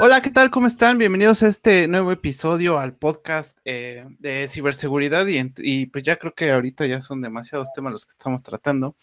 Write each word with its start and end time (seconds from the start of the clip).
Hola, 0.00 0.22
¿qué 0.22 0.30
tal? 0.30 0.52
¿Cómo 0.52 0.68
están? 0.68 0.96
Bienvenidos 0.96 1.42
a 1.42 1.48
este 1.48 1.88
nuevo 1.88 2.12
episodio 2.12 2.78
al 2.78 2.94
podcast 2.94 3.58
eh, 3.64 4.06
de 4.20 4.46
ciberseguridad 4.46 5.26
y, 5.26 5.86
pues 5.86 6.04
ya 6.04 6.14
creo 6.14 6.36
que 6.36 6.52
ahorita 6.52 6.86
ya 6.86 7.00
son 7.00 7.20
demasiados 7.20 7.72
temas 7.74 7.90
los 7.90 8.06
que 8.06 8.12
estamos 8.12 8.44
tratando. 8.44 8.94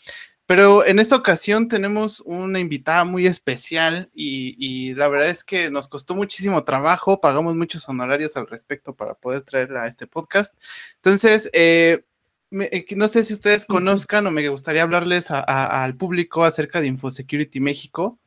Pero 0.46 0.86
en 0.86 1.00
esta 1.00 1.18
ocasión 1.18 1.68
tenemos 1.68 2.21
una 2.26 2.60
invitada 2.60 3.04
muy 3.04 3.28
especial 3.28 4.10
y, 4.13 4.94
la 4.94 5.10
verdad 5.10 5.29
es 5.29 5.44
que 5.44 5.69
nos 5.69 5.89
costó 5.89 6.15
muchísimo 6.15 6.63
trabajo, 6.63 7.19
pagamos 7.19 7.55
muchos 7.57 7.89
honorarios 7.89 8.37
al 8.37 8.47
respecto 8.47 8.96
para 8.96 9.15
poder 9.15 9.41
traerla 9.41 9.83
a 9.83 9.87
este 9.87 10.07
podcast. 10.07 10.55
Entonces, 10.96 11.49
eh, 11.51 12.05
eh, 12.51 12.85
no 12.96 13.09
sé 13.09 13.25
si 13.25 13.33
ustedes 13.33 13.65
conozcan 13.65 14.25
o 14.27 14.31
me 14.31 14.47
gustaría 14.47 14.83
hablarles 14.83 15.29
al 15.29 15.97
público 15.97 16.45
acerca 16.45 16.80
de 16.80 16.88
InfoSecurity 16.88 17.59
México. 17.59 18.17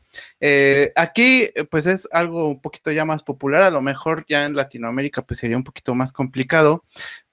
Eh, 0.41 0.93
aquí, 0.97 1.51
eh, 1.55 1.65
pues 1.65 1.87
es 1.87 2.09
algo 2.13 2.49
un 2.49 2.61
poquito 2.61 2.91
ya 2.91 3.05
más 3.05 3.23
popular, 3.23 3.63
a 3.63 3.71
lo 3.71 3.83
mejor 3.83 4.25
ya 4.29 4.45
en 4.45 4.55
Latinoamérica, 4.55 5.23
pues 5.23 5.41
sería 5.41 5.57
un 5.57 5.65
poquito 5.65 5.95
más 5.95 6.13
complicado, 6.13 6.85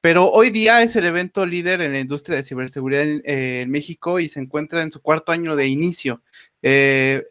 pero 0.02 0.30
hoy 0.32 0.50
día 0.50 0.82
es 0.82 0.96
el 0.96 1.06
evento 1.06 1.46
líder 1.46 1.82
en 1.82 1.94
la 1.94 2.00
industria 2.00 2.38
de 2.38 2.44
ciberseguridad 2.44 3.04
en, 3.04 3.22
eh, 3.26 3.66
México 3.68 4.20
y 4.20 4.28
se 4.28 4.40
encuentra 4.40 4.82
en 4.82 4.92
su 4.92 5.02
cuarto 5.02 5.32
año 5.32 5.56
de 5.56 5.68
inicio. 5.68 6.22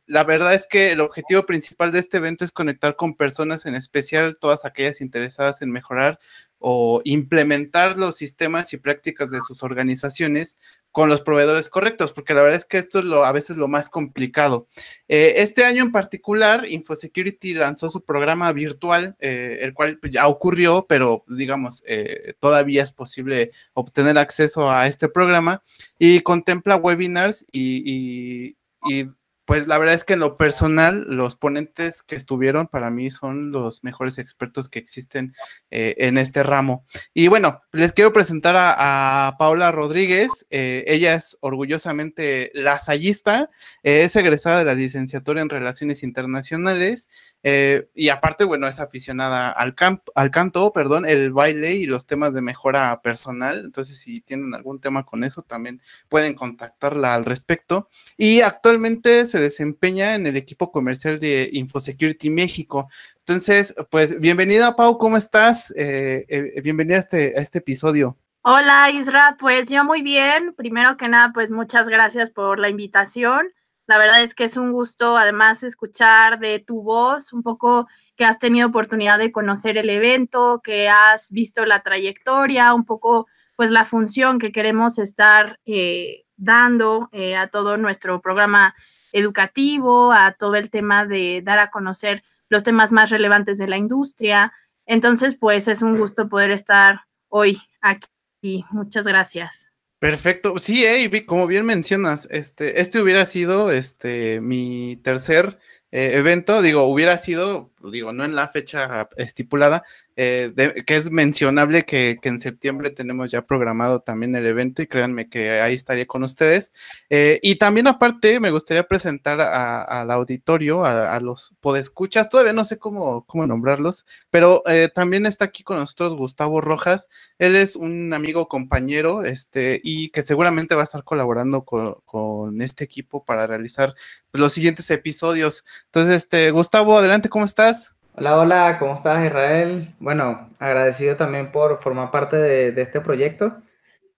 la 0.07 0.25
verdad 0.25 0.55
es 0.55 0.67
que 0.67 0.93
el 0.93 1.01
objetivo 1.01 1.45
principal 1.45 1.91
de 1.91 1.99
este 1.99 2.19
evento 2.19 2.45
es 2.45 2.53
conectar 2.53 2.95
con 2.95 3.15
personas, 3.15 3.67
en 3.67 3.75
especial 3.75 4.37
todas 4.41 4.65
aquellas 4.65 5.01
interesadas 5.01 5.61
en 5.61 5.73
mejorar 5.73 6.21
o 6.59 7.03
implementar 7.05 7.99
los 7.99 8.17
sistemas 8.17 8.73
y 8.73 8.79
prácticas 8.79 9.31
de 9.31 9.41
sus 9.41 9.63
organizaciones 9.63 10.57
con 10.95 11.09
los 11.09 11.23
proveedores 11.23 11.69
correctos, 11.69 12.13
porque 12.13 12.35
la 12.35 12.43
verdad 12.43 12.57
es 12.57 12.65
que 12.65 12.79
esto 12.79 13.01
es 13.01 13.05
lo, 13.05 13.25
a 13.25 13.33
veces 13.33 13.57
lo 13.57 13.67
más 13.67 13.89
complicado. 13.89 14.69
Eh, 15.09 15.35
este 15.39 15.65
año 15.65 15.83
en 15.83 15.91
particular, 15.91 16.67
InfoSecurity 16.69 17.55
lanzó 17.55 17.91
su 17.91 18.05
programa 18.05 18.53
virtual, 18.53 19.17
eh, 19.19 19.59
el 19.63 19.75
cual 19.75 19.99
pues, 19.99 20.13
ya 20.13 20.29
ocurrió, 20.29 20.87
pero 20.89 21.25
digamos, 21.27 21.83
eh, 21.85 22.35
todavía 22.39 22.85
es 22.85 22.93
posible 22.93 23.51
obtener 23.73 24.17
acceso 24.19 24.71
a 24.71 24.87
este 24.87 25.09
programa 25.09 25.65
y 25.99 26.21
contempla 26.21 26.77
webinars 26.77 27.45
y, 27.51 28.55
y 28.87 29.07
pues 29.45 29.67
la 29.67 29.77
verdad 29.79 29.95
es 29.95 30.05
que 30.05 30.15
en 30.15 30.21
lo 30.21 30.37
personal, 30.37 31.05
los 31.09 31.37
ponentes 31.37 32.03
que 32.03 32.17
estuvieron 32.17 32.67
para 32.67 32.91
mí 32.91 33.11
son 33.11 33.51
los 33.51 33.85
mejores 33.85 34.19
expertos 34.19 34.69
que 34.69 34.79
existen 34.79 35.35
eh, 35.71 35.95
en 35.99 36.17
este 36.17 36.43
ramo. 36.43 36.87
Y 37.13 37.29
bueno, 37.29 37.61
les 37.73 37.93
quiero 37.93 38.13
presentar 38.13 38.55
a, 38.57 39.37
Paula 39.39 39.71
Rodríguez. 39.71 40.47
Eh, 40.51 40.85
ella 40.87 41.15
es 41.15 41.37
orgullosamente 41.41 42.51
lasallista, 42.55 43.51
eh, 43.83 44.03
es 44.05 44.17
egresada 44.17 44.59
de 44.61 44.65
la 44.65 44.75
licenciatura 44.75 45.43
en 45.43 45.51
Relaciones 45.51 46.03
Internacionales 46.03 47.09
eh, 47.47 47.91
y 47.95 48.09
aparte, 48.09 48.45
bueno, 48.45 48.67
es 48.67 48.81
aficionada 48.81 49.51
al, 49.51 49.77
al 50.15 50.31
canto, 50.31 50.73
perdón, 50.73 51.05
el 51.05 51.31
baile 51.31 51.73
y 51.73 51.85
los 51.85 52.07
temas 52.07 52.33
de 52.33 52.41
mejora 52.41 53.03
personal. 53.03 53.61
Entonces, 53.67 54.01
si 54.01 54.23
tienen 54.23 54.55
algún 54.55 54.81
tema 54.81 55.05
con 55.05 55.25
eso, 55.25 55.43
también 55.43 55.83
pueden 56.09 56.33
contactarla 56.33 57.15
al 57.15 57.27
respecto. 57.27 57.91
Y 58.17 58.41
actualmente 58.41 59.27
se 59.27 59.41
desempeña 59.41 60.15
en 60.15 60.27
el 60.27 60.39
equipo 60.39 60.73
comercial 60.73 61.21
de 61.21 61.51
InfoSecurity 61.53 62.31
México. 62.31 62.89
Entonces, 63.19 63.75
pues 63.91 64.19
bienvenida, 64.19 64.75
Pau, 64.75 64.97
¿cómo 64.97 65.19
estás? 65.19 65.71
Eh, 65.77 66.25
eh, 66.29 66.63
bienvenida 66.63 66.97
a 66.97 67.01
este, 67.01 67.35
a 67.37 67.43
este 67.43 67.59
episodio. 67.59 68.17
Hola, 68.41 68.91
Isra, 68.91 69.37
pues 69.39 69.69
yo 69.69 69.85
muy 69.85 70.01
bien. 70.01 70.55
Primero 70.55 70.97
que 70.97 71.09
nada, 71.09 71.33
pues 71.35 71.51
muchas 71.51 71.89
gracias 71.89 72.31
por 72.31 72.59
la 72.59 72.71
invitación. 72.71 73.49
La 73.87 73.99
verdad 73.99 74.23
es 74.23 74.35
que 74.35 74.45
es 74.45 74.57
un 74.57 74.73
gusto 74.73 75.17
además 75.17 75.63
escuchar 75.63 76.39
de 76.39 76.59
tu 76.59 76.83
voz 76.83 77.33
un 77.33 77.43
poco 77.43 77.87
que 78.17 78.25
has 78.25 78.39
tenido 78.39 78.69
oportunidad 78.69 79.19
de 79.19 79.33
conocer 79.33 79.77
el 79.77 79.91
evento, 79.91 80.63
que 80.65 80.89
has 80.89 81.31
visto 81.31 81.67
la 81.67 81.83
trayectoria, 81.83 82.73
un 82.73 82.85
poco 82.85 83.27
pues 83.57 83.71
la 83.71 83.85
función 83.85 84.39
que 84.39 84.53
queremos 84.53 84.99
estar 84.99 85.61
eh, 85.67 86.25
dando 86.37 87.09
eh, 87.13 87.37
a 87.37 87.49
todo 87.49 87.77
nuestro 87.77 88.21
programa 88.21 88.75
educativo, 89.13 90.13
a 90.13 90.33
todo 90.33 90.57
el 90.57 90.71
tema 90.71 91.07
de 91.07 91.43
dar 91.45 91.59
a 91.59 91.71
conocer 91.71 92.23
los 92.49 92.65
temas 92.65 92.91
más 92.91 93.11
relevantes 93.11 93.59
de 93.59 93.69
la 93.69 93.77
industria. 93.77 94.53
Entonces, 94.87 95.37
pues 95.37 95.69
es 95.69 95.83
un 95.83 95.99
gusto 95.99 96.29
poder 96.29 96.51
estar 96.51 97.03
hoy 97.29 97.61
aquí. 97.81 98.65
Muchas 98.71 99.07
gracias. 99.07 99.74
Perfecto. 100.05 100.59
Sí, 100.59 100.85
como 101.25 101.47
bien 101.47 101.65
mencionas, 101.65 102.29
este, 102.31 102.83
este 102.83 103.01
hubiera 103.01 103.25
sido 103.25 103.73
este, 103.73 104.39
mi 104.43 105.01
tercer 105.03 105.59
eh, 105.93 106.11
evento, 106.17 106.61
digo, 106.61 106.83
hubiera 106.83 107.17
sido, 107.17 107.73
digo, 107.91 108.13
no 108.13 108.25
en 108.25 108.35
la 108.35 108.49
fecha 108.49 109.09
estipulada, 109.17 109.85
eh, 110.17 110.53
que 110.87 110.97
es 110.97 111.11
mencionable 111.11 111.85
que, 111.85 112.19
en 112.23 112.39
septiembre 112.39 112.91
tenemos 112.91 113.31
ya 113.31 113.43
programado 113.43 114.01
también 114.01 114.35
el 114.37 114.47
evento 114.47 114.81
y 114.81 114.87
créanme 114.87 115.29
que 115.29 115.61
ahí 115.61 115.75
estaría 115.75 116.07
con 116.07 116.23
ustedes. 116.23 116.73
Eh, 117.11 117.41
y 117.43 117.57
también 117.57 117.87
aparte 117.87 118.41
me 118.41 118.51
gustaría 118.51 118.87
presentar 118.87 119.41
al 119.41 120.11
auditorio, 120.11 120.85
a, 120.85 121.19
los 121.21 121.53
podescuchas, 121.61 122.29
todavía 122.29 122.53
no 122.53 122.65
sé 122.65 122.79
cómo, 122.79 123.25
cómo 123.27 123.47
nombrarlos, 123.47 124.07
pero 124.31 124.63
también 124.95 125.27
está 125.27 125.47
aquí 125.47 125.63
con 125.63 125.79
nosotros 125.79 126.17
Gustavo 126.17 126.61
Rojas, 126.61 127.09
él 127.39 127.57
es 127.57 127.77
un 127.77 128.13
amigo 128.13 128.49
compañero 128.49 129.25
este, 129.25 129.81
y 129.83 130.11
que 130.11 130.23
seguramente 130.23 130.75
va 130.75 130.83
a 130.83 130.85
estar 130.85 131.05
colaborando 131.05 131.65
con, 131.65 131.97
con 132.05 132.63
este 132.63 132.85
equipo 132.85 133.25
para 133.25 133.47
realizar 133.47 133.95
los 134.33 134.53
siguientes 134.53 134.91
episodios. 134.91 135.65
Entonces, 135.87 136.17
este, 136.17 136.51
Gustavo, 136.51 136.99
adelante, 136.99 137.29
¿cómo 137.29 137.45
estás? 137.45 137.74
Hola, 138.17 138.39
hola, 138.39 138.77
¿cómo 138.79 138.95
estás, 138.95 139.27
Israel? 139.27 139.93
Bueno, 139.99 140.49
agradecido 140.61 141.17
también 141.17 141.51
por 141.51 141.83
formar 141.83 142.13
parte 142.13 142.37
de, 142.37 142.81
este 142.81 143.01
proyecto 143.01 143.61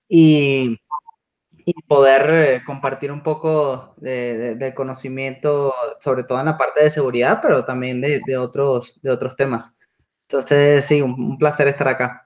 y, 0.06 0.78
poder 1.88 2.30
eh, 2.30 2.62
compartir 2.66 3.10
un 3.10 3.22
poco 3.22 3.94
de, 3.96 4.72
conocimiento, 4.76 5.74
sobre 5.98 6.24
todo 6.24 6.38
en 6.40 6.46
la 6.46 6.58
parte 6.58 6.82
de 6.82 6.90
seguridad, 6.90 7.40
pero 7.42 7.64
también 7.64 8.02
de, 8.02 8.36
otros, 8.36 9.00
de 9.02 9.10
otros 9.10 9.34
temas. 9.34 9.74
Entonces, 10.28 10.84
sí, 10.84 11.00
un 11.00 11.38
placer 11.38 11.68
estar 11.68 11.88
acá. 11.88 12.25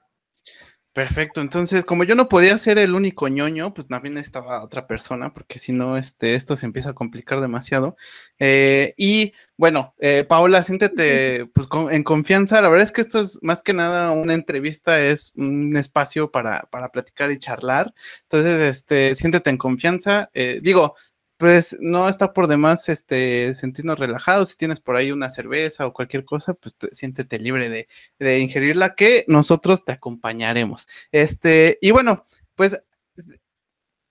Perfecto, 0.93 1.39
entonces 1.39 1.85
como 1.85 2.03
yo 2.03 2.15
no 2.15 2.27
podía 2.27 2.57
ser 2.57 2.77
el 2.77 2.93
único 2.93 3.29
ñoño, 3.29 3.73
pues 3.73 3.87
también 3.87 4.17
estaba 4.17 4.61
otra 4.61 4.87
persona, 4.87 5.33
porque 5.33 5.57
si 5.57 5.71
no, 5.71 5.95
este, 5.95 6.35
esto 6.35 6.57
se 6.57 6.65
empieza 6.65 6.89
a 6.89 6.93
complicar 6.93 7.39
demasiado. 7.39 7.95
Eh, 8.39 8.93
y 8.97 9.31
bueno, 9.55 9.95
eh, 9.99 10.25
Paola, 10.25 10.63
siéntete 10.63 11.45
pues, 11.53 11.69
en 11.91 12.03
confianza. 12.03 12.59
La 12.61 12.67
verdad 12.67 12.83
es 12.83 12.91
que 12.91 12.99
esto 12.99 13.21
es 13.21 13.39
más 13.41 13.63
que 13.63 13.71
nada 13.71 14.11
una 14.11 14.33
entrevista, 14.33 14.99
es 14.99 15.31
un 15.37 15.77
espacio 15.77 16.29
para, 16.29 16.63
para 16.69 16.89
platicar 16.91 17.31
y 17.31 17.39
charlar. 17.39 17.93
Entonces, 18.23 18.59
este, 18.59 19.15
siéntete 19.15 19.49
en 19.49 19.57
confianza. 19.57 20.29
Eh, 20.33 20.59
digo, 20.61 20.95
pues 21.41 21.75
no 21.79 22.07
está 22.07 22.33
por 22.33 22.45
demás 22.45 22.87
este, 22.87 23.55
sentirnos 23.55 23.97
relajados. 23.97 24.49
Si 24.49 24.57
tienes 24.57 24.79
por 24.79 24.95
ahí 24.95 25.11
una 25.11 25.31
cerveza 25.31 25.87
o 25.87 25.91
cualquier 25.91 26.23
cosa, 26.23 26.53
pues 26.53 26.75
siéntete 26.91 27.39
libre 27.39 27.87
de, 28.19 28.39
ingerirla, 28.39 28.93
que 28.93 29.25
nosotros 29.27 29.83
te 29.83 29.91
acompañaremos. 29.91 30.87
Este, 31.11 31.79
y 31.81 31.89
bueno, 31.89 32.23
pues. 32.53 32.79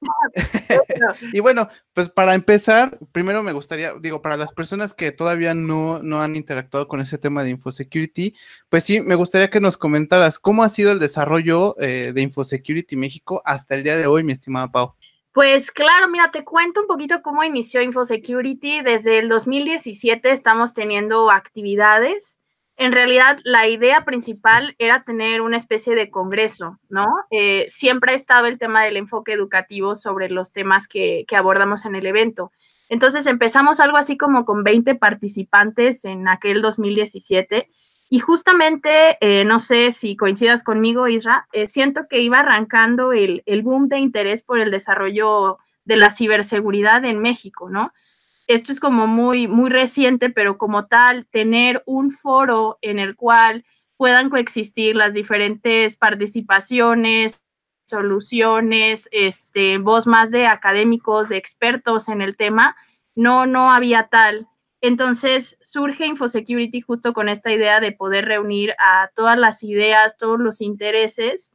y 1.32 1.38
bueno, 1.38 1.68
pues 1.92 2.08
para 2.08 2.34
empezar, 2.34 2.98
primero 3.12 3.44
me 3.44 3.52
gustaría, 3.52 3.94
digo, 4.00 4.22
para 4.22 4.36
las 4.36 4.50
personas 4.50 4.92
que 4.92 5.12
todavía 5.12 5.54
no, 5.54 6.02
no 6.02 6.22
han 6.22 6.34
interactuado 6.34 6.88
con 6.88 7.00
ese 7.00 7.16
tema 7.16 7.44
de 7.44 7.50
InfoSecurity, 7.50 8.34
pues 8.68 8.82
sí, 8.82 9.02
me 9.02 9.14
gustaría 9.14 9.50
que 9.50 9.60
nos 9.60 9.76
comentaras 9.76 10.41
cómo 10.41 10.64
ha 10.64 10.68
sido 10.68 10.91
el 10.91 10.98
desarrollo 10.98 11.76
eh, 11.78 12.10
de 12.12 12.22
InfoSecurity 12.22 12.97
México 12.97 13.41
hasta 13.44 13.76
el 13.76 13.84
día 13.84 13.97
de 13.97 14.08
hoy, 14.08 14.24
mi 14.24 14.32
estimada 14.32 14.72
Pau. 14.72 14.97
Pues 15.32 15.70
claro, 15.70 16.08
mira, 16.08 16.32
te 16.32 16.44
cuento 16.44 16.80
un 16.80 16.86
poquito 16.88 17.22
cómo 17.22 17.44
inició 17.44 17.82
InfoSecurity. 17.82 18.82
Desde 18.82 19.18
el 19.18 19.28
2017 19.28 20.32
estamos 20.32 20.74
teniendo 20.74 21.30
actividades. 21.30 22.41
En 22.77 22.92
realidad, 22.92 23.38
la 23.44 23.68
idea 23.68 24.04
principal 24.04 24.74
era 24.78 25.04
tener 25.04 25.42
una 25.42 25.56
especie 25.56 25.94
de 25.94 26.10
congreso, 26.10 26.80
¿no? 26.88 27.06
Eh, 27.30 27.66
siempre 27.68 28.12
ha 28.12 28.15
estado 28.16 28.47
el 28.47 28.59
tema 28.59 28.82
del 28.82 28.97
enfoque 28.97 29.32
educativo 29.32 29.94
sobre 29.94 30.30
los 30.30 30.50
temas 30.50 30.88
que, 30.88 31.24
abordamos 31.36 31.84
en 31.84 31.94
el 31.94 32.06
evento. 32.06 32.50
Entonces 32.88 33.26
empezamos 33.26 33.78
algo 33.78 33.98
así 33.98 34.16
como 34.16 34.44
con 34.44 34.65
20 34.65 34.97
participantes 34.97 36.04
en 36.04 36.26
aquel 36.26 36.60
2017 36.60 37.68
y 38.12 38.18
justamente, 38.18 39.16
eh, 39.21 39.45
no 39.45 39.60
sé 39.60 39.92
si 39.92 40.16
coincidas 40.16 40.65
conmigo, 40.65 41.07
Isra, 41.07 41.47
eh, 41.53 41.68
siento 41.68 42.09
que 42.10 42.21
iba 42.21 42.41
arrancando 42.41 43.12
el, 43.12 43.45
el, 43.47 43.62
boom 43.62 43.89
de 43.89 43.98
interés 43.98 44.42
por 44.42 44.59
el 44.59 44.72
desarrollo 44.72 45.59
de 45.84 45.97
la 45.97 46.10
ciberseguridad 46.10 47.04
en 47.04 47.21
México, 47.21 47.71
¿no? 47.71 47.92
Esto 48.48 48.72
es 48.72 48.80
como 48.80 49.07
muy, 49.07 49.47
muy 49.47 49.71
reciente, 49.71 50.28
pero 50.28 50.59
como 50.59 50.86
tal, 50.86 51.27
tener 51.27 51.84
un 51.86 52.10
foro 52.10 52.78
en 52.83 52.98
el 52.98 53.15
cual 53.15 53.65
puedan 53.97 54.28
coexistir 54.28 54.97
las 54.97 55.15
diferentes 55.15 55.95
participaciones, 55.95 57.41
soluciones, 57.84 59.09
este, 59.12 59.78
voz 59.78 60.09
más 60.09 60.33
de 60.33 60.48
académicos, 60.48 61.28
de 61.28 61.36
expertos 61.36 62.09
en 62.09 62.22
el 62.22 62.36
tema, 62.36 62.74
no, 63.15 63.47
no 63.47 63.71
había 63.71 64.09
tal. 64.09 64.48
Entonces 64.80 65.59
surge 65.60 66.06
InfoSecurity 66.06 66.80
justo 66.80 67.12
con 67.12 67.28
esta 67.28 67.53
idea 67.53 67.80
de 67.80 67.92
poder 67.92 68.24
reunir 68.24 68.74
a 68.78 69.10
todas 69.15 69.38
las 69.38 69.62
ideas, 69.62 70.16
todos 70.16 70.41
los 70.41 70.60
intereses 70.60 71.53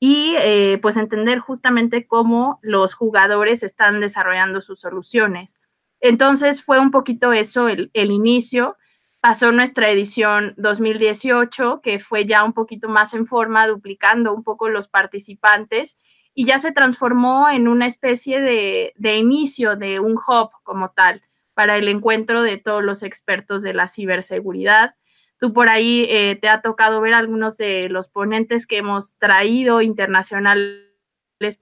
y 0.00 0.34
eh, 0.38 0.78
pues 0.80 0.96
entender 0.96 1.38
justamente 1.38 2.06
cómo 2.06 2.58
los 2.62 2.94
jugadores 2.94 3.62
están 3.62 4.00
desarrollando 4.00 4.60
sus 4.62 4.80
soluciones. 4.80 5.58
Entonces 6.00 6.62
fue 6.62 6.80
un 6.80 6.90
poquito 6.90 7.32
eso 7.32 7.68
el, 7.68 7.90
el 7.92 8.10
inicio. 8.10 8.76
Pasó 9.20 9.52
nuestra 9.52 9.90
edición 9.90 10.54
2018, 10.56 11.80
que 11.82 12.00
fue 12.00 12.26
ya 12.26 12.42
un 12.42 12.54
poquito 12.54 12.88
más 12.88 13.14
en 13.14 13.26
forma, 13.26 13.68
duplicando 13.68 14.34
un 14.34 14.42
poco 14.42 14.68
los 14.68 14.88
participantes 14.88 15.98
y 16.34 16.46
ya 16.46 16.58
se 16.58 16.72
transformó 16.72 17.50
en 17.50 17.68
una 17.68 17.86
especie 17.86 18.40
de, 18.40 18.94
de 18.96 19.16
inicio 19.16 19.76
de 19.76 20.00
un 20.00 20.14
hub 20.14 20.50
como 20.64 20.90
tal 20.90 21.22
para 21.54 21.76
el 21.76 21.88
encuentro 21.88 22.42
de 22.42 22.56
todos 22.58 22.82
los 22.82 23.02
expertos 23.02 23.62
de 23.62 23.74
la 23.74 23.88
ciberseguridad. 23.88 24.94
Tú 25.38 25.52
por 25.52 25.68
ahí 25.68 26.06
eh, 26.08 26.38
te 26.40 26.48
ha 26.48 26.60
tocado 26.60 27.00
ver 27.00 27.14
algunos 27.14 27.56
de 27.56 27.88
los 27.88 28.08
ponentes 28.08 28.66
que 28.66 28.78
hemos 28.78 29.16
traído 29.18 29.82
internacionales 29.82 30.78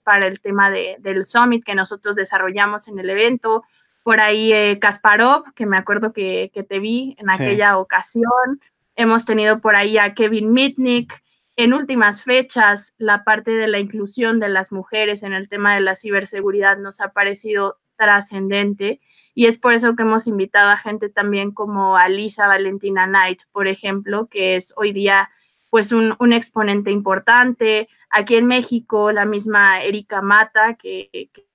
para 0.05 0.27
el 0.27 0.41
tema 0.41 0.71
de, 0.71 0.97
del 0.99 1.25
summit 1.25 1.65
que 1.65 1.75
nosotros 1.75 2.15
desarrollamos 2.15 2.89
en 2.89 2.99
el 2.99 3.09
evento. 3.09 3.65
Por 4.03 4.21
ahí 4.21 4.53
eh, 4.53 4.79
Kasparov, 4.81 5.55
que 5.55 5.67
me 5.67 5.79
acuerdo 5.79 6.13
que, 6.13 6.51
que 6.53 6.63
te 6.63 6.79
vi 6.79 7.17
en 7.19 7.31
aquella 7.31 7.79
ocasión. 7.79 8.61
Hemos 8.97 9.25
tenido 9.25 9.61
por 9.61 9.77
ahí 9.77 9.97
a 9.99 10.15
Kevin 10.15 10.53
Mitnick. 10.53 11.23
En 11.57 11.75
últimas 11.75 12.23
fechas, 12.23 12.95
la 12.99 13.25
parte 13.25 13.51
de 13.51 13.67
la 13.67 13.79
inclusión 13.79 14.41
de 14.41 14.49
las 14.49 14.73
mujeres 14.73 15.23
en 15.23 15.33
el 15.33 15.49
tema 15.49 15.75
de 15.75 15.81
la 15.81 15.95
ciberseguridad 15.95 16.79
nos 16.79 17.01
ha 17.01 17.13
parecido 17.13 17.79
trascendente 18.01 19.01
y 19.35 19.47
es 19.47 19.59
por 19.59 19.75
eso 19.75 19.95
que 19.95 20.03
hemos 20.03 20.27
invitado 20.27 20.71
a 20.71 20.77
gente 20.77 21.09
también 21.09 21.53
como 21.53 21.97
Alisa 21.97 22.47
Valentina 22.47 23.07
Knight, 23.07 23.43
por 23.53 23.69
ejemplo, 23.69 24.29
que 24.29 24.57
es 24.57 24.73
hoy 24.77 24.93
día 24.93 25.31
pues 25.69 25.93
un, 25.93 26.17
un 26.19 26.33
exponente 26.33 26.91
importante. 26.91 27.89
Aquí 28.09 28.35
en 28.37 28.47
México, 28.47 29.13
la 29.13 29.25
misma 29.25 29.85
Erika 29.85 30.21
Mata, 30.21 30.75
que, 30.75 31.09
que 31.13 31.47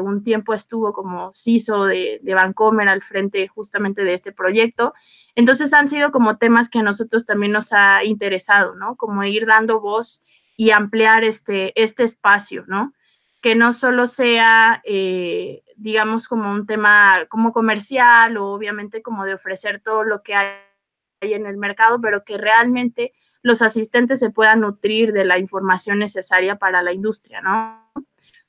un 0.00 0.22
tiempo 0.22 0.54
estuvo 0.54 0.92
como 0.92 1.32
CISO 1.32 1.86
de, 1.86 2.20
de 2.22 2.34
Vancomer 2.34 2.88
al 2.88 3.02
frente 3.02 3.48
justamente 3.48 4.04
de 4.04 4.14
este 4.14 4.30
proyecto. 4.30 4.94
Entonces 5.34 5.72
han 5.72 5.88
sido 5.88 6.12
como 6.12 6.38
temas 6.38 6.68
que 6.68 6.78
a 6.78 6.82
nosotros 6.82 7.26
también 7.26 7.52
nos 7.52 7.72
ha 7.72 8.04
interesado, 8.04 8.76
¿no? 8.76 8.94
Como 8.94 9.24
ir 9.24 9.46
dando 9.46 9.80
voz 9.80 10.22
y 10.56 10.70
ampliar 10.70 11.24
este, 11.24 11.72
este 11.80 12.04
espacio, 12.04 12.64
¿no? 12.68 12.92
Que 13.40 13.54
no 13.54 13.72
solo 13.72 14.06
sea, 14.06 14.82
eh, 14.84 15.62
digamos, 15.78 16.28
como 16.28 16.50
un 16.52 16.66
tema 16.66 17.26
como 17.28 17.52
comercial 17.52 18.36
o 18.36 18.52
obviamente 18.52 19.02
como 19.02 19.24
de 19.24 19.34
ofrecer 19.34 19.80
todo 19.80 20.04
lo 20.04 20.22
que 20.22 20.34
hay 20.34 20.52
en 21.20 21.46
el 21.46 21.56
mercado, 21.56 22.00
pero 22.00 22.24
que 22.24 22.36
realmente 22.38 23.12
los 23.42 23.62
asistentes 23.62 24.20
se 24.20 24.30
puedan 24.30 24.60
nutrir 24.60 25.12
de 25.12 25.24
la 25.24 25.38
información 25.38 25.98
necesaria 25.98 26.56
para 26.56 26.82
la 26.82 26.92
industria, 26.92 27.40
¿no? 27.40 27.88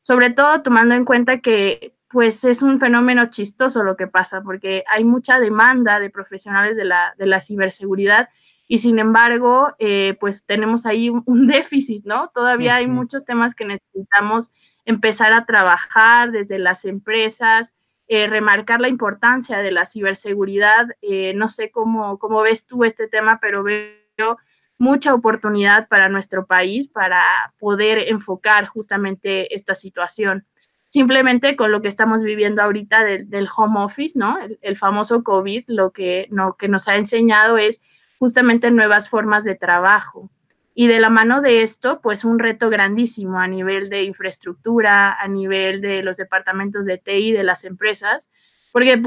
sobre 0.01 0.31
todo 0.31 0.61
tomando 0.61 0.95
en 0.95 1.05
cuenta 1.05 1.39
que 1.39 1.95
pues 2.09 2.43
es 2.43 2.63
un 2.63 2.79
fenómeno 2.79 3.29
chistoso 3.29 3.83
lo 3.83 3.95
que 3.95 4.07
pasa, 4.07 4.41
porque 4.41 4.83
hay 4.87 5.03
mucha 5.03 5.39
demanda 5.39 5.99
de 5.99 6.09
profesionales 6.09 6.75
de 6.75 6.85
la, 6.85 7.13
de 7.19 7.27
la 7.27 7.39
ciberseguridad 7.39 8.29
y 8.67 8.79
sin 8.79 8.97
embargo, 8.97 9.75
eh, 9.77 10.17
pues 10.19 10.45
tenemos 10.45 10.85
ahí 10.85 11.09
un, 11.09 11.47
déficit, 11.47 12.05
¿no? 12.05 12.29
Todavía 12.29 12.75
hay 12.75 12.87
muchos 12.87 13.25
temas 13.25 13.53
que 13.53 13.65
necesitamos 13.65 14.51
empezar 14.89 15.33
a 15.33 15.45
trabajar 15.45 16.31
desde 16.31 16.57
las 16.57 16.83
empresas, 16.83 17.75
eh, 18.07 18.25
remarcar 18.25 18.81
la 18.81 18.87
importancia 18.87 19.59
de 19.59 19.71
la 19.71 19.85
ciberseguridad. 19.85 20.87
Eh, 21.03 21.33
no 21.35 21.47
sé 21.47 21.69
cómo, 21.69 22.17
cómo 22.17 22.41
ves 22.41 22.65
tú 22.65 22.83
este 22.83 23.07
tema, 23.07 23.39
pero 23.39 23.61
veo 23.61 24.37
mucha 24.79 25.13
oportunidad 25.13 25.87
para 25.87 26.09
nuestro 26.09 26.47
país 26.47 26.87
para 26.87 27.21
poder 27.59 27.99
enfocar 28.07 28.65
justamente 28.65 29.53
esta 29.53 29.75
situación. 29.75 30.47
Simplemente 30.89 31.55
con 31.55 31.71
lo 31.71 31.83
que 31.83 31.87
estamos 31.87 32.23
viviendo 32.23 32.63
ahorita 32.63 33.03
del 33.03 33.47
home 33.55 33.81
office, 33.81 34.17
¿no? 34.17 34.39
El, 34.61 34.75
famoso 34.75 35.23
COVID, 35.23 35.65
lo 35.67 35.91
que, 35.91 36.27
no, 36.31 36.55
que 36.57 36.67
nos 36.67 36.87
ha 36.87 36.95
enseñado 36.95 37.59
es 37.59 37.79
justamente 38.17 38.71
nuevas 38.71 39.07
formas 39.07 39.43
de 39.43 39.53
trabajo. 39.53 40.31
Y 40.73 40.87
de 40.87 40.99
la 40.99 41.09
mano 41.09 41.41
de 41.41 41.63
esto, 41.63 41.99
pues 42.01 42.23
un 42.23 42.39
reto 42.39 42.69
grandísimo 42.69 43.39
a 43.39 43.47
nivel 43.47 43.89
de 43.89 44.03
infraestructura, 44.03 45.13
a 45.13 45.27
nivel 45.27 45.81
de 45.81 46.03
los 46.03 46.17
departamentos 46.17 46.85
de 46.85 46.97
TI 46.97 47.31
de 47.31 47.43
las 47.43 47.63
empresas, 47.63 48.29
porque 48.71 48.97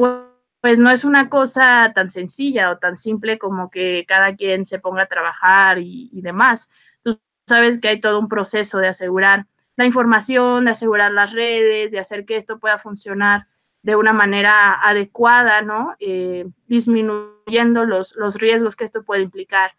pues, 0.60 0.78
no 0.78 0.90
es 0.90 1.04
una 1.04 1.28
cosa 1.28 1.92
tan 1.94 2.10
sencilla 2.10 2.70
o 2.70 2.78
tan 2.78 2.98
simple 2.98 3.38
como 3.38 3.70
que 3.70 4.04
cada 4.06 4.36
quien 4.36 4.64
se 4.66 4.78
ponga 4.78 5.02
a 5.02 5.06
trabajar 5.06 5.78
y, 5.78 6.10
demás. 6.20 6.68
Tú 7.02 7.18
sabes 7.46 7.78
que 7.78 7.88
hay 7.88 8.00
todo 8.00 8.18
un 8.18 8.28
proceso 8.28 8.78
de 8.78 8.88
asegurar 8.88 9.46
la 9.76 9.86
información, 9.86 10.66
de 10.66 10.72
asegurar 10.72 11.12
las 11.12 11.32
redes, 11.32 11.90
de 11.90 11.98
hacer 11.98 12.26
que 12.26 12.36
esto 12.36 12.58
pueda 12.58 12.78
funcionar 12.78 13.46
de 13.82 13.96
una 13.96 14.12
manera 14.12 14.74
adecuada, 14.86 15.62
¿no? 15.62 15.96
Eh, 15.98 16.46
disminuyendo 16.66 17.84
los, 17.84 18.14
los 18.16 18.36
riesgos 18.36 18.76
que 18.76 18.84
esto 18.84 19.02
puede 19.02 19.22
implicar. 19.22 19.72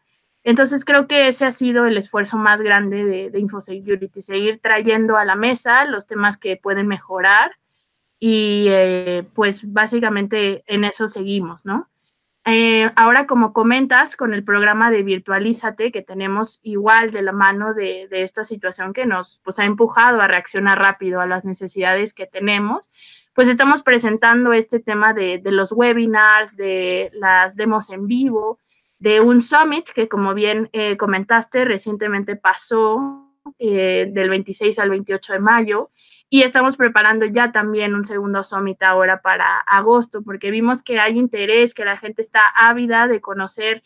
Entonces 0.44 0.84
creo 0.84 1.08
que 1.08 1.28
ese 1.28 1.46
ha 1.46 1.52
sido 1.52 1.86
el 1.86 1.98
esfuerzo 1.98 2.38
más 2.38 2.62
grande 2.62 3.06
de, 3.06 3.30
de 3.30 3.40
InfoSecurity, 3.40 4.22
seguir 4.22 4.60
trayendo 4.62 5.18
a 5.18 5.26
la 5.26 5.36
mesa 5.36 5.86
los 5.86 6.06
temas 6.06 6.38
que 6.38 6.58
pueden 6.58 6.88
mejorar 6.88 7.58
y 8.26 8.68
eh, 8.70 9.26
pues 9.34 9.70
básicamente 9.74 10.64
en 10.68 10.86
eso 10.86 11.10
seguimos, 11.10 11.66
¿no? 11.66 11.90
Eh, 12.46 12.90
ahora, 12.96 13.28
como 13.28 13.52
comentas, 13.52 14.16
con 14.16 14.34
el 14.34 14.46
programa 14.46 14.92
de 14.92 15.04
Virtualízate, 15.04 15.92
que 15.92 16.02
tenemos 16.02 16.62
igual 16.64 17.12
de 17.12 17.22
la 17.22 17.34
mano 17.34 17.74
de, 17.74 18.08
esta 18.12 18.46
situación 18.46 18.94
que 18.94 19.06
nos 19.06 19.42
pues, 19.44 19.60
ha 19.60 19.66
empujado 19.66 20.22
a 20.22 20.28
reaccionar 20.30 20.80
rápido 20.80 21.20
a 21.20 21.26
las 21.26 21.44
necesidades 21.44 22.14
que 22.14 22.26
tenemos, 22.26 22.94
pues 23.34 23.50
estamos 23.50 23.84
presentando 23.84 24.54
este 24.54 24.80
tema 24.80 25.14
de 25.14 25.42
los 25.44 25.74
webinars, 25.74 26.56
de 26.56 27.12
las 27.14 27.58
demos 27.58 27.90
en 27.90 28.08
vivo, 28.08 28.58
de 29.04 29.20
un 29.20 29.42
summit 29.42 29.86
que, 29.90 30.08
como 30.08 30.34
bien 30.34 30.70
eh, 30.72 30.96
comentaste, 30.96 31.66
recientemente 31.66 32.38
pasó 32.38 33.30
eh, 33.60 34.08
del 34.10 34.30
26 34.30 34.80
al 34.80 34.92
28 34.92 35.34
de 35.34 35.40
mayo 35.40 35.92
y 36.30 36.44
estamos 36.44 36.78
preparando 36.78 37.26
ya 37.26 37.52
también 37.52 37.96
un 37.96 38.06
segundo 38.06 38.46
summit 38.46 38.82
ahora 38.82 39.22
para 39.22 39.58
agosto, 39.60 40.24
porque 40.24 40.52
vimos 40.52 40.84
que 40.84 41.02
hay 41.02 41.20
interés, 41.20 41.74
que 41.74 41.84
la 41.84 41.98
gente 41.98 42.22
está 42.22 42.48
ávida 42.56 43.10
de 43.10 43.20
conocer 43.20 43.84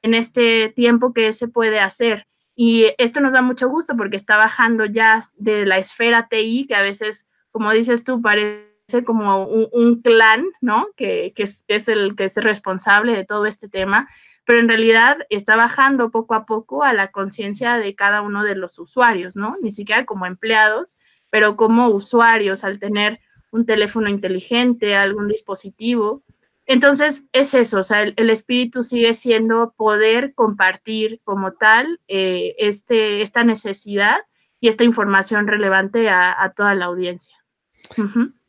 en 0.00 0.14
este 0.14 0.70
tiempo 0.70 1.12
que 1.12 1.34
se 1.34 1.46
puede 1.46 1.78
hacer. 1.78 2.26
Y 2.56 2.94
esto 2.96 3.20
nos 3.20 3.34
da 3.34 3.42
mucho 3.42 3.68
gusto 3.68 3.94
porque 3.94 4.16
está 4.16 4.38
bajando 4.38 4.86
ya 4.86 5.22
de 5.36 5.66
la 5.66 5.76
esfera 5.76 6.28
TI, 6.28 6.64
que 6.66 6.76
a 6.76 6.80
veces, 6.80 7.28
como 7.50 7.72
dices 7.72 8.04
tú, 8.04 8.22
parece 8.22 8.70
como 9.04 9.44
un, 9.44 9.68
un 9.72 10.00
clan, 10.00 10.46
¿no? 10.62 10.88
Que, 10.96 11.34
que, 11.36 11.42
es, 11.42 11.62
que, 11.68 11.76
es, 11.76 11.88
el 11.88 12.16
que 12.16 12.24
es 12.24 12.34
responsable 12.36 13.14
de 13.14 13.26
todo 13.26 13.44
este 13.44 13.68
tema, 13.68 14.08
pero 14.44 14.58
en 14.58 14.68
realidad 14.68 15.18
está 15.30 15.56
bajando 15.56 16.10
poco 16.10 16.34
a 16.34 16.46
poco 16.46 16.82
a 16.82 16.92
la 16.92 17.10
conciencia 17.10 17.76
de 17.76 17.94
cada 17.94 18.22
uno 18.22 18.42
de 18.44 18.56
los 18.56 18.78
usuarios, 18.78 19.36
¿no? 19.36 19.56
Ni 19.62 19.72
siquiera 19.72 20.04
como 20.04 20.26
empleados, 20.26 20.98
pero 21.30 21.56
como 21.56 21.88
usuarios 21.88 22.64
al 22.64 22.78
tener 22.78 23.20
un 23.50 23.66
teléfono 23.66 24.08
inteligente, 24.08 24.96
algún 24.96 25.28
dispositivo. 25.28 26.22
Entonces, 26.66 27.22
es 27.32 27.52
eso, 27.54 27.78
o 27.78 27.82
sea, 27.82 28.02
el, 28.02 28.30
espíritu 28.30 28.84
sigue 28.84 29.14
siendo 29.14 29.74
poder 29.76 30.34
compartir 30.34 31.20
como 31.24 31.52
tal 31.52 32.00
eh, 32.06 32.54
este, 32.58 33.22
esta 33.22 33.42
necesidad 33.42 34.18
y 34.60 34.68
esta 34.68 34.84
información 34.84 35.48
relevante 35.48 36.08
a, 36.10 36.52
toda 36.54 36.74
la 36.74 36.84
audiencia. 36.84 37.36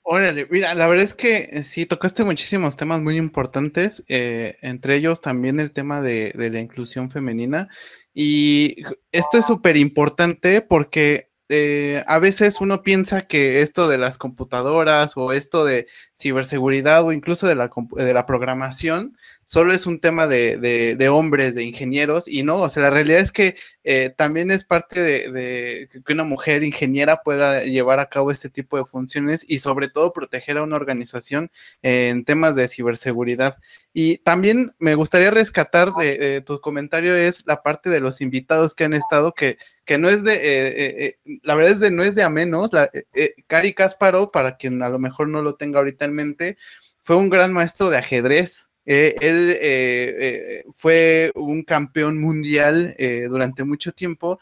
Órale, 0.04 0.48
mira, 0.50 0.74
la 0.74 0.88
verdad 0.88 1.06
es 1.06 1.14
que 1.14 1.50
eh, 1.52 1.64
sí, 1.64 1.86
tocaste 1.86 2.24
muchísimos 2.24 2.76
temas 2.76 3.02
muy 3.02 3.18
importantes, 3.18 4.04
eh, 4.08 4.58
entre 4.62 4.96
ellos 4.96 5.22
también 5.22 5.60
el 5.60 5.72
tema 5.72 6.02
de, 6.02 6.34
de 6.36 6.50
la 6.50 6.60
inclusión 6.60 7.12
femenina. 7.12 7.70
Y 8.14 8.78
esto 9.12 9.38
es 9.38 9.46
súper 9.46 9.78
importante 9.78 10.62
porque 10.62 11.32
eh, 11.50 12.04
a 12.08 12.18
veces 12.18 12.62
uno 12.62 12.82
piensa 12.82 13.24
que 13.28 13.62
esto 13.62 13.90
de 13.90 13.98
las 13.98 14.18
computadoras 14.18 15.14
o 15.18 15.34
esto 15.34 15.66
de 15.66 15.88
ciberseguridad 16.18 17.06
o 17.06 17.12
incluso 17.12 17.46
de 17.46 17.56
la, 17.56 17.70
de 17.98 18.14
la 18.14 18.26
programación 18.26 19.18
solo 19.52 19.74
es 19.74 19.86
un 19.86 20.00
tema 20.00 20.28
de, 20.28 20.56
de, 20.98 21.10
hombres, 21.10 21.56
de 21.56 21.64
ingenieros, 21.66 22.30
y 22.30 22.42
no, 22.42 22.56
o 22.62 22.70
sea, 22.70 22.84
la 22.84 22.90
realidad 22.90 23.20
es 23.20 23.34
que 23.34 23.58
eh, 23.84 24.10
también 24.16 24.50
es 24.50 24.64
parte 24.64 25.02
de, 25.02 25.90
que 26.06 26.14
una 26.14 26.24
mujer 26.24 26.64
ingeniera 26.64 27.22
pueda 27.22 27.62
llevar 27.64 28.00
a 28.00 28.06
cabo 28.06 28.32
este 28.32 28.50
tipo 28.50 28.78
de 28.78 28.86
funciones 28.86 29.44
y 29.46 29.58
sobre 29.58 29.90
todo 29.90 30.14
proteger 30.14 30.58
a 30.58 30.64
una 30.64 30.78
organización 30.78 31.52
eh, 31.82 32.08
en 32.08 32.24
temas 32.24 32.56
de 32.56 32.70
ciberseguridad. 32.70 33.58
Y 33.92 34.20
también 34.20 34.72
me 34.80 34.96
gustaría 34.96 35.32
rescatar 35.32 35.92
de, 35.96 36.42
tu 36.46 36.62
comentario 36.62 37.14
es 37.14 37.44
la 37.46 37.62
parte 37.62 37.90
de 37.90 38.00
los 38.00 38.22
invitados 38.22 38.74
que 38.74 38.86
han 38.86 38.94
estado, 38.94 39.34
que, 39.34 39.58
que 39.84 39.98
no 39.98 40.08
es 40.08 40.24
de, 40.24 40.36
eh, 40.36 41.06
eh, 41.06 41.40
la 41.44 41.56
verdad 41.56 41.74
es 41.74 41.80
de, 41.82 41.92
no 41.92 42.04
es 42.04 42.16
de 42.16 42.24
a 42.24 42.30
menos, 42.30 42.72
la, 42.72 42.90
eh, 42.94 43.36
Cari 43.48 43.74
Cásparo, 43.74 44.32
para 44.32 44.56
quien 44.56 44.82
a 44.82 44.88
lo 44.88 44.98
mejor 44.98 45.28
no 45.28 45.42
lo 45.42 45.56
tenga 45.56 45.80
ahorita 45.80 46.06
en 46.06 46.14
mente, 46.14 46.58
fue 47.02 47.18
un 47.18 47.30
gran 47.30 47.52
maestro 47.52 47.90
de 47.90 47.98
ajedrez. 47.98 48.71
Eh, 48.86 49.16
él 49.22 49.58
eh, 49.62 50.64
fue 50.72 51.32
un 51.36 51.64
campeón 51.64 52.20
mundial 52.20 52.96
durante 53.30 53.64
mucho 53.64 53.92
tiempo, 53.92 54.40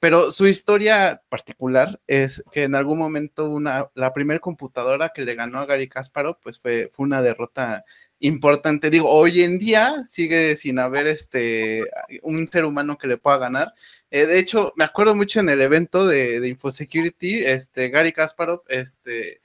pero 0.00 0.30
su 0.30 0.46
historia 0.46 1.22
particular 1.28 2.00
es 2.06 2.44
que 2.52 2.64
en 2.64 2.74
algún 2.74 2.98
momento 2.98 3.48
una, 3.50 3.88
la 3.94 4.12
primera 4.12 4.40
computadora 4.40 5.10
que 5.14 5.22
le 5.22 5.34
ganó 5.34 5.60
a 5.60 5.66
Gary 5.66 5.88
Kasparov, 5.88 6.38
pues 6.42 6.58
fue, 6.58 6.88
fue 6.90 7.04
una 7.04 7.22
derrota 7.22 7.84
importante. 8.18 8.90
Digo, 8.90 9.10
hoy 9.10 9.42
en 9.42 9.58
día 9.58 10.02
sigue 10.06 10.56
sin 10.56 10.78
haber 10.78 11.06
este 11.06 11.84
un 12.22 12.46
ser 12.48 12.64
humano 12.64 12.98
que 12.98 13.08
le 13.08 13.18
pueda 13.18 13.38
ganar. 13.38 13.72
Eh, 14.10 14.26
de 14.26 14.38
hecho, 14.38 14.72
me 14.76 14.84
acuerdo 14.84 15.14
mucho 15.14 15.40
en 15.40 15.48
el 15.48 15.60
evento 15.60 16.06
de, 16.06 16.40
de 16.40 16.48
Infosecurity, 16.48 17.44
este 17.44 17.88
Gary 17.88 18.12
Kasparov, 18.12 18.62
este 18.68 19.40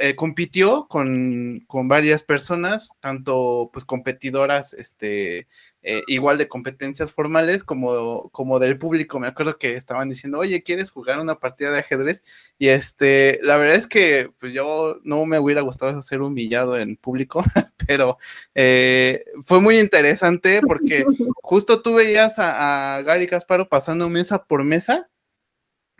eh, 0.00 0.16
compitió 0.16 0.86
con, 0.88 1.64
con, 1.66 1.88
varias 1.88 2.22
personas, 2.22 2.90
tanto 3.00 3.70
pues 3.72 3.84
competidoras, 3.84 4.72
este, 4.74 5.46
eh, 5.82 6.02
igual 6.08 6.36
de 6.38 6.48
competencias 6.48 7.12
formales 7.12 7.62
como, 7.64 8.28
como 8.30 8.58
del 8.58 8.78
público. 8.78 9.20
Me 9.20 9.28
acuerdo 9.28 9.58
que 9.58 9.76
estaban 9.76 10.08
diciendo, 10.08 10.38
oye, 10.38 10.62
¿quieres 10.62 10.90
jugar 10.90 11.20
una 11.20 11.38
partida 11.38 11.70
de 11.70 11.78
ajedrez? 11.78 12.22
Y 12.58 12.68
este, 12.68 13.38
la 13.42 13.56
verdad 13.56 13.76
es 13.76 13.86
que 13.86 14.30
pues 14.40 14.52
yo 14.52 14.98
no 15.04 15.24
me 15.26 15.38
hubiera 15.38 15.60
gustado 15.60 16.02
ser 16.02 16.22
humillado 16.22 16.78
en 16.78 16.96
público, 16.96 17.44
pero 17.86 18.18
eh, 18.54 19.24
fue 19.46 19.60
muy 19.60 19.78
interesante 19.78 20.60
porque 20.66 21.04
justo 21.42 21.82
tú 21.82 21.94
veías 21.94 22.38
a, 22.38 22.96
a 22.96 23.02
Gary 23.02 23.26
Casparo 23.26 23.68
pasando 23.68 24.08
mesa 24.08 24.44
por 24.44 24.64
mesa 24.64 25.08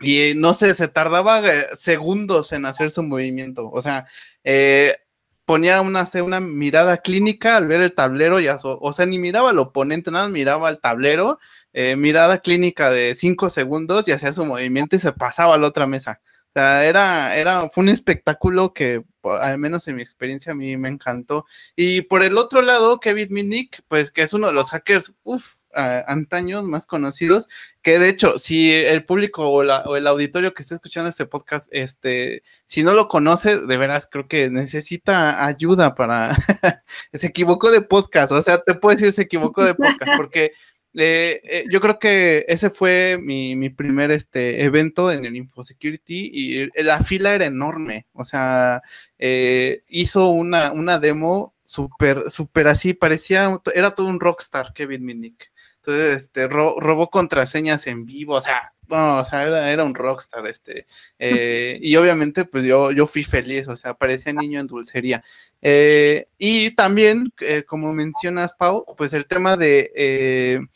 y 0.01 0.33
no 0.35 0.53
sé, 0.53 0.73
se 0.73 0.87
tardaba 0.87 1.39
eh, 1.39 1.67
segundos 1.75 2.51
en 2.53 2.65
hacer 2.65 2.89
su 2.89 3.03
movimiento. 3.03 3.69
O 3.69 3.81
sea, 3.81 4.07
eh, 4.43 4.97
ponía 5.45 5.81
una, 5.81 6.07
una 6.23 6.39
mirada 6.39 6.97
clínica 6.97 7.57
al 7.57 7.67
ver 7.67 7.81
el 7.81 7.93
tablero, 7.93 8.39
ya, 8.39 8.57
o, 8.63 8.93
sea, 8.93 9.05
ni 9.05 9.17
miraba 9.17 9.49
al 9.49 9.59
oponente, 9.59 10.11
nada, 10.11 10.29
miraba 10.29 10.67
al 10.67 10.79
tablero, 10.79 11.39
eh, 11.73 11.95
mirada 11.95 12.39
clínica 12.39 12.91
de 12.91 13.15
cinco 13.15 13.49
segundos 13.49 14.07
y 14.07 14.11
hacía 14.11 14.31
su 14.31 14.45
movimiento 14.45 14.95
y 14.95 14.99
se 14.99 15.11
pasaba 15.11 15.55
a 15.55 15.57
la 15.57 15.67
otra 15.67 15.87
mesa. 15.87 16.21
O 16.49 16.51
sea, 16.53 16.85
era, 16.85 17.35
era, 17.35 17.69
fue 17.69 17.83
un 17.83 17.89
espectáculo 17.89 18.73
que, 18.73 19.03
al 19.23 19.59
menos 19.59 19.87
en 19.87 19.95
mi 19.97 20.01
experiencia, 20.01 20.51
a 20.51 20.55
mí 20.55 20.77
me 20.77 20.89
encantó. 20.89 21.45
Y 21.75 22.01
por 22.01 22.23
el 22.23 22.37
otro 22.37 22.61
lado, 22.61 22.99
Kevin 22.99 23.27
Mitnick, 23.31 23.83
pues 23.87 24.11
que 24.11 24.21
es 24.23 24.33
uno 24.33 24.47
de 24.47 24.53
los 24.53 24.71
hackers, 24.71 25.13
uff, 25.23 25.58
antaños 25.73 26.63
más 26.63 26.85
conocidos, 26.85 27.47
que 27.81 27.99
de 27.99 28.09
hecho, 28.09 28.37
si 28.37 28.73
el 28.73 29.05
público 29.05 29.47
o, 29.49 29.95
el 29.95 30.07
auditorio 30.07 30.53
que 30.53 30.61
está 30.61 30.75
escuchando 30.75 31.09
este 31.09 31.25
podcast, 31.25 31.69
este, 31.71 32.43
si 32.65 32.83
no 32.83 32.93
lo 32.93 33.07
conoce, 33.07 33.59
de 33.59 33.77
veras 33.77 34.07
creo 34.11 34.27
que 34.27 34.49
necesita 34.49 35.45
ayuda 35.45 35.95
para, 35.95 36.35
se 37.13 37.27
equivocó 37.27 37.71
de 37.71 37.81
podcast, 37.81 38.31
o 38.31 38.41
sea, 38.41 38.61
te 38.61 38.73
puedo 38.75 38.95
decir 38.95 39.13
se 39.13 39.23
equivocó 39.23 39.63
de 39.63 39.75
podcast, 39.75 40.11
porque 40.17 40.53
eh, 40.95 41.41
eh, 41.43 41.65
yo 41.71 41.79
creo 41.81 41.99
que 41.99 42.45
ese 42.47 42.69
fue 42.69 43.17
mi, 43.21 43.69
primer 43.69 44.11
este, 44.11 44.63
evento 44.63 45.11
en 45.11 45.23
el 45.25 45.35
InfoSecurity 45.35 46.31
y 46.33 46.83
la 46.83 47.03
fila 47.03 47.33
era 47.35 47.45
enorme, 47.45 48.07
o 48.13 48.25
sea, 48.25 48.81
eh, 49.19 49.83
hizo 49.87 50.29
una, 50.29 50.71
una 50.71 50.99
demo 50.99 51.53
súper, 51.63 52.31
súper 52.31 52.67
así, 52.67 52.93
parecía, 52.93 53.49
era 53.75 53.91
todo 53.91 54.07
un 54.07 54.19
rockstar 54.19 54.73
Kevin 54.73 55.05
Minnick. 55.05 55.51
Entonces, 55.79 56.23
este, 56.23 56.47
robó 56.47 57.09
contraseñas 57.09 57.87
en 57.87 58.05
vivo, 58.05 58.35
o 58.35 58.41
sea, 58.41 58.73
no, 58.89 59.19
o 59.19 59.25
sea, 59.25 59.71
era, 59.71 59.83
un 59.83 59.93
rockstar, 59.93 60.45
este, 60.47 60.87
eh, 61.19 61.77
y 61.81 61.95
obviamente, 61.95 62.43
pues 62.45 62.65
yo, 62.65 62.91
yo 62.91 63.05
fui 63.05 63.23
feliz, 63.23 63.67
o 63.67 63.75
sea, 63.75 63.93
parecía 63.93 64.33
niño 64.33 64.59
en 64.59 64.67
dulcería. 64.67 65.23
Eh, 65.61 66.27
y 66.37 66.71
también, 66.71 67.31
eh, 67.39 67.63
como 67.63 67.93
mencionas, 67.93 68.53
Pau, 68.55 68.85
pues 68.97 69.13
el 69.13 69.27
tema 69.27 69.57
de, 69.57 70.67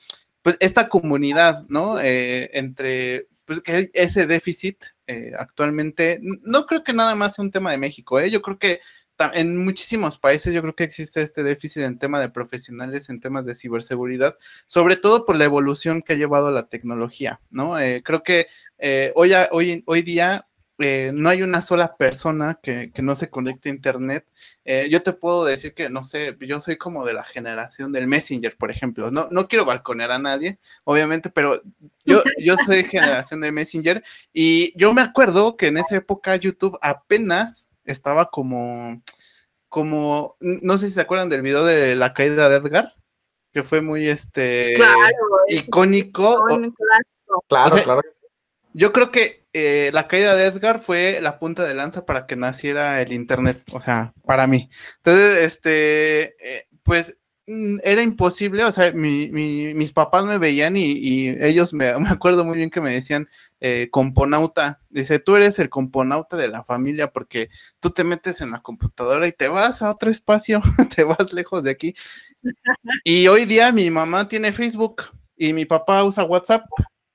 pues 0.42 0.58
esta 0.60 0.90
comunidad, 0.90 1.66
¿no? 1.70 2.00
entre, 2.00 3.28
pues 3.46 3.62
que 3.62 3.90
ese 3.94 4.28
déficit 4.28 4.86
actualmente, 5.38 6.20
no 6.22 6.66
creo 6.66 6.84
que 6.84 6.94
nada 6.94 7.16
más 7.16 7.36
sea 7.36 7.44
un 7.44 7.52
tema 7.52 7.72
de 7.72 7.78
México, 7.78 8.20
¿eh? 8.20 8.30
Yo 8.30 8.42
creo 8.42 8.60
que 8.60 8.80
en 9.34 9.64
muchísimos 9.64 10.18
países 10.18 10.54
yo 10.54 10.62
creo 10.62 10.76
que 10.76 10.84
existe 10.84 11.22
este 11.22 11.44
déficit 11.44 11.84
en 11.84 12.00
tema 12.00 12.20
de 12.20 12.30
profesionales, 12.30 13.10
en 13.10 13.20
temas 13.20 13.46
de 13.46 13.56
ciberseguridad, 13.56 14.38
sobre 14.68 14.96
todo 14.96 15.26
por 15.26 15.36
la 15.36 15.46
evolución 15.46 16.02
que 16.02 16.14
ha 16.14 16.18
llevado 16.18 16.52
la 16.52 16.68
tecnología, 16.68 17.40
¿no? 17.50 17.80
Eh, 17.80 18.02
creo 18.04 18.24
que 18.24 18.48
eh, 18.80 19.12
hoy, 19.16 19.34
hoy, 19.52 19.84
hoy 19.86 20.02
día 20.02 20.48
eh, 20.80 21.12
no 21.14 21.30
hay 21.30 21.44
una 21.44 21.62
sola 21.62 21.96
persona 21.96 22.60
que, 22.62 22.92
no 23.02 23.14
se 23.14 23.30
conecte 23.30 23.70
a 23.70 23.74
Internet. 23.74 24.26
yo 24.90 25.04
te 25.04 25.14
puedo 25.14 25.46
decir 25.46 25.74
que, 25.74 25.90
no 25.90 26.04
sé, 26.04 26.36
yo 26.42 26.60
soy 26.60 26.78
como 26.78 27.06
de 27.06 27.14
la 27.14 27.24
generación 27.24 27.92
del 27.92 28.08
Messenger, 28.08 28.58
por 28.58 28.72
ejemplo. 28.72 29.12
No, 29.12 29.28
no 29.30 29.48
quiero 29.48 29.66
balconear 29.66 30.12
a 30.12 30.20
nadie, 30.20 30.58
obviamente, 30.84 31.30
pero 31.30 31.62
yo, 32.04 32.24
yo 32.40 32.58
soy 32.58 32.84
generación 32.84 33.42
de 33.42 33.52
Messenger 33.52 34.04
y 34.34 34.78
yo 34.78 34.94
me 34.94 35.02
acuerdo 35.02 35.56
que 35.56 35.68
en 35.68 35.78
esa 35.78 35.98
época 35.98 36.36
YouTube 36.36 36.78
apenas 36.82 37.70
estaba 37.86 38.30
como, 38.30 39.02
como, 39.70 40.36
no 40.40 40.78
sé 40.78 40.88
si 40.88 40.94
se 40.94 41.02
acuerdan 41.02 41.30
del 41.30 41.42
video 41.42 41.66
de 41.66 41.96
la 41.96 42.14
caída 42.14 42.50
de 42.50 42.58
Edgar, 42.58 42.94
que 43.52 43.64
fue 43.64 43.82
muy, 43.82 44.08
este, 44.08 44.78
icónico. 45.48 46.46
Claro, 47.48 47.76
claro. 47.84 48.02
Yo 48.74 48.92
creo 48.92 49.12
que 49.12 49.46
eh, 49.54 49.92
la 49.94 50.08
caída 50.08 50.36
de 50.36 50.46
Edgar 50.46 50.80
fue 50.80 51.20
la 51.22 51.38
punta 51.38 51.64
de 51.64 51.76
lanza 51.76 52.06
para 52.06 52.26
que 52.26 52.36
naciera 52.36 53.02
el 53.02 53.14
Internet, 53.14 53.62
o 53.72 53.80
sea, 53.80 54.14
para 54.26 54.48
mí. 54.48 54.70
Entonces, 54.98 55.44
este, 55.44 56.36
eh, 56.44 56.68
pues 56.82 57.20
mm, 57.46 57.78
era 57.84 58.02
imposible, 58.02 58.64
o 58.64 58.72
sea, 58.72 58.92
mis 58.94 59.94
papás 59.94 60.26
me 60.26 60.40
veían 60.40 60.76
y, 60.76 61.30
ellos 61.40 61.74
me, 61.74 61.94
me, 62.00 62.10
acuerdo 62.10 62.44
muy 62.44 62.58
bien 62.58 62.72
que 62.72 62.82
me 62.82 62.92
decían, 62.92 63.28
eh, 63.66 63.88
componauta. 63.92 64.82
Dice, 64.90 65.20
tú 65.20 65.38
eres 65.38 65.58
el 65.58 65.70
componauta 65.70 66.36
de 66.36 66.50
la 66.50 66.66
familia 66.66 67.14
porque 67.14 67.50
tú 67.80 67.92
te 67.92 68.04
metes 68.04 68.42
en 68.42 68.52
la 68.52 68.62
computadora 68.62 69.26
y 69.26 69.32
te 69.32 69.48
vas 69.48 69.82
a 69.82 69.90
otro 69.90 70.12
espacio, 70.12 70.62
te 70.94 71.06
vas 71.06 71.32
lejos 71.32 71.64
de 71.64 71.72
aquí. 71.72 71.96
Y 73.06 73.26
hoy 73.30 73.46
día 73.46 73.72
mi 73.72 73.90
mamá 73.90 74.28
tiene 74.28 74.52
Facebook 74.52 75.04
y 75.38 75.54
mi 75.54 75.64
papá 75.64 76.04
usa 76.04 76.26
WhatsApp. 76.26 76.66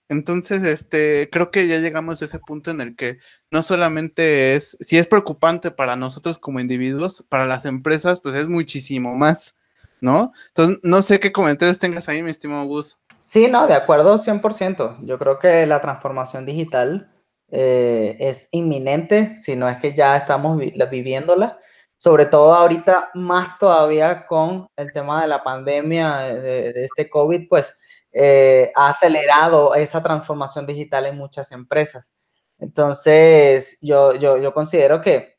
Entonces, 0.09 0.62
este, 0.62 1.28
creo 1.31 1.50
que 1.50 1.69
ya 1.69 1.81
llegamos 1.81 2.23
a 2.23 2.25
ese 2.25 2.38
punto 2.38 2.71
en 2.71 2.81
el 2.81 2.97
que 2.97 3.19
no 3.50 3.62
solamente 3.62 4.55
es, 4.55 4.78
si 4.81 4.97
es 4.97 5.07
preocupante 5.07 5.71
para 5.71 5.97
nosotros 5.97 6.38
como 6.38 6.61
individuos, 6.61 7.26
para 7.28 7.45
las 7.45 7.67
empresas, 7.67 8.21
pues 8.21 8.35
es 8.35 8.49
muchísimo 8.49 9.14
más, 9.14 9.55
¿no? 10.00 10.33
Entonces, 10.47 10.78
no 10.83 11.02
sé 11.02 11.21
qué 11.21 11.31
comentarios 11.31 11.78
tengas 11.78 12.09
ahí, 12.09 12.23
mi 12.23 12.31
estimado 12.31 12.64
Gus. 12.64 12.97
Sí, 13.28 13.47
no, 13.47 13.66
de 13.66 13.75
acuerdo 13.75 14.16
100%. 14.16 15.00
Yo 15.02 15.18
creo 15.18 15.38
que 15.38 15.66
la 15.66 15.82
transformación 15.82 16.47
digital 16.47 17.12
eh, 17.50 18.16
es 18.20 18.49
inminente, 18.52 19.37
si 19.37 19.54
no 19.54 19.68
es 19.68 19.76
que 19.78 19.92
ya 19.94 20.16
estamos 20.16 20.58
viviéndola, 20.90 21.58
sobre 21.99 22.25
todo 22.25 22.54
ahorita 22.54 23.11
más 23.12 23.58
todavía 23.58 24.25
con 24.26 24.68
el 24.76 24.94
tema 24.94 25.20
de 25.20 25.28
la 25.28 25.42
pandemia, 25.44 26.20
de, 26.20 26.70
este 26.85 27.11
COVID, 27.11 27.49
pues 27.50 27.75
eh, 28.12 28.73
ha 28.75 28.88
acelerado 28.88 29.75
esa 29.75 30.02
transformación 30.02 30.64
digital 30.64 31.04
en 31.04 31.18
muchas 31.18 31.52
empresas. 31.52 32.11
Entonces, 32.58 33.78
yo, 33.82 34.14
yo, 34.14 34.38
yo 34.38 34.54
considero 34.54 35.02
que 35.02 35.37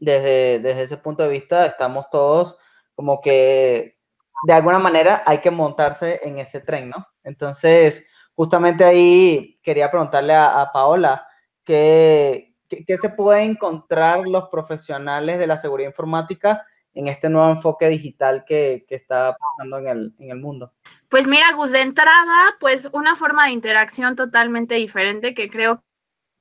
desde, 0.00 0.58
desde 0.60 0.82
ese 0.82 0.96
punto 0.96 1.22
de 1.24 1.28
vista 1.28 1.66
estamos 1.66 2.06
todos 2.10 2.56
como 2.94 3.20
que 3.20 3.99
de 4.42 4.52
alguna 4.52 4.78
manera 4.78 5.22
hay 5.26 5.38
que 5.38 5.50
montarse 5.50 6.20
en 6.22 6.38
ese 6.38 6.60
tren, 6.60 6.90
¿no? 6.90 7.06
Entonces, 7.24 8.06
justamente 8.34 8.84
ahí 8.84 9.58
quería 9.62 9.90
preguntarle 9.90 10.34
a, 10.34 10.70
Paola, 10.72 11.26
¿qué, 11.64 12.54
¿qué, 12.68 12.96
se 12.96 13.10
puede 13.10 13.42
encontrar 13.42 14.26
los 14.26 14.48
profesionales 14.48 15.38
de 15.38 15.46
la 15.46 15.56
seguridad 15.56 15.90
informática 15.90 16.64
en 16.94 17.08
este 17.08 17.28
nuevo 17.28 17.50
enfoque 17.50 17.88
digital 17.88 18.44
que, 18.46 18.84
que 18.88 18.94
está 18.94 19.36
pasando 19.36 19.78
en 19.78 19.88
el, 19.88 20.14
en 20.18 20.30
el 20.30 20.38
mundo? 20.38 20.72
Pues 21.08 21.26
mira, 21.26 21.52
Gus, 21.54 21.72
de 21.72 21.80
entrada, 21.80 22.56
pues 22.60 22.88
una 22.92 23.16
forma 23.16 23.46
de 23.46 23.52
interacción 23.52 24.16
totalmente 24.16 24.76
diferente 24.76 25.34
que 25.34 25.50
creo 25.50 25.82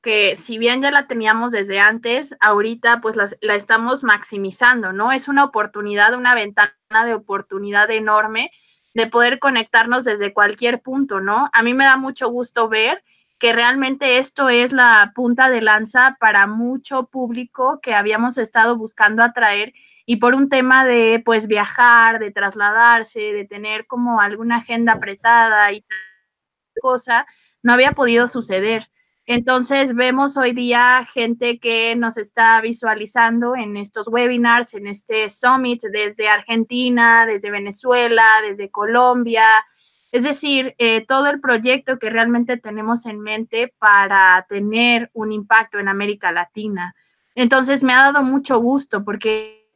que 0.02 0.36
si 0.38 0.58
bien 0.58 0.82
ya 0.82 0.92
la 0.92 1.08
teníamos 1.08 1.52
desde 1.52 1.80
antes, 1.80 2.36
ahorita 2.40 3.02
pues 3.02 3.16
la, 3.16 3.56
estamos 3.56 4.04
maximizando, 4.04 4.94
¿no? 4.94 5.12
Es 5.12 5.28
una 5.28 5.44
oportunidad, 5.44 6.14
una 6.16 6.36
ventana 6.36 6.74
de 7.06 7.14
oportunidad 7.14 7.90
enorme 7.92 8.52
de 8.94 9.08
poder 9.08 9.40
conectarnos 9.40 10.06
desde 10.06 10.34
cualquier 10.34 10.82
punto, 10.82 11.20
¿no? 11.20 11.50
A 11.54 11.64
mí 11.64 11.74
me 11.74 11.86
da 11.86 11.98
mucho 11.98 12.30
gusto 12.30 12.70
ver 12.70 13.04
que 13.40 13.54
realmente 13.54 14.18
esto 14.18 14.50
es 14.50 14.74
la 14.74 15.12
punta 15.16 15.50
de 15.50 15.62
lanza 15.62 16.18
para 16.20 16.48
mucho 16.48 17.06
público 17.08 17.80
que 17.82 17.94
habíamos 17.94 18.38
estado 18.38 18.76
buscando 18.76 19.24
atraer 19.24 19.74
y 20.06 20.18
por 20.18 20.34
un 20.34 20.50
tema 20.50 20.86
de 20.86 21.22
pues 21.24 21.48
viajar, 21.48 22.20
de 22.20 22.32
trasladarse, 22.32 23.20
de 23.20 23.46
tener 23.46 23.86
como 23.86 24.20
alguna 24.22 24.58
agenda 24.58 24.94
apretada 24.94 25.72
y 25.72 25.86
cosa, 26.82 27.26
no 27.62 27.74
había 27.74 27.92
podido 27.92 28.28
suceder. 28.28 28.90
Entonces 29.32 29.94
vemos 29.94 30.38
hoy 30.38 30.54
día 30.54 31.08
gente 31.14 31.60
que 31.60 31.96
nos 31.96 32.18
está 32.18 32.60
visualizando 32.62 33.56
en 33.56 33.78
estos 33.78 34.08
webinars, 34.08 34.74
en 34.74 34.88
este 34.88 35.30
summit 35.30 35.84
desde 35.84 36.28
Argentina, 36.28 37.28
desde 37.28 37.52
Venezuela, 37.52 38.26
desde 38.42 38.72
Colombia. 38.72 39.46
Es 40.12 40.24
decir, 40.24 40.74
eh, 40.80 41.06
todo 41.06 41.28
el 41.28 41.40
proyecto 41.40 42.00
que 42.00 42.10
realmente 42.10 42.58
tenemos 42.58 43.06
en 43.06 43.20
mente 43.20 43.72
para 43.78 44.48
tener 44.50 45.12
un 45.14 45.32
impacto 45.32 45.78
en 45.78 45.90
América 45.90 46.32
Latina. 46.32 46.96
Entonces 47.36 47.84
me 47.84 47.94
ha 47.94 48.12
dado 48.12 48.24
mucho 48.24 48.58
gusto 48.58 49.06
porque 49.06 49.70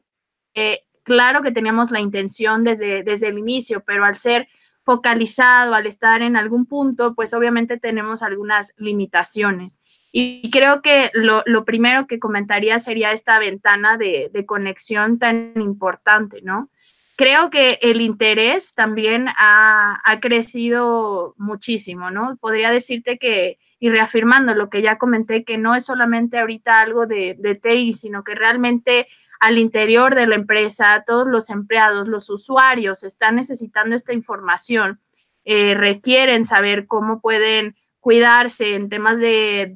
eh, 0.55 0.81
claro 1.03 1.43
que 1.43 1.51
teníamos 1.51 1.91
la 1.91 1.99
intención 1.99 2.63
desde, 2.63 3.03
desde 3.03 3.27
el 3.27 3.37
inicio, 3.37 3.83
pero 3.85 4.03
al 4.03 4.17
ser 4.17 4.47
focalizado, 4.83 5.73
al 5.73 5.87
estar 5.87 6.21
en 6.21 6.35
algún 6.35 6.65
punto, 6.65 7.15
pues 7.15 7.33
obviamente 7.33 7.77
tenemos 7.77 8.21
algunas 8.21 8.73
limitaciones. 8.77 9.79
Y 10.11 10.51
creo 10.51 10.81
que 10.81 11.09
lo, 11.13 11.43
primero 11.65 12.05
que 12.05 12.19
comentaría 12.19 12.77
sería 12.79 13.13
esta 13.13 13.39
ventana 13.39 13.97
de, 13.97 14.31
conexión 14.45 15.17
tan 15.17 15.53
importante, 15.55 16.41
¿no? 16.43 16.69
Creo 17.15 17.49
que 17.49 17.79
el 17.81 18.01
interés 18.01 18.73
también 18.75 19.27
ha, 19.37 20.01
crecido 20.21 21.33
muchísimo, 21.37 22.11
¿no? 22.11 22.37
Podría 22.37 22.71
decirte 22.71 23.17
que, 23.17 23.57
y 23.79 23.89
reafirmando 23.89 24.53
lo 24.53 24.69
que 24.69 24.81
ya 24.81 24.97
comenté, 24.97 25.43
que 25.43 25.57
no 25.57 25.73
es 25.73 25.85
solamente 25.85 26.37
ahorita 26.37 26.79
algo 26.79 27.07
de, 27.07 27.35
de 27.39 27.55
TI, 27.55 27.93
sino 27.93 28.23
que 28.23 28.35
realmente 28.35 29.07
al 29.43 29.57
interior 29.57 30.15
de 30.15 30.25
la 30.25 30.35
empresa, 30.35 31.03
todos 31.05 31.27
los 31.27 31.49
empleados, 31.49 32.07
los 32.07 32.29
usuarios 32.29 33.03
están 33.03 33.35
necesitando 33.35 33.93
esta 33.93 34.13
información, 34.13 35.01
eh, 35.43 35.73
requieren 35.73 36.45
saber 36.45 36.87
cómo 36.87 37.19
pueden 37.19 37.75
cuidarse 37.99 38.75
en 38.75 38.87
temas 38.87 39.17
de, 39.17 39.75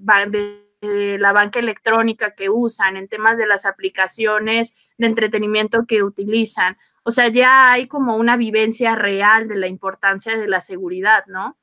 la 1.19 1.33
banca 1.33 1.59
electrónica 1.59 2.31
que 2.31 2.49
usan, 2.49 2.95
en 2.95 3.09
temas 3.09 3.37
de 3.37 3.45
las 3.45 3.65
aplicaciones 3.65 4.73
de 4.97 5.07
entretenimiento 5.07 5.85
que 5.85 6.01
utilizan. 6.01 6.77
O 7.03 7.11
sea, 7.11 7.27
ya 7.27 7.69
hay 7.73 7.89
como 7.89 8.15
una 8.15 8.37
vivencia 8.37 8.95
real 8.95 9.49
de 9.49 9.57
la 9.57 9.67
importancia 9.67 10.37
de 10.37 10.47
la 10.47 10.61
seguridad, 10.61 11.25
¿no? 11.27 11.57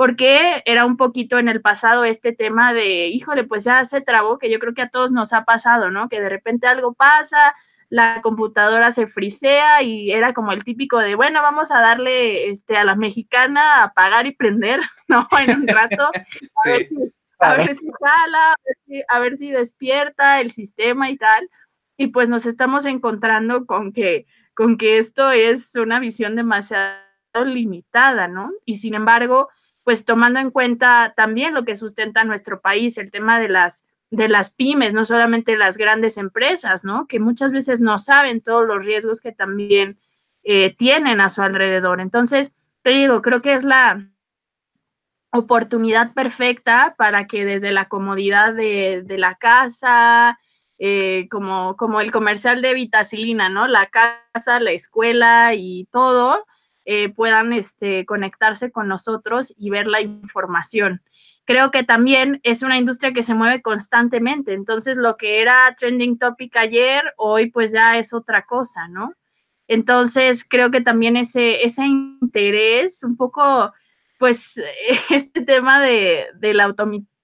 Porque 0.00 0.62
era 0.64 0.86
un 0.86 0.96
poquito 0.96 1.38
en 1.38 1.46
el 1.46 1.60
pasado 1.60 2.06
este 2.06 2.32
tema 2.32 2.72
de, 2.72 3.08
híjole, 3.08 3.44
pues 3.44 3.64
ya 3.64 3.84
se 3.84 4.00
trabó, 4.00 4.38
que 4.38 4.50
yo 4.50 4.58
creo 4.58 4.72
que 4.72 4.80
a 4.80 4.88
todos 4.88 5.12
nos 5.12 5.34
ha 5.34 5.44
pasado, 5.44 5.90
¿no? 5.90 6.08
Que 6.08 6.22
de 6.22 6.30
repente 6.30 6.66
algo 6.66 6.94
pasa, 6.94 7.54
la 7.90 8.22
computadora 8.22 8.92
se 8.92 9.06
frisea 9.06 9.82
y 9.82 10.10
era 10.10 10.32
como 10.32 10.52
el 10.52 10.64
típico 10.64 10.96
de, 11.00 11.16
bueno, 11.16 11.42
vamos 11.42 11.70
a 11.70 11.82
darle 11.82 12.48
este, 12.48 12.78
a 12.78 12.84
la 12.84 12.94
mexicana 12.94 13.74
a 13.74 13.82
apagar 13.84 14.26
y 14.26 14.32
prender, 14.32 14.80
¿no? 15.08 15.28
En 15.38 15.60
un 15.60 15.68
rato, 15.68 16.10
a, 16.64 16.70
ver, 16.70 16.88
si, 16.88 17.12
a 17.38 17.54
ver 17.56 17.76
si 17.76 17.90
jala, 18.00 18.54
a 19.06 19.18
ver 19.18 19.36
si 19.36 19.50
despierta 19.50 20.40
el 20.40 20.50
sistema 20.52 21.10
y 21.10 21.18
tal. 21.18 21.50
Y 21.98 22.06
pues 22.06 22.30
nos 22.30 22.46
estamos 22.46 22.86
encontrando 22.86 23.66
con 23.66 23.92
que, 23.92 24.24
con 24.54 24.78
que 24.78 24.96
esto 24.96 25.30
es 25.30 25.74
una 25.74 26.00
visión 26.00 26.36
demasiado 26.36 26.96
limitada, 27.44 28.28
¿no? 28.28 28.50
Y 28.64 28.76
sin 28.76 28.94
embargo, 28.94 29.50
pues 29.84 30.04
tomando 30.04 30.40
en 30.40 30.50
cuenta 30.50 31.14
también 31.16 31.54
lo 31.54 31.64
que 31.64 31.76
sustenta 31.76 32.24
nuestro 32.24 32.60
país, 32.60 32.98
el 32.98 33.10
tema 33.10 33.40
de 33.40 33.48
las, 33.48 33.84
de 34.10 34.28
las 34.28 34.50
pymes, 34.50 34.92
no 34.92 35.06
solamente 35.06 35.56
las 35.56 35.76
grandes 35.76 36.16
empresas, 36.16 36.84
¿no? 36.84 37.06
Que 37.06 37.20
muchas 37.20 37.52
veces 37.52 37.80
no 37.80 37.98
saben 37.98 38.40
todos 38.40 38.66
los 38.66 38.84
riesgos 38.84 39.20
que 39.20 39.32
también 39.32 39.98
eh, 40.42 40.74
tienen 40.76 41.20
a 41.20 41.30
su 41.30 41.42
alrededor. 41.42 42.00
Entonces, 42.00 42.52
te 42.82 42.90
digo, 42.90 43.22
creo 43.22 43.42
que 43.42 43.54
es 43.54 43.64
la 43.64 44.06
oportunidad 45.32 46.12
perfecta 46.12 46.94
para 46.98 47.26
que 47.26 47.44
desde 47.44 47.72
la 47.72 47.88
comodidad 47.88 48.54
de, 48.54 49.04
la 49.16 49.36
casa, 49.36 50.38
eh, 50.78 51.28
como, 51.30 51.76
como 51.76 52.00
el 52.00 52.10
comercial 52.10 52.62
de 52.62 52.74
vitacilina, 52.74 53.48
¿no? 53.48 53.68
La 53.68 53.86
casa, 53.86 54.60
la 54.60 54.72
escuela 54.72 55.52
y 55.54 55.86
todo, 55.92 56.44
eh, 56.86 57.10
puedan 57.10 57.52
este, 57.52 58.06
conectarse 58.06 58.70
con 58.72 58.88
nosotros 58.88 59.54
y 59.58 59.70
ver 59.70 59.86
la 59.86 60.00
información. 60.00 61.02
Creo 61.44 61.70
que 61.70 61.82
también 61.82 62.40
es 62.42 62.62
una 62.62 62.78
industria 62.78 63.12
que 63.12 63.22
se 63.22 63.34
mueve 63.34 63.60
constantemente, 63.60 64.54
entonces 64.54 64.96
lo 64.96 65.16
que 65.16 65.42
era 65.42 65.74
trending 65.78 66.18
topic 66.18 66.56
ayer, 66.56 67.02
hoy 67.16 67.50
pues 67.50 67.72
ya 67.72 67.98
es 67.98 68.14
otra 68.14 68.46
cosa, 68.46 68.88
¿no? 68.88 69.12
Entonces 69.68 70.44
creo 70.48 70.70
que 70.70 70.80
también 70.80 71.16
ese, 71.16 71.64
ese 71.64 71.84
interés, 71.84 73.04
un 73.04 73.16
poco, 73.16 73.72
pues 74.18 74.54
este 75.10 75.42
tema 75.42 75.80
de, 75.80 76.28
la 76.40 76.74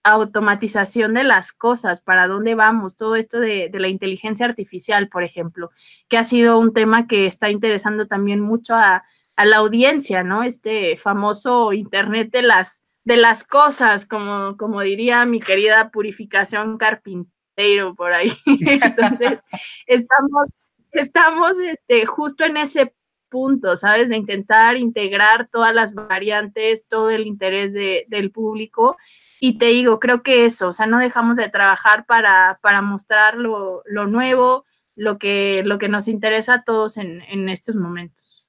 automatización 0.04 1.14
de 1.14 1.24
las 1.24 1.52
cosas, 1.52 2.02
para 2.02 2.28
dónde 2.28 2.54
vamos, 2.54 2.96
todo 2.96 3.16
esto 3.16 3.40
de, 3.40 3.68
de, 3.70 3.80
la 3.80 3.88
inteligencia 3.88 4.46
artificial, 4.46 5.08
por 5.08 5.24
ejemplo, 5.24 5.70
que 6.08 6.18
ha 6.18 6.24
sido 6.24 6.58
un 6.58 6.74
tema 6.74 7.06
que 7.06 7.26
está 7.26 7.50
interesando 7.50 8.06
también 8.06 8.40
mucho 8.40 8.74
a, 8.74 9.02
a 9.36 9.44
la 9.44 9.58
audiencia, 9.58 10.22
¿no? 10.22 10.42
Este 10.42 10.96
famoso 10.96 11.72
Internet 11.72 12.30
de 12.32 12.42
las, 12.42 12.82
de 13.04 13.16
las 13.18 13.44
cosas, 13.44 14.06
como, 14.06 14.56
como 14.56 14.80
diría 14.80 15.24
mi 15.26 15.40
querida 15.40 15.90
Purificación 15.90 16.78
Carpintero 16.78 17.94
por 17.94 18.12
ahí. 18.12 18.32
Entonces, 18.46 19.40
estamos, 19.86 20.48
estamos 20.92 21.58
este, 21.58 22.06
justo 22.06 22.44
en 22.44 22.56
ese 22.56 22.94
punto, 23.28 23.76
¿sabes? 23.76 24.08
De 24.08 24.16
intentar 24.16 24.76
integrar 24.76 25.48
todas 25.48 25.74
las 25.74 25.94
variantes, 25.94 26.86
todo 26.88 27.10
el 27.10 27.26
interés 27.26 27.74
del 27.74 28.30
público. 28.30 28.96
Y 29.38 29.58
te 29.58 29.66
digo, 29.66 30.00
creo 30.00 30.22
que 30.22 30.46
eso, 30.46 30.68
o 30.68 30.72
sea, 30.72 30.86
no 30.86 30.98
dejamos 30.98 31.36
de 31.36 31.50
trabajar 31.50 32.06
para, 32.06 32.58
para 32.62 32.80
mostrar 32.80 33.36
lo, 33.36 33.82
nuevo, 33.86 34.64
lo 34.94 35.18
que, 35.18 35.62
lo 35.64 35.76
que 35.76 35.90
nos 35.90 36.08
interesa 36.08 36.54
a 36.54 36.64
todos 36.64 36.96
en, 36.96 37.20
en 37.22 37.50
estos 37.50 37.76
momentos. 37.76 38.45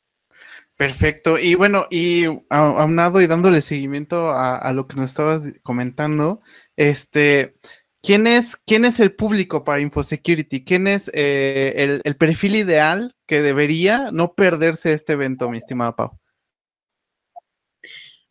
Perfecto. 0.78 1.40
Y 1.40 1.56
bueno, 1.56 1.88
y 1.90 2.26
aunado 2.50 3.20
y 3.20 3.26
dándole 3.26 3.64
seguimiento 3.64 4.30
a, 4.30 4.72
lo 4.74 4.88
que 4.88 4.96
nos 4.96 5.06
estabas 5.10 5.60
comentando, 5.64 6.42
este, 6.76 7.56
¿quién 8.04 8.28
es, 8.28 8.56
quién 8.56 8.86
es 8.86 9.00
el 9.00 9.16
público 9.16 9.64
para 9.64 9.82
InfoSecurity? 9.82 10.64
¿Quién 10.64 10.86
es 10.86 11.10
eh, 11.16 12.00
el, 12.04 12.16
perfil 12.16 12.56
ideal 12.56 13.16
que 13.26 13.42
debería 13.42 14.12
no 14.12 14.34
perderse 14.34 14.94
este 14.94 15.14
evento, 15.14 15.50
mi 15.50 15.58
estimada 15.58 15.96
Pau? 15.96 16.20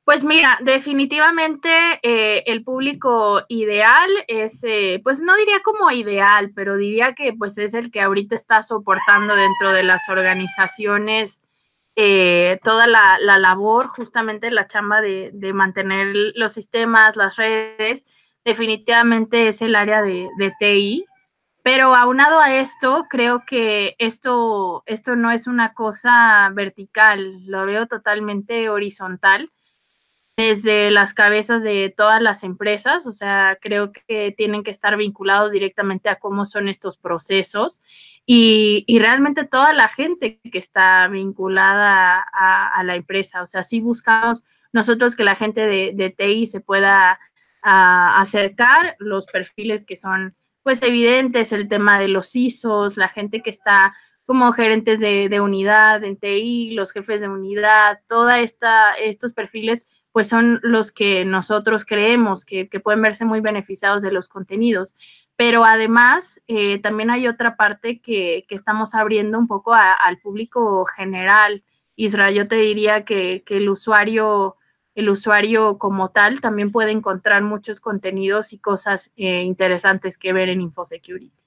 Pues 0.04 0.22
mira, 0.22 0.56
definitivamente 0.62 1.68
eh, 2.04 2.44
el 2.46 2.62
público 2.62 3.42
ideal 3.48 4.08
es, 4.28 4.62
eh, 4.62 5.00
pues 5.02 5.20
no 5.20 5.34
diría 5.34 5.62
como 5.64 5.90
ideal, 5.90 6.52
pero 6.54 6.76
diría 6.76 7.16
que 7.16 7.32
pues 7.32 7.58
es 7.58 7.74
el 7.74 7.90
que 7.90 8.02
ahorita 8.02 8.36
está 8.36 8.62
soportando 8.62 9.34
dentro 9.34 9.72
de 9.72 9.82
las 9.82 10.08
organizaciones 10.08 11.42
eh, 11.98 12.60
toda 12.62 12.86
la, 12.86 13.18
labor, 13.18 13.88
justamente 13.88 14.50
la 14.50 14.68
chamba 14.68 15.00
de, 15.00 15.32
mantener 15.54 16.14
los 16.34 16.52
sistemas, 16.52 17.16
las 17.16 17.36
redes, 17.36 18.04
definitivamente 18.44 19.48
es 19.48 19.62
el 19.62 19.74
área 19.74 20.02
de, 20.02 20.28
TI. 20.60 21.06
Pero 21.62 21.94
aunado 21.94 22.38
a 22.38 22.54
esto, 22.54 23.06
creo 23.10 23.44
que 23.46 23.96
esto, 23.98 24.84
esto 24.86 25.16
no 25.16 25.32
es 25.32 25.46
una 25.46 25.72
cosa 25.74 26.48
vertical, 26.54 27.44
lo 27.46 27.66
veo 27.66 27.86
totalmente 27.86 28.68
horizontal 28.68 29.50
desde 30.36 30.90
las 30.90 31.14
cabezas 31.14 31.62
de 31.62 31.92
todas 31.96 32.20
las 32.20 32.44
empresas, 32.44 33.06
o 33.06 33.12
sea, 33.12 33.58
creo 33.60 33.90
que 33.90 34.34
tienen 34.36 34.62
que 34.64 34.70
estar 34.70 34.96
vinculados 34.98 35.50
directamente 35.50 36.10
a 36.10 36.16
cómo 36.16 36.44
son 36.44 36.68
estos 36.68 36.98
procesos 36.98 37.80
y, 38.26 38.84
realmente 38.98 39.44
toda 39.44 39.72
la 39.72 39.88
gente 39.88 40.40
que 40.50 40.58
está 40.58 41.06
vinculada 41.06 42.26
a, 42.32 42.82
la 42.82 42.96
empresa, 42.96 43.42
o 43.42 43.46
sea, 43.46 43.62
sí 43.62 43.80
buscamos 43.80 44.44
nosotros 44.72 45.14
que 45.14 45.24
la 45.24 45.36
gente 45.36 45.66
de, 45.66 46.14
TI 46.16 46.46
se 46.48 46.60
pueda 46.60 47.20
acercar 47.62 48.96
los 48.98 49.26
perfiles 49.26 49.84
que 49.84 49.96
son 49.96 50.36
pues 50.62 50.82
evidentes, 50.82 51.52
el 51.52 51.68
tema 51.68 52.00
de 52.00 52.08
los 52.08 52.34
ISOs, 52.34 52.96
la 52.96 53.08
gente 53.08 53.42
que 53.42 53.50
está 53.50 53.94
como 54.24 54.50
gerentes 54.52 54.98
de, 54.98 55.28
de 55.28 55.40
unidad 55.40 56.02
en 56.02 56.16
TI, 56.16 56.72
los 56.72 56.90
jefes 56.90 57.20
de 57.20 57.28
unidad, 57.28 58.00
toda 58.08 58.40
esta, 58.40 58.94
estos 58.94 59.32
perfiles 59.32 59.88
pues 60.16 60.28
son 60.28 60.60
los 60.62 60.92
que 60.92 61.26
nosotros 61.26 61.84
creemos 61.84 62.46
que, 62.46 62.70
pueden 62.82 63.02
verse 63.02 63.26
muy 63.26 63.42
beneficiados 63.42 64.00
de 64.02 64.10
los 64.10 64.28
contenidos. 64.28 64.96
Pero 65.36 65.62
además, 65.62 66.40
eh, 66.48 66.78
también 66.78 67.10
hay 67.10 67.28
otra 67.28 67.54
parte 67.54 68.00
que, 68.00 68.46
estamos 68.48 68.94
abriendo 68.94 69.38
un 69.38 69.46
poco 69.46 69.74
al 69.74 70.18
público 70.22 70.86
general. 70.86 71.64
Israel, 71.96 72.34
yo 72.34 72.48
te 72.48 72.56
diría 72.56 73.04
que, 73.04 73.44
el 73.46 73.68
usuario 73.68 74.56
el 74.94 75.10
usuario 75.10 75.76
como 75.76 76.08
tal 76.12 76.40
también 76.40 76.72
puede 76.72 76.92
encontrar 76.92 77.42
muchos 77.42 77.80
contenidos 77.80 78.54
y 78.54 78.58
cosas 78.58 79.12
eh, 79.16 79.42
interesantes 79.42 80.16
que 80.16 80.32
ver 80.32 80.48
en 80.48 80.62
InfoSecurity. 80.62 81.45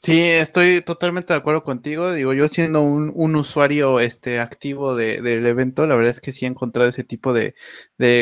Sí, 0.00 0.20
estoy 0.22 0.80
totalmente 0.82 1.32
de 1.32 1.38
acuerdo 1.40 1.64
contigo. 1.64 2.12
Digo, 2.12 2.32
yo 2.32 2.48
siendo 2.48 2.82
un, 2.82 3.36
usuario 3.36 3.98
este, 3.98 4.38
activo 4.38 4.94
del 4.94 5.44
evento, 5.46 5.86
la 5.86 5.96
verdad 5.96 6.12
es 6.12 6.20
que 6.20 6.30
sí 6.32 6.44
he 6.44 6.48
encontrado 6.48 6.88
ese 6.88 7.02
tipo 7.02 7.32
de, 7.32 7.54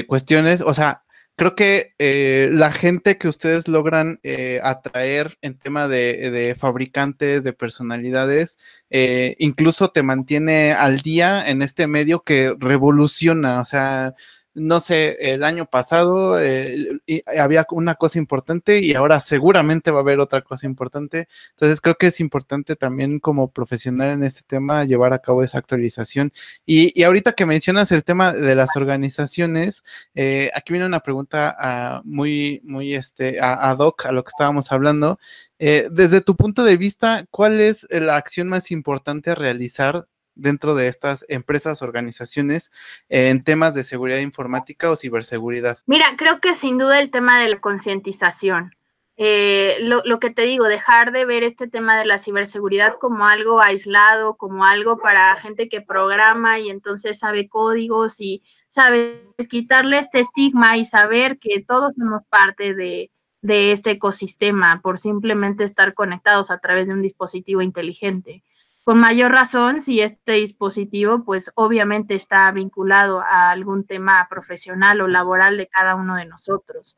cuestiones. 0.09 0.63
O 0.63 0.73
sea, 0.73 1.05
creo 1.37 1.55
que 1.55 1.95
eh, 1.99 2.49
la 2.51 2.73
gente 2.73 3.19
que 3.19 3.29
ustedes 3.29 3.69
logran 3.69 4.21
eh, 4.23 4.59
atraer 4.65 5.37
en 5.43 5.59
tema 5.59 5.87
de, 5.87 6.57
fabricantes, 6.59 7.45
de 7.45 7.53
personalidades, 7.53 8.59
eh, 8.89 9.37
incluso 9.39 9.91
te 9.91 10.03
mantiene 10.03 10.73
al 10.73 11.01
día 11.01 11.47
en 11.47 11.61
este 11.61 11.87
medio 11.87 12.23
que 12.25 12.55
revoluciona, 12.59 13.61
o 13.61 13.65
sea, 13.67 14.15
no 14.57 14.81
sé, 14.81 15.19
el 15.21 15.45
año 15.45 15.67
pasado 15.67 16.41
eh, 16.41 16.99
había 17.39 17.67
una 17.71 17.95
cosa 17.97 18.19
importante 18.19 18.81
y 18.81 18.95
ahora 18.95 19.21
seguramente 19.21 19.91
va 19.91 19.99
a 19.99 20.01
haber 20.01 20.19
otra 20.19 20.41
cosa 20.41 20.67
importante. 20.67 21.29
Entonces 21.51 21.81
creo 21.83 21.97
que 21.97 22.07
es 22.07 22.21
importante 22.21 22.75
también 22.75 23.21
como 23.21 23.51
profesional 23.53 24.13
en 24.13 24.25
este 24.25 24.43
tema 24.47 24.85
llevar 24.85 25.13
a 25.13 25.19
cabo 25.19 25.43
esa 25.43 25.59
actualización. 25.59 26.33
Y, 26.65 27.03
ahorita 27.03 27.33
que 27.33 27.45
mencionas 27.45 27.93
el 27.93 28.03
tema 28.03 28.33
de 28.33 28.55
las 28.55 28.77
organizaciones, 28.77 29.85
eh, 30.15 30.51
aquí 30.55 30.73
viene 30.73 30.87
una 30.87 31.01
pregunta 31.01 31.55
ah, 31.59 32.01
muy, 32.05 32.63
muy 32.65 32.95
este, 32.95 33.39
ad 33.41 33.79
hoc 33.79 34.07
a 34.07 34.13
lo 34.13 34.25
que 34.25 34.31
estábamos 34.31 34.73
hablando. 34.73 35.19
Eh, 35.59 35.89
desde 35.91 36.23
tu 36.23 36.35
punto 36.35 36.65
de 36.65 36.79
vista, 36.79 37.27
¿cuál 37.31 37.61
es 37.61 37.87
la 37.91 38.17
acción 38.17 38.49
más 38.49 38.71
importante 38.71 39.31
a 39.31 39.35
realizar 39.35 40.09
dentro 40.37 40.75
de 40.75 40.87
estas 40.87 41.25
empresas, 41.29 41.83
organizaciones 41.83 42.71
en 43.09 43.43
temas 43.43 43.75
de 43.75 43.83
seguridad 43.83 44.19
informática 44.19 44.91
o 44.91 44.97
ciberseguridad? 44.97 45.79
Mira, 45.87 46.15
creo 46.17 46.41
que 46.41 46.55
sin 46.55 46.79
duda 46.79 47.01
el 47.01 47.11
tema 47.11 47.41
de 47.41 47.49
la 47.49 47.61
concientización. 47.61 48.77
Eh, 49.19 49.79
lo, 49.81 50.21
que 50.21 50.29
te 50.29 50.43
digo, 50.43 50.67
dejar 50.67 51.11
de 51.11 51.25
ver 51.25 51.43
este 51.43 51.69
tema 51.69 51.99
de 51.99 52.05
la 52.05 52.19
ciberseguridad 52.19 52.99
como 53.01 53.27
algo 53.27 53.63
aislado, 53.63 54.37
como 54.37 54.67
algo 54.67 54.99
para 54.99 55.35
gente 55.37 55.71
que 55.71 55.81
programa 55.81 56.59
y 56.59 56.69
entonces 56.69 57.19
sabe 57.19 57.49
códigos 57.49 58.21
y 58.21 58.43
sabes 58.69 59.19
quitarle 59.49 59.99
este 59.99 60.21
estigma 60.21 60.77
y 60.77 60.85
saber 60.85 61.39
que 61.39 61.65
todos 61.67 61.93
somos 61.97 62.25
parte 62.29 62.75
de, 62.75 63.11
de 63.41 63.73
este 63.73 63.93
ecosistema 63.93 64.83
por 64.83 64.99
simplemente 64.99 65.65
estar 65.65 65.95
conectados 65.95 66.51
a 66.51 66.59
través 66.59 66.87
de 66.87 66.93
un 66.93 67.01
dispositivo 67.01 67.63
inteligente 67.63 68.43
con 68.87 69.01
mayor 69.01 69.33
razón 69.33 69.81
si 69.81 70.01
este 70.01 70.35
dispositivo 70.35 71.25
pues 71.25 71.51
obviamente 71.57 72.15
está 72.15 72.49
vinculado 72.53 73.21
a 73.21 73.51
algún 73.51 73.85
tema 73.85 74.25
profesional 74.31 75.01
o 75.01 75.09
laboral 75.09 75.57
de 75.57 75.67
cada 75.67 75.97
uno 75.97 76.15
de 76.15 76.25
nosotros. 76.25 76.97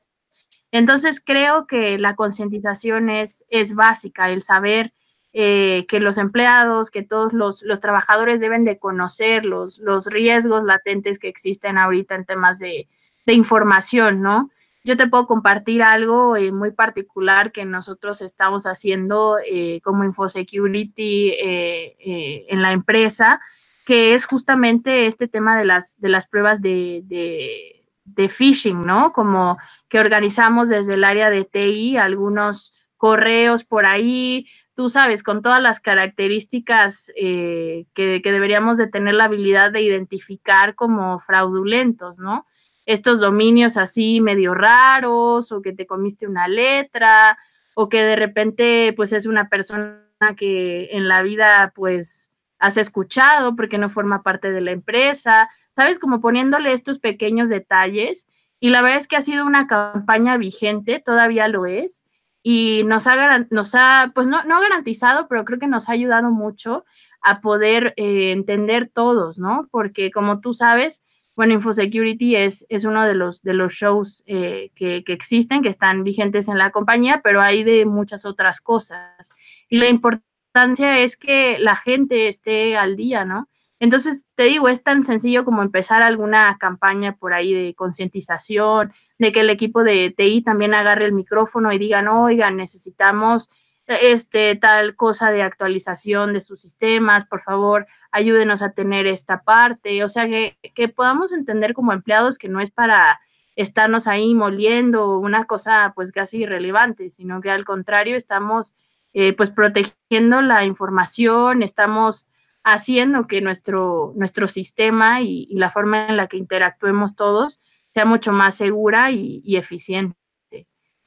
Entonces 0.71 1.19
creo 1.25 1.67
que 1.67 1.97
la 1.97 2.15
concientización 2.15 3.09
es, 3.09 3.43
es 3.49 3.75
básica, 3.75 4.29
el 4.29 4.43
saber 4.43 4.93
eh, 5.33 5.87
que 5.89 5.99
los 5.99 6.19
empleados, 6.19 6.91
que 6.91 7.03
todos 7.03 7.33
los, 7.33 7.65
trabajadores 7.81 8.39
deben 8.39 8.67
de 8.67 8.79
conocer 8.79 9.47
los, 9.47 9.79
los, 9.79 10.09
riesgos 10.09 10.65
latentes 10.65 11.19
que 11.19 11.29
existen 11.29 11.79
ahorita 11.79 12.17
en 12.17 12.27
temas 12.27 12.59
de, 12.59 12.87
de 13.25 13.33
información, 13.33 14.21
¿no? 14.21 14.51
Yo 14.85 14.97
te 14.97 15.07
puedo 15.07 15.27
compartir 15.27 15.83
algo 15.83 16.37
eh, 16.37 16.53
muy 16.53 16.71
particular 16.71 17.53
que 17.53 17.65
nosotros 17.65 18.21
estamos 18.23 18.65
haciendo 18.65 19.39
eh, 19.39 19.81
como 19.83 20.05
InfoSecurity 20.05 21.31
eh, 21.31 22.47
en 22.49 22.63
la 22.63 22.73
empresa, 22.73 23.41
que 23.85 24.15
es 24.15 24.25
justamente 24.25 25.07
este 25.07 25.29
tema 25.29 25.59
de 25.59 25.65
las, 25.65 25.99
de 26.01 26.09
las 26.09 26.27
pruebas 26.27 26.63
de, 26.63 27.03
de, 27.05 28.29
phishing, 28.29 28.85
¿no? 28.85 29.13
Como 29.13 29.59
que 29.89 30.01
organizamos 30.01 30.69
desde 30.69 30.95
el 30.95 31.05
área 31.05 31.31
de 31.31 31.45
TI 31.45 31.97
algunos 31.97 32.75
correos 32.97 33.65
por 33.65 33.87
ahí, 33.87 34.47
tú 34.75 34.91
sabes, 34.91 35.23
con 35.23 35.41
todas 35.41 35.63
las 35.63 35.81
características 35.81 37.13
que, 37.15 37.87
que, 37.95 38.33
deberíamos 38.33 38.77
de 38.77 38.89
tener 38.89 39.15
la 39.15 39.25
habilidad 39.25 39.71
de 39.71 39.83
identificar 39.83 40.75
como 40.75 41.21
fraudulentos, 41.21 42.19
¿no? 42.19 42.47
Estos 42.89 43.21
dominios 43.21 43.77
así 43.77 44.19
medio 44.23 44.55
raros 44.55 45.53
o 45.53 45.61
que 45.61 45.75
te 45.75 45.87
comiste 45.87 46.27
una 46.27 46.49
letra 46.49 47.37
o 47.75 47.91
que 47.91 48.03
de 48.03 48.17
repente 48.17 48.95
pues 48.97 49.13
es 49.13 49.27
una 49.27 49.51
persona 49.51 50.01
que 50.39 50.89
en 50.93 51.07
la 51.07 51.21
vida 51.21 51.71
pues 51.77 52.33
has 52.59 52.79
escuchado 52.79 53.55
porque 53.57 53.77
no 53.77 53.91
forma 53.91 54.23
parte 54.23 54.51
de 54.51 54.63
la 54.63 54.71
empresa, 54.71 55.51
sabes, 55.77 55.99
como 55.99 56.23
poniéndole 56.23 56.73
estos 56.73 56.99
pequeños 56.99 57.51
detalles 57.51 58.27
y 58.59 58.71
la 58.71 58.81
verdad 58.81 58.99
es 58.99 59.07
que 59.07 59.17
ha 59.17 59.23
sido 59.23 59.45
una 59.45 59.67
campaña 59.67 60.39
vigente, 60.39 60.99
todavía 60.99 61.47
lo 61.47 61.67
es 61.67 62.03
y 62.43 62.85
nos 62.87 63.07
ha, 63.07 63.47
nos 63.51 63.75
ha 63.75 64.13
pues 64.15 64.27
no, 64.27 64.45
no 64.45 64.63
garantizado, 64.63 65.29
pero 65.29 65.45
creo 65.45 65.59
que 65.59 65.67
nos 65.67 65.91
ha 65.91 65.93
ayudado 65.93 66.31
mucho 66.31 66.87
a 67.21 67.43
poder 67.43 67.93
eh, 67.99 68.33
entender 68.33 68.91
todos, 68.93 69.39
¿no? 69.39 69.69
Porque 69.71 70.11
como 70.11 70.41
tú 70.41 70.55
sabes, 70.55 71.03
bueno, 71.39 71.55
InfoSecurity 71.55 72.35
es, 72.35 72.67
es 72.69 72.83
uno 72.83 73.07
de 73.07 73.15
los, 73.15 73.45
de 73.45 73.55
los 73.55 73.73
shows 73.73 74.25
eh, 74.27 74.73
que, 74.75 75.05
existen, 75.07 75.63
que 75.63 75.69
están 75.69 76.03
vigentes 76.03 76.49
en 76.49 76.59
la 76.59 76.73
compañía, 76.73 77.21
pero 77.23 77.41
hay 77.41 77.63
de 77.63 77.87
muchas 77.87 78.25
otras 78.25 78.61
cosas. 78.61 79.31
Y 79.69 79.79
la 79.79 79.89
importancia 79.89 80.99
es 80.99 81.17
que 81.17 81.61
la 81.61 81.77
gente 81.77 82.27
esté 82.27 82.77
al 82.77 82.97
día, 82.97 83.25
¿no? 83.25 83.49
Entonces, 83.79 84.27
te 84.35 84.43
digo, 84.43 84.69
es 84.69 84.83
tan 84.83 85.05
sencillo 85.05 85.45
como 85.45 85.63
empezar 85.63 86.03
alguna 86.03 86.57
campaña 86.59 87.15
por 87.15 87.33
ahí 87.33 87.55
de 87.55 87.73
concientización, 87.77 88.93
de 89.19 89.31
que 89.31 89.39
el 89.39 89.51
equipo 89.51 89.85
de 89.85 90.13
TI 90.17 90.43
también 90.43 90.75
agarre 90.75 91.05
el 91.05 91.13
micrófono 91.13 91.73
y 91.73 91.79
digan, 91.79 92.09
oigan, 92.09 92.57
necesitamos 92.57 93.49
este, 93.87 94.57
tal 94.57 94.97
cosa 94.97 95.31
de 95.31 95.43
actualización 95.43 96.33
de 96.33 96.41
sus 96.41 96.61
sistemas, 96.61 97.27
por 97.27 97.45
favor, 97.45 97.87
ayúdenos 98.11 98.63
a 98.63 98.73
tener 98.73 99.07
esta 99.07 99.43
parte, 99.43 100.03
o 100.05 100.09
sea, 100.09 100.27
que, 100.27 100.59
que 100.75 100.89
podamos 100.89 101.33
entender 101.33 101.75
como 101.75 101.93
empleados 101.93 102.39
que 102.39 102.49
no 102.49 102.61
es 102.61 102.71
para 102.71 103.21
estarnos 103.57 104.07
ahí 104.07 104.35
moliendo 104.35 105.19
una 105.19 105.45
cosa 105.45 105.93
pues 105.97 106.13
casi 106.13 106.39
irrelevante, 106.39 107.11
sino 107.11 107.41
que 107.41 107.51
al 107.51 107.65
contrario 107.65 108.17
estamos 108.17 108.75
eh, 109.15 109.33
pues 109.33 109.51
protegiendo 109.51 110.43
la 110.43 110.65
información, 110.65 111.63
estamos 111.63 112.29
haciendo 112.63 113.27
que 113.27 113.41
nuestro, 113.41 114.13
nuestro 114.17 114.49
sistema 114.49 115.23
y, 115.23 115.49
la 115.53 115.71
forma 115.71 116.07
en 116.09 116.17
la 116.17 116.29
que 116.29 116.37
interactuemos 116.37 117.17
todos 117.17 117.61
sea 117.95 118.05
mucho 118.05 118.33
más 118.33 118.55
segura 118.55 119.11
y 119.11 119.57
eficiente. 119.57 120.18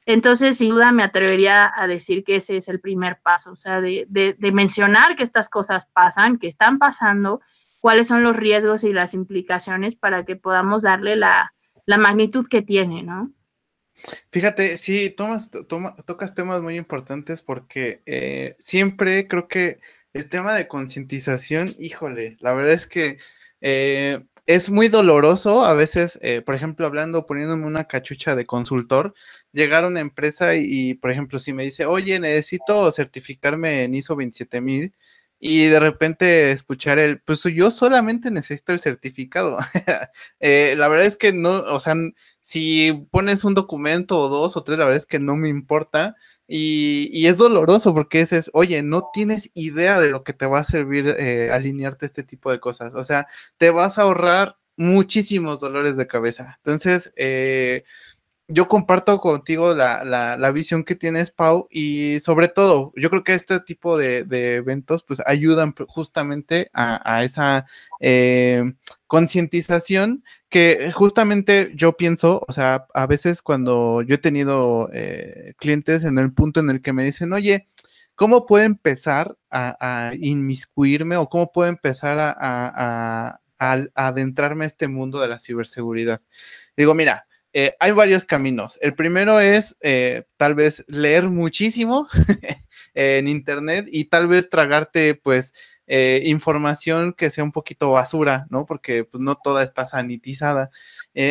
Entonces, 0.06 0.58
sin 0.58 0.70
duda 0.70 0.92
me 0.92 1.04
atrevería 1.04 1.72
a 1.74 1.86
decir 1.86 2.24
que 2.24 2.36
ese 2.36 2.56
es 2.56 2.68
el 2.68 2.80
primer 2.80 3.20
paso, 3.20 3.52
o 3.52 3.56
sea, 3.56 3.80
de, 3.80 4.06
mencionar 4.52 5.16
que 5.16 5.22
estas 5.22 5.48
cosas 5.48 5.86
pasan, 5.86 6.38
que 6.38 6.48
están 6.48 6.78
pasando, 6.78 7.40
cuáles 7.78 8.08
son 8.08 8.22
los 8.22 8.36
riesgos 8.36 8.84
y 8.84 8.92
las 8.92 9.14
implicaciones 9.14 9.94
para 9.96 10.24
que 10.24 10.36
podamos 10.36 10.82
darle 10.82 11.16
la, 11.16 11.54
magnitud 11.86 12.46
que 12.48 12.62
tiene, 12.62 13.02
¿no? 13.02 13.32
Fíjate, 14.30 14.78
sí, 14.78 15.10
tomas, 15.10 15.50
tocas 16.06 16.34
temas 16.34 16.62
muy 16.62 16.78
importantes 16.78 17.42
porque 17.42 18.02
eh, 18.06 18.56
siempre 18.58 19.28
creo 19.28 19.48
que 19.48 19.80
el 20.14 20.28
tema 20.28 20.54
de 20.54 20.66
concientización, 20.66 21.74
híjole, 21.78 22.36
la 22.40 22.54
verdad 22.54 22.72
es 22.72 22.86
que 22.86 23.18
eh, 23.62 24.22
es 24.46 24.70
muy 24.70 24.88
doloroso 24.88 25.64
a 25.64 25.74
veces, 25.74 26.18
eh, 26.22 26.42
por 26.42 26.54
ejemplo, 26.54 26.86
hablando, 26.86 27.26
poniéndome 27.26 27.66
una 27.66 27.84
cachucha 27.84 28.34
de 28.36 28.46
consultor, 28.46 29.14
llegar 29.52 29.84
a 29.84 29.88
una 29.88 30.00
empresa 30.00 30.56
y, 30.56 30.94
por 30.94 31.10
ejemplo, 31.12 31.38
si 31.38 31.52
me 31.52 31.64
dice, 31.64 31.86
oye, 31.86 32.18
necesito 32.20 32.90
certificarme 32.92 33.84
en 33.84 33.94
ISO 33.94 34.16
27000 34.16 34.94
y 35.38 35.66
de 35.66 35.80
repente 35.80 36.52
escuchar 36.52 36.98
el, 37.00 37.20
pues 37.20 37.42
yo 37.44 37.70
solamente 37.72 38.30
necesito 38.30 38.72
el 38.72 38.80
certificado. 38.80 39.58
Eh, 40.40 40.74
la 40.76 40.88
verdad 40.88 41.06
es 41.06 41.16
que 41.16 41.32
no, 41.32 41.50
o 41.50 41.80
sea, 41.80 41.94
si 42.40 42.92
pones 43.10 43.44
un 43.44 43.54
documento 43.54 44.18
o 44.18 44.28
dos 44.28 44.56
o 44.56 44.62
tres, 44.64 44.78
la 44.78 44.84
verdad 44.86 44.98
es 44.98 45.06
que 45.06 45.20
no 45.20 45.36
me 45.36 45.48
importa. 45.48 46.16
Y, 46.48 47.26
es 47.26 47.38
doloroso 47.38 47.94
porque 47.94 48.20
es, 48.20 48.50
oye, 48.52 48.82
no 48.82 49.08
tienes 49.12 49.50
idea 49.54 50.00
de 50.00 50.10
lo 50.10 50.24
que 50.24 50.32
te 50.32 50.46
va 50.46 50.60
a 50.60 50.64
servir 50.64 51.08
eh, 51.18 51.50
alinearte 51.52 52.06
este 52.06 52.22
tipo 52.22 52.50
de 52.50 52.60
cosas. 52.60 52.94
O 52.94 53.04
sea, 53.04 53.26
te 53.56 53.70
vas 53.70 53.98
a 53.98 54.02
ahorrar 54.02 54.56
muchísimos 54.76 55.60
dolores 55.60 55.96
de 55.96 56.06
cabeza. 56.06 56.56
Entonces, 56.58 57.12
eh, 57.16 57.84
yo 58.48 58.68
comparto 58.68 59.18
contigo 59.20 59.74
la, 59.74 60.50
visión 60.52 60.84
que 60.84 60.94
tienes, 60.94 61.30
Pau, 61.30 61.68
y 61.70 62.18
sobre 62.20 62.48
todo, 62.48 62.92
yo 62.96 63.08
creo 63.10 63.24
que 63.24 63.34
este 63.34 63.60
tipo 63.60 63.96
de, 63.96 64.26
eventos 64.56 65.04
pues 65.04 65.22
ayudan 65.26 65.74
justamente 65.88 66.70
a, 66.74 67.24
esa 67.24 67.66
eh, 68.00 68.74
concientización 69.06 70.24
que 70.48 70.90
justamente 70.92 71.72
yo 71.74 71.96
pienso, 71.96 72.42
o 72.46 72.52
sea, 72.52 72.86
a 72.94 73.06
veces 73.06 73.42
cuando 73.42 74.02
yo 74.02 74.16
he 74.16 74.18
tenido 74.18 74.90
eh, 74.92 75.54
clientes 75.58 76.04
en 76.04 76.18
el 76.18 76.32
punto 76.32 76.60
en 76.60 76.70
el 76.70 76.82
que 76.82 76.92
me 76.92 77.04
dicen, 77.04 77.32
oye, 77.32 77.68
¿cómo 78.14 78.46
puedo 78.46 78.64
empezar 78.64 79.36
a, 79.50 80.12
inmiscuirme 80.20 81.16
o 81.16 81.28
cómo 81.28 81.52
puedo 81.52 81.68
empezar 81.70 82.18
a, 82.18 83.38
a 83.58 83.88
adentrarme 83.94 84.64
a 84.64 84.66
este 84.66 84.88
mundo 84.88 85.20
de 85.20 85.28
la 85.28 85.40
ciberseguridad? 85.40 86.20
Digo, 86.76 86.94
mira, 86.94 87.26
eh, 87.52 87.74
hay 87.80 87.92
varios 87.92 88.24
caminos. 88.24 88.78
El 88.80 88.94
primero 88.94 89.38
es 89.38 89.76
eh, 89.80 90.24
tal 90.36 90.54
vez 90.54 90.84
leer 90.88 91.28
muchísimo 91.28 92.08
en 92.94 93.28
internet 93.28 93.86
y 93.90 94.06
tal 94.06 94.26
vez 94.26 94.48
tragarte 94.48 95.14
pues 95.14 95.52
eh, 95.86 96.22
información 96.24 97.12
que 97.12 97.30
sea 97.30 97.44
un 97.44 97.52
poquito 97.52 97.92
basura, 97.92 98.46
¿no? 98.48 98.64
Porque 98.64 99.04
pues, 99.04 99.22
no 99.22 99.34
toda 99.34 99.62
está 99.62 99.86
sanitizada. 99.86 100.70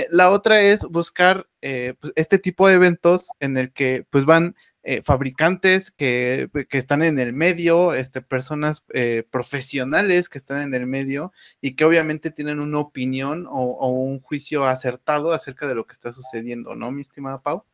La 0.10 0.30
otra 0.30 0.62
es 0.62 0.84
buscar 0.84 1.48
pues, 1.60 2.14
este 2.16 2.38
tipo 2.38 2.68
de 2.68 2.76
eventos 2.76 3.30
en 3.40 3.58
el 3.58 3.72
que 3.74 4.06
pues 4.12 4.26
van 4.26 4.56
fabricantes 5.04 5.92
que, 5.92 6.50
están 6.72 7.04
en 7.04 7.20
el 7.20 7.34
medio, 7.34 7.94
este, 7.94 8.22
personas 8.22 8.84
profesionales 9.30 10.28
que 10.30 10.38
están 10.38 10.62
en 10.62 10.74
el 10.74 10.88
medio 10.88 11.32
y 11.62 11.76
que 11.76 11.86
obviamente 11.86 12.32
tienen 12.32 12.60
una 12.60 12.80
opinión 12.80 13.48
o, 13.50 13.90
un 13.90 14.20
juicio 14.20 14.66
acertado 14.66 15.34
acerca 15.34 15.68
de 15.68 15.76
lo 15.76 15.86
que 15.86 15.94
está 15.94 16.14
sucediendo, 16.14 16.76
¿no, 16.76 16.92
mi 16.92 17.02
estimada 17.02 17.42
Pau? 17.42 17.66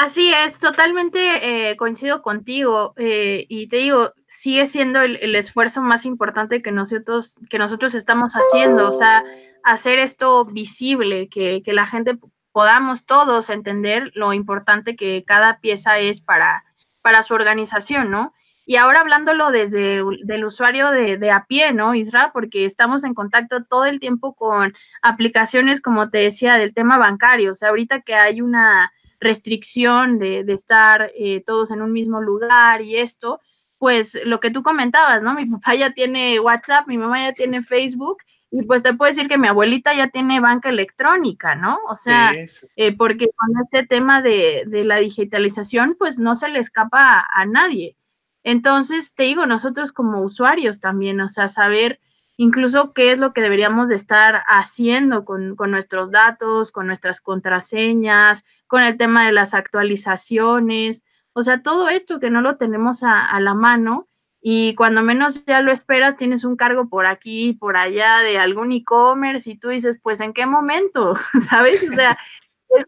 Así 0.00 0.32
es, 0.32 0.58
totalmente 0.58 1.70
eh, 1.70 1.76
coincido 1.76 2.22
contigo 2.22 2.94
eh, 2.96 3.46
y 3.48 3.66
te 3.66 3.78
digo, 3.78 4.12
sigue 4.28 4.66
siendo 4.66 5.02
el, 5.02 5.34
esfuerzo 5.34 5.80
más 5.80 6.04
importante 6.04 6.62
que 6.62 6.70
nosotros, 6.70 7.40
que 7.50 7.58
nosotros 7.58 7.96
estamos 7.96 8.34
haciendo, 8.34 8.88
o 8.88 8.92
sea, 8.92 9.24
hacer 9.64 9.98
esto 9.98 10.44
visible, 10.44 11.28
que, 11.28 11.62
la 11.66 11.86
gente 11.86 12.16
podamos 12.52 13.04
todos 13.06 13.50
entender 13.50 14.10
lo 14.14 14.32
importante 14.32 14.96
que 14.96 15.24
cada 15.26 15.60
pieza 15.60 15.98
es 15.98 16.20
para, 16.20 16.64
para 17.02 17.22
su 17.22 17.34
organización, 17.34 18.10
¿no? 18.10 18.34
Y 18.66 18.76
ahora 18.76 19.00
hablándolo 19.00 19.50
desde 19.50 19.94
el 19.94 20.04
del 20.24 20.44
usuario 20.44 20.90
de, 20.90 21.16
de, 21.16 21.30
a 21.30 21.46
pie, 21.46 21.72
¿no, 21.72 21.94
Isra? 21.94 22.32
Porque 22.34 22.66
estamos 22.66 23.02
en 23.02 23.14
contacto 23.14 23.64
todo 23.64 23.86
el 23.86 23.98
tiempo 23.98 24.34
con 24.34 24.74
aplicaciones, 25.00 25.80
como 25.80 26.10
te 26.10 26.18
decía, 26.18 26.56
del 26.56 26.74
tema 26.74 26.98
bancario. 26.98 27.52
O 27.52 27.54
sea, 27.54 27.70
ahorita 27.70 28.02
que 28.02 28.14
hay 28.14 28.42
una 28.42 28.92
restricción 29.20 30.18
de, 30.18 30.40
estar 30.48 31.10
eh, 31.16 31.42
todos 31.46 31.70
en 31.70 31.82
un 31.82 31.92
mismo 31.92 32.20
lugar 32.20 32.82
y 32.82 32.96
esto, 32.96 33.40
pues 33.78 34.18
lo 34.24 34.40
que 34.40 34.50
tú 34.50 34.62
comentabas, 34.62 35.22
¿no? 35.22 35.34
Mi 35.34 35.46
papá 35.46 35.74
ya 35.74 35.90
tiene 35.90 36.40
WhatsApp, 36.40 36.86
mi 36.86 36.98
mamá 36.98 37.28
ya 37.28 37.32
tiene 37.32 37.62
Facebook 37.62 38.18
y 38.50 38.62
pues 38.62 38.82
te 38.82 38.94
puedo 38.94 39.10
decir 39.10 39.28
que 39.28 39.38
mi 39.38 39.48
abuelita 39.48 39.94
ya 39.94 40.08
tiene 40.08 40.40
banca 40.40 40.70
electrónica, 40.70 41.54
¿no? 41.54 41.78
O 41.88 41.96
sea, 41.96 42.32
eh, 42.76 42.96
porque 42.96 43.28
con 43.36 43.48
este 43.62 43.86
tema 43.86 44.22
de, 44.22 44.64
de, 44.66 44.84
la 44.84 44.96
digitalización, 44.96 45.96
pues 45.98 46.18
no 46.18 46.34
se 46.34 46.48
le 46.48 46.58
escapa 46.58 47.26
a 47.30 47.44
nadie. 47.44 47.96
Entonces, 48.42 49.14
te 49.14 49.24
digo, 49.24 49.44
nosotros 49.46 49.92
como 49.92 50.22
usuarios 50.22 50.80
también, 50.80 51.20
o 51.20 51.28
sea, 51.28 51.48
saber 51.48 52.00
incluso 52.38 52.92
qué 52.94 53.12
es 53.12 53.18
lo 53.18 53.34
que 53.34 53.42
deberíamos 53.42 53.88
de 53.88 53.96
estar 53.96 54.44
haciendo 54.46 55.24
con, 55.24 55.56
nuestros 55.56 56.10
datos, 56.10 56.70
con 56.70 56.86
nuestras 56.86 57.20
contraseñas, 57.20 58.44
con 58.66 58.82
el 58.82 58.96
tema 58.96 59.26
de 59.26 59.32
las 59.32 59.54
actualizaciones, 59.54 61.02
o 61.32 61.42
sea, 61.42 61.62
todo 61.62 61.88
esto 61.88 62.20
que 62.20 62.30
no 62.30 62.40
lo 62.40 62.56
tenemos 62.56 63.02
a, 63.02 63.38
la 63.40 63.54
mano 63.54 64.08
y 64.40 64.74
cuando 64.74 65.02
menos 65.02 65.44
ya 65.46 65.60
lo 65.60 65.72
esperas 65.72 66.16
tienes 66.16 66.44
un 66.44 66.56
cargo 66.56 66.88
por 66.88 67.06
aquí, 67.06 67.54
por 67.54 67.76
allá 67.76 68.18
de 68.18 68.38
algún 68.38 68.72
e-commerce 68.72 69.50
y 69.50 69.58
tú 69.58 69.68
dices, 69.68 69.98
pues 70.02 70.20
en 70.20 70.32
qué 70.32 70.46
momento, 70.46 71.16
¿sabes? 71.48 71.88
O 71.88 71.92
sea, 71.92 72.18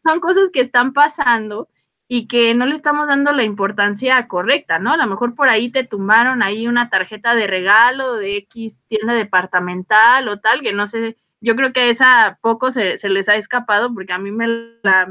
son 0.06 0.20
cosas 0.20 0.50
que 0.52 0.60
están 0.60 0.92
pasando 0.92 1.68
y 2.06 2.26
que 2.26 2.54
no 2.54 2.66
le 2.66 2.74
estamos 2.74 3.06
dando 3.06 3.32
la 3.32 3.44
importancia 3.44 4.26
correcta, 4.26 4.78
¿no? 4.78 4.92
A 4.92 4.96
lo 4.96 5.06
mejor 5.06 5.34
por 5.34 5.48
ahí 5.48 5.70
te 5.70 5.84
tumbaron 5.84 6.42
ahí 6.42 6.66
una 6.66 6.90
tarjeta 6.90 7.34
de 7.34 7.46
regalo 7.46 8.16
de 8.16 8.36
X 8.38 8.82
tienda 8.88 9.14
departamental 9.14 10.28
o 10.28 10.40
tal, 10.40 10.60
que 10.60 10.72
no 10.72 10.86
sé, 10.86 11.16
yo 11.40 11.56
creo 11.56 11.72
que 11.72 11.82
a 11.82 11.86
esa 11.86 12.38
poco 12.42 12.72
se, 12.72 12.96
les 13.08 13.28
ha 13.28 13.36
escapado 13.36 13.94
porque 13.94 14.12
a 14.12 14.18
mí 14.18 14.32
me 14.32 14.48
la, 14.82 15.08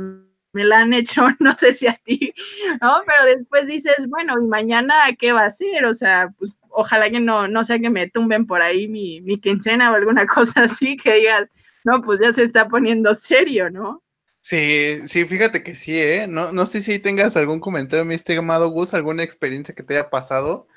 me 0.53 0.63
la 0.63 0.79
han 0.79 0.93
hecho, 0.93 1.21
no 1.39 1.55
sé 1.57 1.75
si 1.75 1.87
a 1.87 1.93
ti, 1.93 2.33
¿no? 2.81 3.01
Pero 3.05 3.37
después 3.37 3.67
dices, 3.67 4.07
bueno, 4.07 4.35
¿y 4.41 4.47
mañana 4.47 4.95
qué 5.17 5.31
va 5.31 5.45
a 5.45 5.51
ser? 5.51 5.85
O 5.85 5.93
sea, 5.93 6.33
pues 6.37 6.51
ojalá 6.69 7.09
que 7.09 7.19
no, 7.19 7.47
no 7.47 7.63
sea 7.63 7.79
que 7.79 7.89
me 7.89 8.09
tumben 8.09 8.47
por 8.47 8.61
ahí 8.61 8.87
mi, 8.87 9.21
mi 9.21 9.39
quincena 9.39 9.91
o 9.91 9.95
alguna 9.95 10.25
cosa 10.27 10.63
así, 10.63 10.97
que 10.97 11.15
digas, 11.15 11.49
no, 11.83 12.01
pues 12.01 12.19
ya 12.19 12.33
se 12.33 12.43
está 12.43 12.67
poniendo 12.67 13.15
serio, 13.15 13.69
¿no? 13.69 14.03
Sí, 14.41 15.01
sí, 15.05 15.25
fíjate 15.25 15.63
que 15.63 15.75
sí, 15.75 15.97
¿eh? 15.97 16.25
No, 16.27 16.51
no 16.51 16.65
sé 16.65 16.81
si 16.81 16.99
tengas 16.99 17.35
algún 17.35 17.59
comentario, 17.59 18.05
mi 18.05 18.15
estimado 18.15 18.69
Gus, 18.69 18.93
alguna 18.93 19.23
experiencia 19.23 19.75
que 19.75 19.83
te 19.83 19.95
haya 19.95 20.09
pasado, 20.09 20.67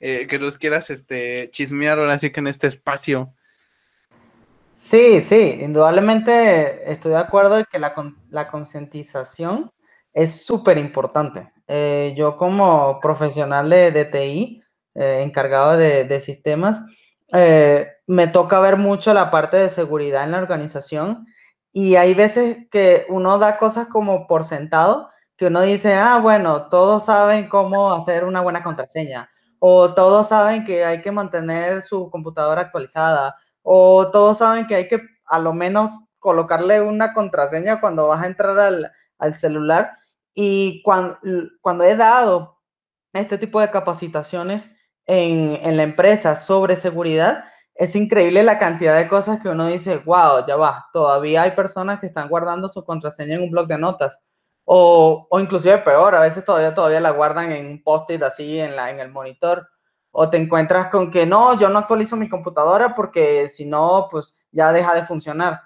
eh, 0.00 0.26
que 0.28 0.38
los 0.38 0.58
quieras 0.58 0.90
este, 0.90 1.48
chismear 1.50 1.98
ahora 1.98 2.18
sí 2.18 2.30
que 2.30 2.40
en 2.40 2.48
este 2.48 2.66
espacio. 2.66 3.34
Sí, 4.82 5.22
sí, 5.22 5.58
indudablemente 5.60 6.90
estoy 6.90 7.12
de 7.12 7.18
acuerdo 7.18 7.56
en 7.56 7.64
que 7.70 7.78
la, 7.78 7.94
la 8.30 8.48
concientización 8.48 9.70
es 10.12 10.44
súper 10.44 10.76
importante. 10.76 11.52
Eh, 11.68 12.14
yo 12.16 12.36
como 12.36 12.98
profesional 13.00 13.70
de, 13.70 13.92
de 13.92 14.60
eh, 14.96 15.22
encargado 15.22 15.76
de, 15.76 16.02
de 16.02 16.18
sistemas, 16.18 16.80
me 18.08 18.26
toca 18.26 18.58
ver 18.58 18.76
mucho 18.76 19.14
la 19.14 19.30
parte 19.30 19.56
de 19.56 19.68
seguridad 19.68 20.24
en 20.24 20.32
la 20.32 20.38
organización 20.38 21.26
y 21.72 21.94
hay 21.94 22.12
veces 22.14 22.66
que 22.68 23.06
uno 23.08 23.38
da 23.38 23.58
cosas 23.58 23.86
como 23.86 24.26
por 24.26 24.42
sentado, 24.42 25.10
que 25.36 25.46
uno 25.46 25.60
dice, 25.60 25.94
ah, 25.94 26.18
bueno, 26.20 26.68
todos 26.68 27.04
saben 27.04 27.48
cómo 27.48 27.92
hacer 27.92 28.24
una 28.24 28.40
buena 28.40 28.64
contraseña, 28.64 29.30
o 29.60 29.94
todos 29.94 30.28
saben 30.30 30.64
que 30.64 30.84
hay 30.84 31.00
que 31.02 31.12
mantener 31.12 31.82
su 31.82 32.10
computadora 32.10 32.62
actualizada, 32.62 33.36
o 33.62 34.10
todos 34.10 34.38
saben 34.38 34.66
que 34.66 34.74
hay 34.74 34.88
que 34.88 35.00
a 35.26 35.38
lo 35.38 35.52
menos 35.52 35.90
colocarle 36.18 36.80
una 36.80 37.14
contraseña 37.14 37.80
cuando 37.80 38.08
vas 38.08 38.22
a 38.22 38.26
entrar 38.26 38.58
al, 38.58 38.92
al 39.18 39.34
celular. 39.34 39.96
Y 40.34 40.82
cuando, 40.82 41.18
cuando 41.60 41.84
he 41.84 41.96
dado 41.96 42.58
este 43.12 43.38
tipo 43.38 43.60
de 43.60 43.70
capacitaciones 43.70 44.74
en, 45.06 45.58
en 45.62 45.76
la 45.76 45.82
empresa 45.82 46.36
sobre 46.36 46.76
seguridad, 46.76 47.44
es 47.74 47.96
increíble 47.96 48.42
la 48.42 48.58
cantidad 48.58 48.96
de 48.96 49.08
cosas 49.08 49.40
que 49.40 49.48
uno 49.48 49.66
dice, 49.66 49.98
wow, 49.98 50.46
ya 50.46 50.56
va, 50.56 50.88
todavía 50.92 51.42
hay 51.42 51.52
personas 51.52 52.00
que 52.00 52.06
están 52.06 52.28
guardando 52.28 52.68
su 52.68 52.84
contraseña 52.84 53.34
en 53.34 53.42
un 53.42 53.50
blog 53.50 53.66
de 53.66 53.78
notas. 53.78 54.18
O, 54.64 55.26
o 55.28 55.40
inclusive 55.40 55.78
peor, 55.78 56.14
a 56.14 56.20
veces 56.20 56.44
todavía, 56.44 56.74
todavía 56.74 57.00
la 57.00 57.10
guardan 57.10 57.50
en 57.52 57.66
un 57.66 57.82
post-it 57.82 58.22
así 58.22 58.60
en, 58.60 58.76
la, 58.76 58.90
en 58.90 59.00
el 59.00 59.10
monitor. 59.10 59.68
O 60.12 60.30
te 60.30 60.36
encuentras 60.36 60.88
con 60.88 61.10
que 61.10 61.26
no, 61.26 61.58
yo 61.58 61.68
no 61.68 61.78
actualizo 61.78 62.16
mi 62.16 62.28
computadora 62.28 62.94
porque 62.94 63.48
si 63.48 63.64
no, 63.64 64.08
pues 64.10 64.44
ya 64.52 64.72
deja 64.72 64.94
de 64.94 65.02
funcionar. 65.02 65.60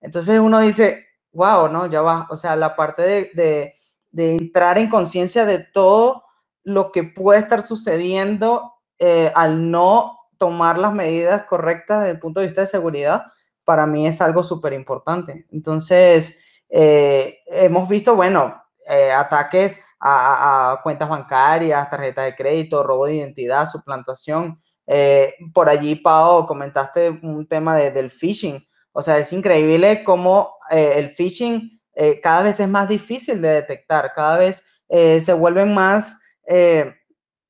Entonces 0.00 0.40
uno 0.40 0.58
dice, 0.60 1.06
wow, 1.32 1.68
no, 1.68 1.86
ya 1.86 2.02
va. 2.02 2.26
O 2.30 2.36
sea, 2.36 2.56
la 2.56 2.74
parte 2.74 3.02
de, 3.02 3.74
de, 4.10 4.34
entrar 4.34 4.78
en 4.78 4.88
conciencia 4.88 5.44
de 5.44 5.58
todo 5.58 6.24
lo 6.64 6.92
que 6.92 7.04
puede 7.04 7.40
estar 7.40 7.62
sucediendo 7.62 8.74
eh, 8.98 9.30
al 9.34 9.70
no 9.70 10.18
tomar 10.38 10.78
las 10.78 10.92
medidas 10.92 11.44
correctas 11.44 12.00
desde 12.00 12.12
el 12.12 12.18
punto 12.18 12.40
de 12.40 12.46
vista 12.46 12.62
de 12.62 12.66
seguridad, 12.66 13.26
para 13.64 13.86
mí 13.86 14.06
es 14.06 14.20
algo 14.20 14.42
súper 14.42 14.72
importante. 14.72 15.46
Entonces, 15.52 16.42
eh, 16.68 17.38
hemos 17.46 17.88
visto, 17.88 18.16
bueno, 18.16 18.59
eh, 18.90 19.12
ataques 19.12 19.84
a, 20.00 20.80
cuentas 20.82 21.08
bancarias, 21.08 21.88
tarjetas 21.88 22.24
de 22.24 22.34
crédito, 22.34 22.82
robo 22.82 23.06
de 23.06 23.16
identidad, 23.16 23.66
suplantación. 23.66 24.60
Eh, 24.86 25.34
por 25.54 25.68
allí, 25.68 25.96
Pau, 25.96 26.46
comentaste 26.46 27.10
un 27.22 27.46
tema 27.46 27.76
del 27.76 28.10
phishing. 28.10 28.66
O 28.92 29.00
sea, 29.00 29.18
es 29.18 29.32
increíble 29.32 30.02
cómo 30.04 30.56
el 30.70 31.10
phishing 31.10 31.80
cada 32.22 32.42
vez 32.42 32.58
es 32.58 32.68
más 32.68 32.88
difícil 32.88 33.40
de 33.40 33.48
detectar, 33.48 34.12
cada 34.14 34.38
vez 34.38 34.64
se 34.88 35.32
vuelven 35.32 35.74
más 35.74 36.18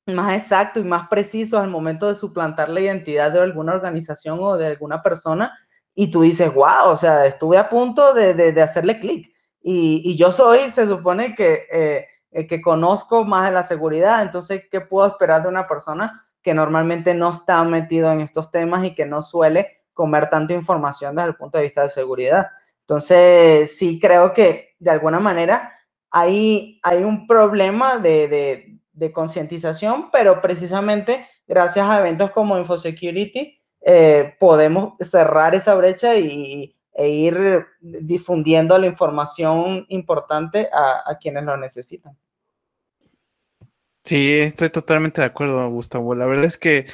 más 0.05 0.33
exacto 0.33 0.79
y 0.79 0.83
más 0.83 1.07
preciso 1.07 1.57
al 1.57 1.69
momento 1.69 2.07
de 2.07 2.15
suplantar 2.15 2.69
la 2.69 2.81
identidad 2.81 3.31
de 3.31 3.39
alguna 3.39 3.73
organización 3.73 4.39
o 4.41 4.57
de 4.57 4.67
alguna 4.67 5.01
persona 5.01 5.51
y 5.93 6.09
tú 6.09 6.21
dices, 6.21 6.53
wow, 6.53 6.87
o 6.87 6.95
sea, 6.95 7.25
estuve 7.25 7.57
a 7.57 7.69
punto 7.69 8.13
de, 8.13 8.33
de, 8.33 8.61
hacerle 8.61 8.99
clic. 8.99 9.30
Y, 9.61 10.01
y, 10.03 10.15
yo 10.15 10.31
soy, 10.31 10.69
se 10.69 10.87
supone 10.87 11.35
que, 11.35 11.67
eh, 11.71 12.07
eh, 12.31 12.47
que 12.47 12.61
conozco 12.61 13.25
más 13.25 13.45
de 13.45 13.51
la 13.51 13.63
seguridad, 13.63 14.21
entonces, 14.21 14.63
¿qué 14.71 14.81
puedo 14.81 15.07
esperar 15.07 15.43
de 15.43 15.49
una 15.49 15.67
persona 15.67 16.27
que 16.41 16.53
normalmente 16.53 17.13
no 17.13 17.29
está 17.29 17.63
metido 17.63 18.11
en 18.11 18.21
estos 18.21 18.49
temas 18.49 18.83
y 18.83 18.95
que 18.95 19.05
no 19.05 19.21
suele 19.21 19.83
comer 19.93 20.29
tanta 20.29 20.53
información 20.53 21.15
desde 21.15 21.29
el 21.29 21.35
punto 21.35 21.57
de 21.57 21.65
vista 21.65 21.83
de 21.83 21.89
seguridad? 21.89 22.47
Entonces, 22.81 23.77
sí 23.77 23.99
creo 23.99 24.33
que 24.33 24.75
de 24.79 24.91
alguna 24.91 25.19
manera 25.19 25.73
hay, 26.09 26.79
hay 26.83 27.03
un 27.03 27.27
problema 27.27 27.97
de, 27.97 28.27
de 28.27 28.81
de 28.93 29.11
concientización, 29.11 30.09
pero 30.11 30.41
precisamente 30.41 31.27
gracias 31.47 31.87
a 31.87 31.99
eventos 31.99 32.31
como 32.31 32.57
InfoSecurity 32.57 33.59
eh, 33.83 34.35
podemos 34.39 34.93
cerrar 34.99 35.55
esa 35.55 35.75
brecha 35.75 36.15
y, 36.15 36.75
e 36.93 37.09
ir 37.09 37.65
difundiendo 37.79 38.77
la 38.77 38.87
información 38.87 39.85
importante 39.89 40.69
a, 40.73 41.17
quienes 41.19 41.43
lo 41.43 41.57
necesitan. 41.57 42.17
Sí, 44.03 44.39
estoy 44.39 44.69
totalmente 44.69 45.21
de 45.21 45.27
acuerdo, 45.27 45.69
Gustavo. 45.69 46.15
La 46.15 46.25
verdad 46.25 46.45
es 46.45 46.57
que 46.57 46.87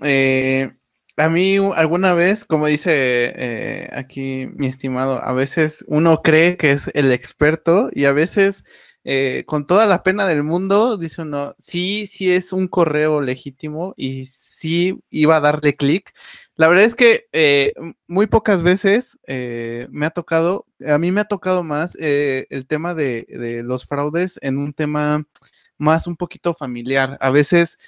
eh, 0.00 0.72
a 1.16 1.28
mí 1.28 1.56
alguna 1.74 2.14
vez, 2.14 2.44
como 2.44 2.66
dice 2.66 3.32
eh, 3.36 3.90
aquí 3.92 4.48
mi 4.54 4.68
estimado, 4.68 5.22
a 5.22 5.32
veces 5.32 5.84
uno 5.88 6.22
cree 6.22 6.56
que 6.56 6.70
es 6.70 6.90
el 6.94 7.12
experto 7.12 7.90
y 7.92 8.06
a 8.06 8.12
veces 8.12 8.64
eh, 9.04 9.42
con 9.46 9.66
toda 9.66 9.86
la 9.86 10.02
pena 10.02 10.26
del 10.26 10.44
mundo, 10.44 10.96
dice 10.96 11.22
uno, 11.22 11.54
sí, 11.58 12.06
sí 12.06 12.30
es 12.30 12.52
un 12.52 12.68
correo 12.68 13.20
legítimo 13.20 13.94
y 13.96 14.26
sí 14.26 15.00
iba 15.10 15.36
a 15.36 15.40
darle 15.40 15.74
clic. 15.74 16.14
La 16.54 16.68
verdad 16.68 16.84
es 16.84 16.94
que 16.94 17.26
eh, 17.32 17.72
muy 18.06 18.26
pocas 18.26 18.62
veces 18.62 19.18
eh, 19.26 19.88
me 19.90 20.06
ha 20.06 20.10
tocado, 20.10 20.66
a 20.86 20.98
mí 20.98 21.10
me 21.10 21.20
ha 21.20 21.24
tocado 21.24 21.64
más 21.64 21.96
el 21.98 22.66
tema 22.68 22.94
de, 22.94 23.26
de, 23.28 23.62
los 23.64 23.86
fraudes 23.86 24.38
en 24.42 24.58
un 24.58 24.72
tema 24.72 25.24
más 25.78 26.06
un 26.06 26.16
poquito 26.16 26.54
familiar. 26.54 27.18
A 27.20 27.30
veces, 27.30 27.78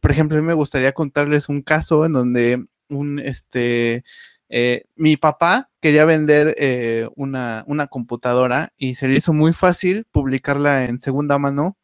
por 0.00 0.12
ejemplo, 0.12 0.38
a 0.38 0.40
mí 0.40 0.46
me 0.46 0.54
gustaría 0.54 0.92
contarles 0.92 1.48
un 1.48 1.62
caso 1.62 2.04
en 2.06 2.12
donde 2.12 2.64
un, 2.88 3.18
este, 3.18 4.04
eh, 4.48 4.84
mi 4.96 5.16
papá 5.16 5.70
quería 5.80 6.04
vender 6.04 6.54
eh, 6.58 7.08
una, 7.16 7.64
computadora 7.90 8.72
y 8.78 8.94
se 8.94 9.08
le 9.08 9.18
hizo 9.18 9.32
muy 9.32 9.52
fácil 9.52 10.06
publicarla 10.10 10.86
en 10.86 11.00
segunda 11.00 11.38
mano 11.38 11.76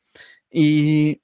y, 0.50 1.20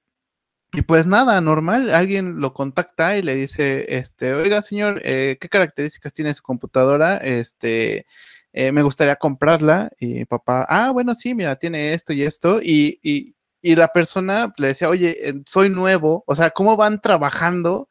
pues 0.87 1.07
nada, 1.07 1.41
normal, 1.41 1.91
alguien 1.91 2.41
lo 2.41 2.53
contacta 2.55 3.17
y 3.17 3.23
le 3.23 3.35
dice, 3.35 3.87
este, 3.97 4.35
oiga 4.35 4.63
señor, 4.63 5.01
eh, 5.05 5.39
¿qué 5.41 5.49
características 5.49 6.13
tiene 6.13 6.35
su 6.35 6.43
computadora? 6.43 7.17
Este, 7.19 8.07
me 8.53 8.83
gustaría 8.83 9.17
comprarla 9.17 9.91
y 9.99 10.25
papá, 10.25 10.67
ah, 10.69 10.91
bueno, 10.91 11.15
sí, 11.15 11.35
mira, 11.35 11.57
tiene 11.57 11.95
esto 11.95 12.13
y 12.13 12.23
esto 12.23 12.61
y, 12.63 12.99
y, 13.03 13.35
la 13.77 13.89
persona 13.89 14.53
le 14.57 14.69
decía, 14.69 14.89
oye, 14.89 15.43
soy 15.47 15.69
nuevo, 15.71 16.25
o 16.27 16.35
sea, 16.35 16.51
¿cómo 16.51 16.77
van 16.77 17.01
trabajando? 17.01 17.89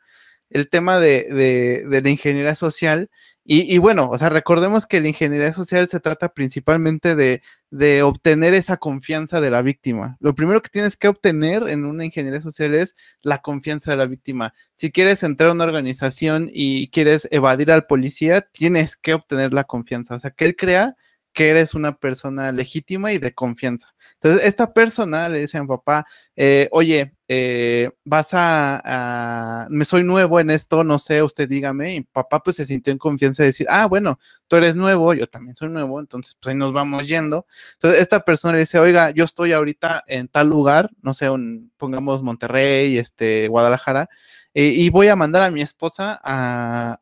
el 0.49 0.67
tema 0.69 0.97
de, 0.97 1.85
de 1.87 2.01
la 2.01 2.09
ingeniería 2.09 2.55
social 2.55 3.09
y, 3.51 3.79
bueno, 3.79 4.07
o 4.11 4.17
sea, 4.19 4.29
recordemos 4.29 4.85
que 4.85 5.01
la 5.01 5.07
ingeniería 5.07 5.51
social 5.53 5.87
se 5.87 5.99
trata 5.99 6.29
principalmente 6.35 7.15
de, 7.15 7.41
de, 7.71 8.03
obtener 8.03 8.53
esa 8.53 8.77
confianza 8.77 9.41
de 9.41 9.49
la 9.49 9.63
víctima. 9.63 10.17
Lo 10.19 10.35
primero 10.35 10.61
que 10.61 10.69
tienes 10.69 10.95
que 10.95 11.07
obtener 11.07 11.67
en 11.67 11.83
una 11.83 12.05
ingeniería 12.05 12.41
social 12.41 12.75
es 12.75 12.95
la 13.23 13.39
confianza 13.39 13.89
de 13.89 13.97
la 13.97 14.05
víctima. 14.05 14.53
Si 14.75 14.91
quieres 14.91 15.23
entrar 15.23 15.49
a 15.49 15.53
una 15.53 15.63
organización 15.63 16.51
y 16.53 16.89
quieres 16.89 17.27
evadir 17.31 17.71
al 17.71 17.87
policía, 17.87 18.41
tienes 18.41 18.95
que 18.95 19.15
obtener 19.15 19.51
la 19.51 19.63
confianza. 19.63 20.13
O 20.13 20.19
sea, 20.19 20.29
que 20.29 20.45
él 20.45 20.55
crea 20.55 20.95
que 21.33 21.49
eres 21.49 21.73
una 21.73 21.97
persona 21.97 22.51
legítima 22.51 23.11
y 23.13 23.17
de 23.17 23.33
confianza. 23.33 23.93
Entonces, 24.21 24.45
esta 24.45 24.73
persona 24.73 25.29
le 25.29 25.39
dice 25.39 25.57
a 25.57 25.61
mi 25.61 25.67
papá, 25.67 26.05
eh, 26.35 26.67
oye, 26.73 27.15
eh, 27.29 27.89
vas 28.03 28.29
a, 28.33 29.65
me 29.69 29.85
soy 29.85 30.03
nuevo 30.03 30.41
en 30.41 30.49
esto, 30.49 30.83
no 30.83 30.99
sé, 30.99 31.23
usted 31.23 31.47
dígame. 31.47 31.95
Y 31.95 32.01
papá 32.01 32.41
pues 32.43 32.57
se 32.57 32.65
sintió 32.65 32.91
en 32.91 32.97
confianza 32.97 33.43
de 33.43 33.47
decir, 33.47 33.67
ah, 33.69 33.85
bueno, 33.85 34.19
tú 34.47 34.57
eres 34.57 34.75
nuevo, 34.75 35.13
yo 35.13 35.27
también 35.27 35.55
soy 35.55 35.69
nuevo, 35.69 36.01
entonces 36.01 36.35
pues 36.41 36.51
ahí 36.53 36.59
nos 36.59 36.73
vamos 36.73 37.07
yendo. 37.07 37.45
Entonces, 37.73 38.01
esta 38.01 38.25
persona 38.25 38.55
le 38.55 38.61
dice, 38.61 38.77
oiga, 38.79 39.11
yo 39.11 39.23
estoy 39.23 39.53
ahorita 39.53 40.03
en 40.07 40.27
tal 40.27 40.49
lugar, 40.49 40.89
no 41.01 41.13
sé, 41.13 41.29
pongamos 41.77 42.21
Monterrey, 42.21 42.97
este, 42.97 43.47
Guadalajara, 43.47 44.09
eh, 44.53 44.65
y 44.65 44.89
voy 44.89 45.07
a 45.07 45.15
mandar 45.15 45.43
a 45.43 45.51
mi 45.51 45.61
esposa 45.61 46.19
a, 46.23 46.99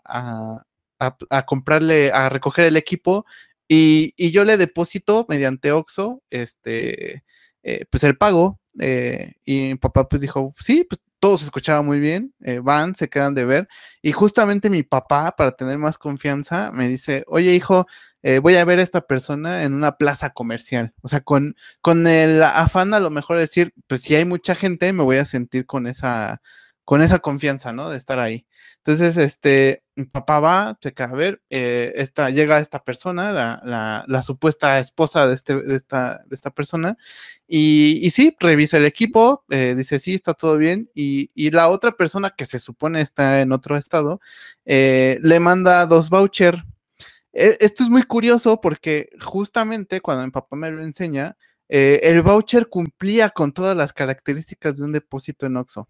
a 1.30 1.46
comprarle, 1.46 2.12
a 2.12 2.30
recoger 2.30 2.66
el 2.66 2.78
equipo 2.78 3.26
y, 3.68 4.32
yo 4.32 4.46
le 4.46 4.58
deposito 4.58 5.26
mediante 5.30 5.72
Oxo, 5.72 6.24
este, 6.30 7.24
eh, 7.64 7.86
pues 7.90 8.04
el 8.04 8.18
pago. 8.18 8.60
Eh, 8.80 9.34
y 9.44 9.70
mi 9.70 9.76
papá 9.76 10.08
pues 10.08 10.22
dijo, 10.22 10.54
sí, 10.60 10.86
pues 10.88 11.02
todo 11.20 11.38
se 11.40 11.46
escuchaba 11.46 11.82
muy 11.82 12.00
bien, 12.00 12.34
eh, 12.44 12.60
van, 12.60 12.96
se 12.96 13.10
quedan 13.10 13.34
de 13.36 13.46
ver. 13.46 13.68
Y 14.02 14.12
justamente 14.12 14.70
mi 14.70 14.84
papá, 14.84 15.36
para 15.36 15.52
tener 15.52 15.78
más 15.78 15.98
confianza, 15.98 16.72
me 16.74 16.88
dice, 16.88 17.24
oye 17.28 17.54
hijo, 17.54 17.88
voy 18.42 18.56
a 18.58 18.66
ver 18.66 18.80
a 18.80 18.84
esta 18.84 19.02
persona 19.02 19.64
en 19.64 19.74
una 19.74 19.98
plaza 19.98 20.32
comercial. 20.32 20.94
O 21.02 21.08
sea, 21.08 21.22
con, 21.22 21.56
con 21.82 22.08
el 22.08 22.44
afán 22.44 22.94
a 22.94 23.00
lo 23.00 23.10
mejor 23.10 23.38
de 23.38 23.44
decir, 23.44 23.74
pues 23.88 24.02
si 24.02 24.16
hay 24.16 24.26
mucha 24.26 24.54
gente, 24.54 24.92
me 24.92 25.04
voy 25.04 25.18
a 25.18 25.26
sentir 25.26 25.66
con 25.66 25.88
esa, 25.88 26.42
con 26.84 27.02
esa 27.02 27.20
confianza, 27.20 27.74
¿no? 27.74 27.90
De 27.90 27.98
estar 27.98 28.20
ahí. 28.20 28.46
Entonces, 28.88 29.18
este, 29.18 29.84
papá 30.14 30.40
va, 30.40 30.80
se 30.82 30.94
a 30.98 31.08
ver, 31.08 31.42
eh, 31.50 31.92
esta, 31.98 32.30
llega 32.30 32.60
esta 32.60 32.82
persona, 32.86 33.34
la, 33.34 34.24
supuesta 34.24 34.80
esposa 34.80 35.28
de, 35.28 35.36
este, 35.36 35.62
de, 35.62 35.76
esta, 35.76 36.24
de 36.26 36.34
esta 36.34 36.52
persona, 36.52 36.98
y, 37.50 38.00
y, 38.02 38.12
sí, 38.12 38.34
revisa 38.40 38.78
el 38.78 38.86
equipo, 38.86 39.44
eh, 39.50 39.74
dice, 39.76 40.00
sí, 40.00 40.14
está 40.14 40.34
todo 40.34 40.56
bien, 40.58 40.90
y, 40.96 41.32
y, 41.36 41.52
la 41.52 41.68
otra 41.68 41.98
persona 41.98 42.30
que 42.30 42.46
se 42.46 42.60
supone 42.60 43.02
está 43.02 43.42
en 43.42 43.52
otro 43.52 43.76
estado, 43.76 44.22
eh, 44.64 45.20
le 45.22 45.42
manda 45.42 45.86
dos 45.86 46.10
vouchers. 46.10 46.60
E, 47.34 47.58
esto 47.60 47.84
es 47.84 47.90
muy 47.90 48.04
curioso 48.04 48.62
porque 48.62 49.10
justamente 49.20 50.00
cuando 50.00 50.24
mi 50.24 50.32
papá 50.32 50.56
me 50.56 50.72
lo 50.72 50.82
enseña, 50.82 51.36
el 51.70 52.22
voucher 52.22 52.70
cumplía 52.70 53.30
con 53.32 53.52
todas 53.52 53.76
las 53.76 53.92
características 53.92 54.78
de 54.78 54.86
un 54.86 54.94
depósito 54.94 55.46
en 55.46 55.58
Oxxo. 55.58 55.90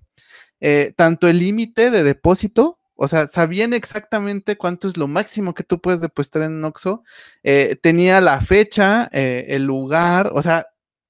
Eh, 0.60 0.94
tanto 0.96 1.28
el 1.28 1.40
límite 1.40 1.92
de 1.92 2.04
depósito, 2.04 2.80
o 2.98 3.08
sea, 3.08 3.28
sabían 3.28 3.74
exactamente 3.74 4.58
cuánto 4.58 4.88
es 4.88 4.98
lo 4.98 5.08
máximo 5.08 5.54
que 5.54 5.64
tú 5.64 5.80
puedes 5.80 6.02
depositar 6.02 6.42
en 6.44 6.64
Oxxo, 6.64 7.04
eh, 7.44 7.78
tenía 7.82 8.22
la 8.22 8.42
fecha, 8.42 9.10
eh, 9.14 9.46
el 9.50 9.66
lugar, 9.66 10.32
o 10.34 10.42
sea, 10.42 10.68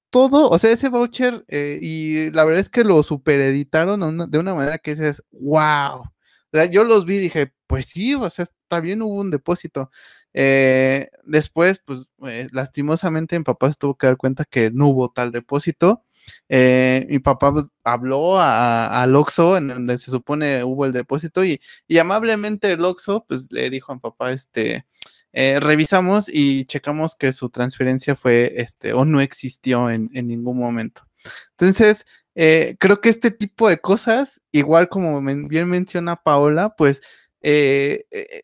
todo, 0.09 0.49
o 0.49 0.59
sea, 0.59 0.71
ese 0.71 0.89
voucher, 0.89 1.45
y 1.49 2.31
la 2.31 2.45
verdad 2.45 2.61
es 2.61 2.69
que 2.69 2.83
lo 2.83 3.03
supereditaron 3.03 4.29
de 4.31 4.39
una 4.39 4.53
manera 4.53 4.77
que 4.79 4.91
dices, 4.91 5.23
wow. 5.31 6.01
O 6.01 6.09
sea, 6.53 6.65
yo 6.65 6.83
los 6.85 7.05
vi 7.05 7.17
y 7.17 7.19
dije, 7.19 7.53
pues 7.67 7.87
sí, 7.87 8.15
o 8.15 8.29
sea, 8.29 8.43
está 8.43 8.79
bien, 8.79 9.01
hubo 9.01 9.15
un 9.15 9.31
depósito. 9.31 9.91
después, 11.25 11.81
pues, 11.85 12.07
lastimosamente, 12.51 13.37
mi 13.37 13.43
papá 13.45 13.71
se 13.71 13.77
tuvo 13.77 13.97
que 13.97 14.07
dar 14.07 14.17
cuenta 14.17 14.45
que 14.45 14.71
no 14.71 14.87
hubo 14.87 15.09
tal 15.11 15.31
depósito. 15.31 16.03
Eh, 16.49 17.05
mi 17.09 17.19
papá 17.19 17.51
pues, 17.53 17.65
habló 17.83 18.39
al 18.39 19.15
Oxxo, 19.15 19.57
en 19.57 19.67
donde 19.67 19.99
se 19.99 20.11
supone 20.11 20.63
hubo 20.63 20.85
el 20.85 20.93
depósito, 20.93 21.43
y, 21.43 21.59
amablemente 21.99 22.71
el 22.71 22.83
Oxxo, 22.83 23.25
pues 23.27 23.47
le 23.51 23.69
dijo 23.69 23.91
a 23.91 23.95
mi 23.95 24.01
papá, 24.01 24.31
este, 24.31 24.85
eh, 25.33 25.59
revisamos 25.59 26.29
y 26.29 26.65
checamos 26.65 27.15
que 27.15 27.33
su 27.33 27.49
transferencia 27.49 28.15
fue, 28.15 28.53
este, 28.57 28.93
o 28.93 29.05
no 29.05 29.21
existió 29.21 29.89
en, 29.89 30.09
ningún 30.13 30.57
momento. 30.57 31.03
Entonces, 31.51 32.05
eh, 32.35 32.77
creo 32.79 33.01
que 33.01 33.09
este 33.09 33.31
tipo 33.31 33.69
de 33.69 33.79
cosas, 33.79 34.41
igual 34.51 34.89
como 34.89 35.21
bien 35.47 35.69
menciona 35.69 36.15
Paola, 36.17 36.75
pues, 36.77 37.01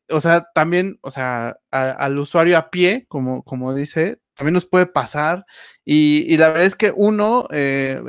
o 0.10 0.20
sea, 0.22 0.48
también, 0.54 1.00
o 1.02 1.12
sea, 1.12 1.58
al 1.72 2.18
usuario 2.20 2.58
a 2.58 2.70
pie, 2.70 3.06
como, 3.10 3.44
como 3.44 3.74
dice, 3.76 4.20
también 4.36 4.54
nos 4.54 4.66
puede 4.66 4.86
pasar. 4.86 5.46
Y, 5.86 6.38
la 6.38 6.50
verdad 6.50 6.66
es 6.66 6.76
que 6.76 6.94
uno, 6.96 7.48
eh, 7.52 8.02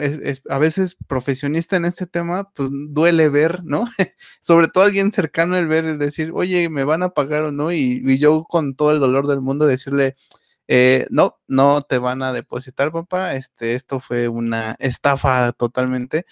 a 0.48 0.58
veces 0.58 0.96
profesionista 1.06 1.76
en 1.76 1.84
este 1.84 2.06
tema, 2.06 2.50
pues 2.54 2.70
duele 2.72 3.28
ver, 3.28 3.62
¿no? 3.64 3.86
Sobre 4.40 4.68
todo 4.68 4.84
alguien 4.84 5.12
cercano 5.12 5.56
el 5.56 5.66
ver, 5.68 5.84
el 5.84 5.98
decir, 5.98 6.30
oye, 6.34 6.68
¿me 6.68 6.84
van 6.84 7.02
a 7.02 7.10
pagar 7.10 7.42
o 7.42 7.52
no? 7.52 7.72
Y, 7.72 8.18
yo 8.18 8.44
con 8.44 8.74
todo 8.76 8.92
el 8.92 9.00
dolor 9.00 9.26
del 9.26 9.40
mundo 9.40 9.66
decirle, 9.66 10.16
eh, 10.68 11.06
no, 11.10 11.38
no 11.48 11.82
te 11.82 11.98
van 11.98 12.22
a 12.22 12.32
depositar, 12.32 12.92
papá. 12.92 13.34
Este, 13.34 13.74
esto 13.74 14.00
fue 14.00 14.28
una 14.28 14.76
estafa 14.78 15.52
totalmente. 15.52 16.26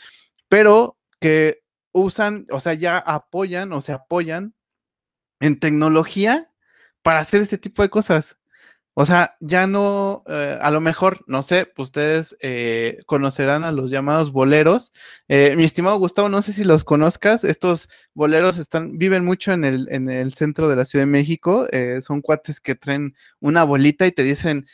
Pero 0.49 0.99
que 1.21 1.63
usan, 1.93 2.47
o 2.51 2.61
sea, 2.61 2.75
ya 2.75 2.99
apoyan 2.99 3.73
o 3.73 3.81
se 3.81 3.93
apoyan 3.93 4.55
en 5.41 5.59
tecnología 5.61 6.51
para 7.03 7.21
hacer 7.21 7.43
este 7.43 7.59
tipo 7.59 7.83
de 7.83 7.91
cosas. 7.91 8.37
O 8.95 9.07
sea, 9.07 9.37
ya 9.41 9.67
no, 9.67 10.23
eh, 10.27 10.59
a 10.61 10.71
lo 10.71 10.83
mejor, 10.83 11.25
no 11.27 11.43
sé, 11.43 11.73
ustedes 11.79 12.37
eh, 12.43 12.99
conocerán 13.07 13.65
a 13.65 13.73
los 13.73 13.91
llamados 13.91 14.33
boleros. 14.33 14.93
Eh, 15.29 15.55
mi 15.57 15.65
estimado 15.65 15.99
Gustavo, 15.99 16.29
no 16.29 16.43
sé 16.43 16.53
si 16.53 16.63
los 16.63 16.85
conozcas, 16.85 17.45
estos 17.45 17.89
boleros 18.13 18.59
están, 18.59 18.99
viven 18.99 19.25
mucho 19.25 19.53
en 19.53 19.65
el, 19.65 19.89
en 19.91 20.11
el 20.11 20.35
centro 20.35 20.69
de 20.69 20.77
la 20.77 20.85
Ciudad 20.85 21.07
de 21.07 21.11
México, 21.11 21.67
son 22.03 22.21
cuates 22.21 22.61
que 22.61 22.75
traen 22.75 23.15
una 23.41 23.65
bolita 23.65 24.07
y 24.07 24.13
te 24.13 24.23
dicen, 24.23 24.67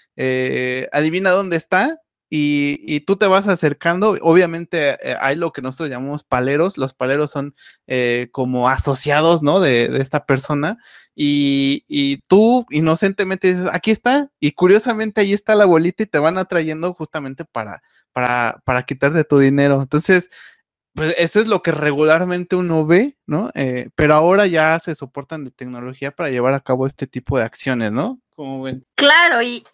adivina 0.93 1.31
dónde 1.31 1.57
está, 1.57 2.01
y, 2.31 3.01
tú 3.01 3.17
te 3.17 3.27
vas 3.27 3.49
acercando, 3.49 4.17
obviamente 4.21 4.99
eh, 5.03 5.17
hay 5.21 5.37
lo 5.37 5.53
que 5.53 5.63
nosotros 5.63 5.89
llamamos 5.89 6.25
paleros, 6.25 6.77
los 6.77 6.93
paleros 6.93 7.31
son 7.31 7.55
eh, 7.87 8.29
como 8.33 8.69
asociados, 8.69 9.43
¿no? 9.43 9.61
De, 9.61 9.99
esta 10.01 10.27
persona, 10.27 10.79
y, 11.15 12.19
tú 12.29 12.67
inocentemente 12.71 13.55
dices, 13.55 13.71
aquí 13.73 13.91
está, 13.91 14.31
y 14.41 14.53
curiosamente 14.53 15.23
ahí 15.23 15.33
está 15.33 15.55
la 15.55 15.65
bolita 15.65 16.03
y 16.03 16.07
te 16.07 16.19
van 16.19 16.39
atrayendo 16.39 16.93
justamente 16.93 17.45
para, 17.45 17.83
para, 18.13 18.61
para 18.65 18.83
quitarte 18.83 19.25
tu 19.25 19.39
dinero. 19.39 19.81
Entonces, 19.81 20.31
pues 20.95 21.15
eso 21.19 21.41
es 21.41 21.47
lo 21.47 21.63
que 21.63 21.73
regularmente 21.73 22.57
uno 22.57 22.85
ve, 22.85 23.17
¿no? 23.27 23.51
Eh, 23.55 23.89
pero 23.95 24.15
ahora 24.15 24.47
ya 24.47 24.79
se 24.81 24.95
soportan 24.95 25.45
de 25.45 25.51
tecnología 25.51 26.11
para 26.11 26.29
llevar 26.31 26.55
a 26.55 26.61
cabo 26.61 26.87
este 26.87 27.07
tipo 27.07 27.39
de 27.39 27.45
acciones, 27.45 27.93
¿no? 27.93 28.21
Como 28.31 28.63
ven. 28.63 28.85
Claro, 28.97 29.43
y 29.43 29.65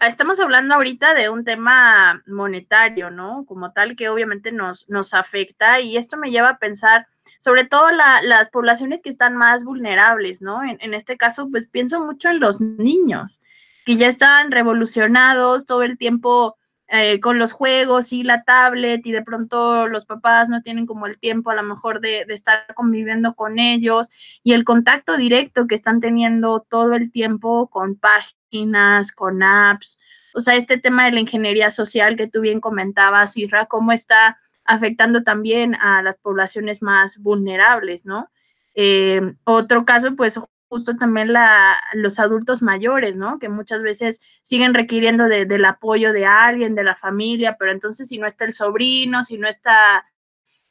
estamos 0.00 0.38
hablando 0.40 0.74
ahorita 0.74 1.14
de 1.14 1.28
un 1.28 1.44
tema 1.44 2.22
monetario, 2.26 3.10
¿no? 3.10 3.44
Como 3.46 3.72
tal 3.72 3.96
que 3.96 4.08
obviamente 4.08 4.52
nos, 4.52 4.88
nos 4.88 5.12
afecta 5.12 5.80
y 5.80 5.96
esto 5.96 6.16
me 6.16 6.30
lleva 6.30 6.50
a 6.50 6.58
pensar 6.58 7.06
sobre 7.40 7.64
todo 7.64 7.90
las 7.90 8.50
poblaciones 8.50 9.02
que 9.02 9.10
están 9.10 9.36
más 9.36 9.64
vulnerables, 9.64 10.42
¿no? 10.42 10.64
En, 10.64 10.78
en, 10.80 10.94
este 10.94 11.16
caso, 11.16 11.48
pues 11.50 11.68
pienso 11.68 12.00
mucho 12.00 12.28
en 12.28 12.40
los 12.40 12.60
niños, 12.60 13.40
que 13.84 13.96
ya 13.96 14.08
están 14.08 14.50
revolucionados 14.50 15.66
todo 15.66 15.82
el 15.82 15.98
tiempo, 15.98 16.56
eh, 16.88 17.20
con 17.20 17.38
los 17.38 17.52
juegos 17.52 18.12
y 18.12 18.22
la 18.22 18.44
tablet 18.44 19.04
y 19.04 19.12
de 19.12 19.22
pronto 19.22 19.88
los 19.88 20.06
papás 20.06 20.48
no 20.48 20.62
tienen 20.62 20.86
como 20.86 21.06
el 21.06 21.18
tiempo 21.18 21.50
a 21.50 21.54
lo 21.54 21.62
mejor 21.62 22.00
de, 22.00 22.24
de, 22.26 22.34
estar 22.34 22.72
conviviendo 22.74 23.34
con 23.34 23.58
ellos 23.58 24.08
y 24.44 24.52
el 24.52 24.64
contacto 24.64 25.16
directo 25.16 25.66
que 25.66 25.74
están 25.74 26.00
teniendo 26.00 26.64
todo 26.68 26.94
el 26.94 27.10
tiempo 27.10 27.68
con 27.68 27.96
páginas, 27.96 29.10
con 29.12 29.42
apps, 29.42 29.98
o 30.36 30.42
sea, 30.42 30.54
este 30.54 30.76
tema 30.76 31.06
de 31.06 31.12
la 31.12 31.20
ingeniería 31.20 31.70
social 31.70 32.14
que 32.14 32.26
tú 32.26 32.42
bien 32.42 32.60
comentabas, 32.60 33.38
Isra, 33.38 33.66
cómo 33.66 33.90
está 33.92 34.38
afectando 34.64 35.22
también 35.22 35.74
a 35.76 36.02
las 36.02 36.18
poblaciones 36.18 36.82
más 36.82 37.16
vulnerables, 37.16 38.04
¿no? 38.04 38.30
Eh, 38.74 39.34
otro 39.44 39.86
caso, 39.86 40.14
pues 40.14 40.38
justo 40.68 40.96
también 40.96 41.32
la, 41.32 41.80
los 41.94 42.18
adultos 42.18 42.62
mayores, 42.62 43.16
¿no? 43.16 43.38
Que 43.38 43.48
muchas 43.48 43.82
veces 43.82 44.20
siguen 44.42 44.74
requiriendo 44.74 45.28
de, 45.28 45.44
del 45.44 45.64
apoyo 45.64 46.12
de 46.12 46.26
alguien, 46.26 46.74
de 46.74 46.84
la 46.84 46.96
familia, 46.96 47.56
pero 47.58 47.72
entonces 47.72 48.08
si 48.08 48.18
no 48.18 48.26
está 48.26 48.44
el 48.44 48.54
sobrino, 48.54 49.22
si 49.24 49.38
no 49.38 49.48
está 49.48 50.06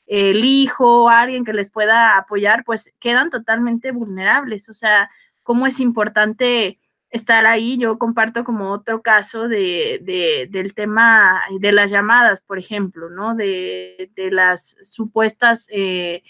el 0.06 0.44
hijo, 0.46 1.10
alguien 1.10 1.46
que 1.46 1.54
les 1.54 1.70
pueda 1.70 2.18
apoyar, 2.18 2.64
pues 2.66 2.94
quedan 3.00 3.30
totalmente 3.30 3.92
vulnerables. 3.92 4.70
O 4.70 4.74
sea, 4.74 5.10
cómo 5.44 5.66
es 5.68 5.80
importante 5.80 6.80
estar 7.10 7.46
ahí. 7.46 7.78
Yo 7.78 7.98
comparto 7.98 8.44
como 8.44 8.72
otro 8.72 9.02
caso 9.02 9.48
de, 9.48 10.00
de, 10.04 10.48
del 10.52 10.74
tema 10.74 11.42
de 11.60 11.72
las 11.72 11.90
llamadas, 11.90 12.42
por 12.42 12.60
ejemplo, 12.60 13.10
¿no? 13.10 13.36
De, 13.36 14.12
de 14.16 14.32
las 14.32 14.76
supuestas... 14.84 15.68
Eh, 15.72 16.24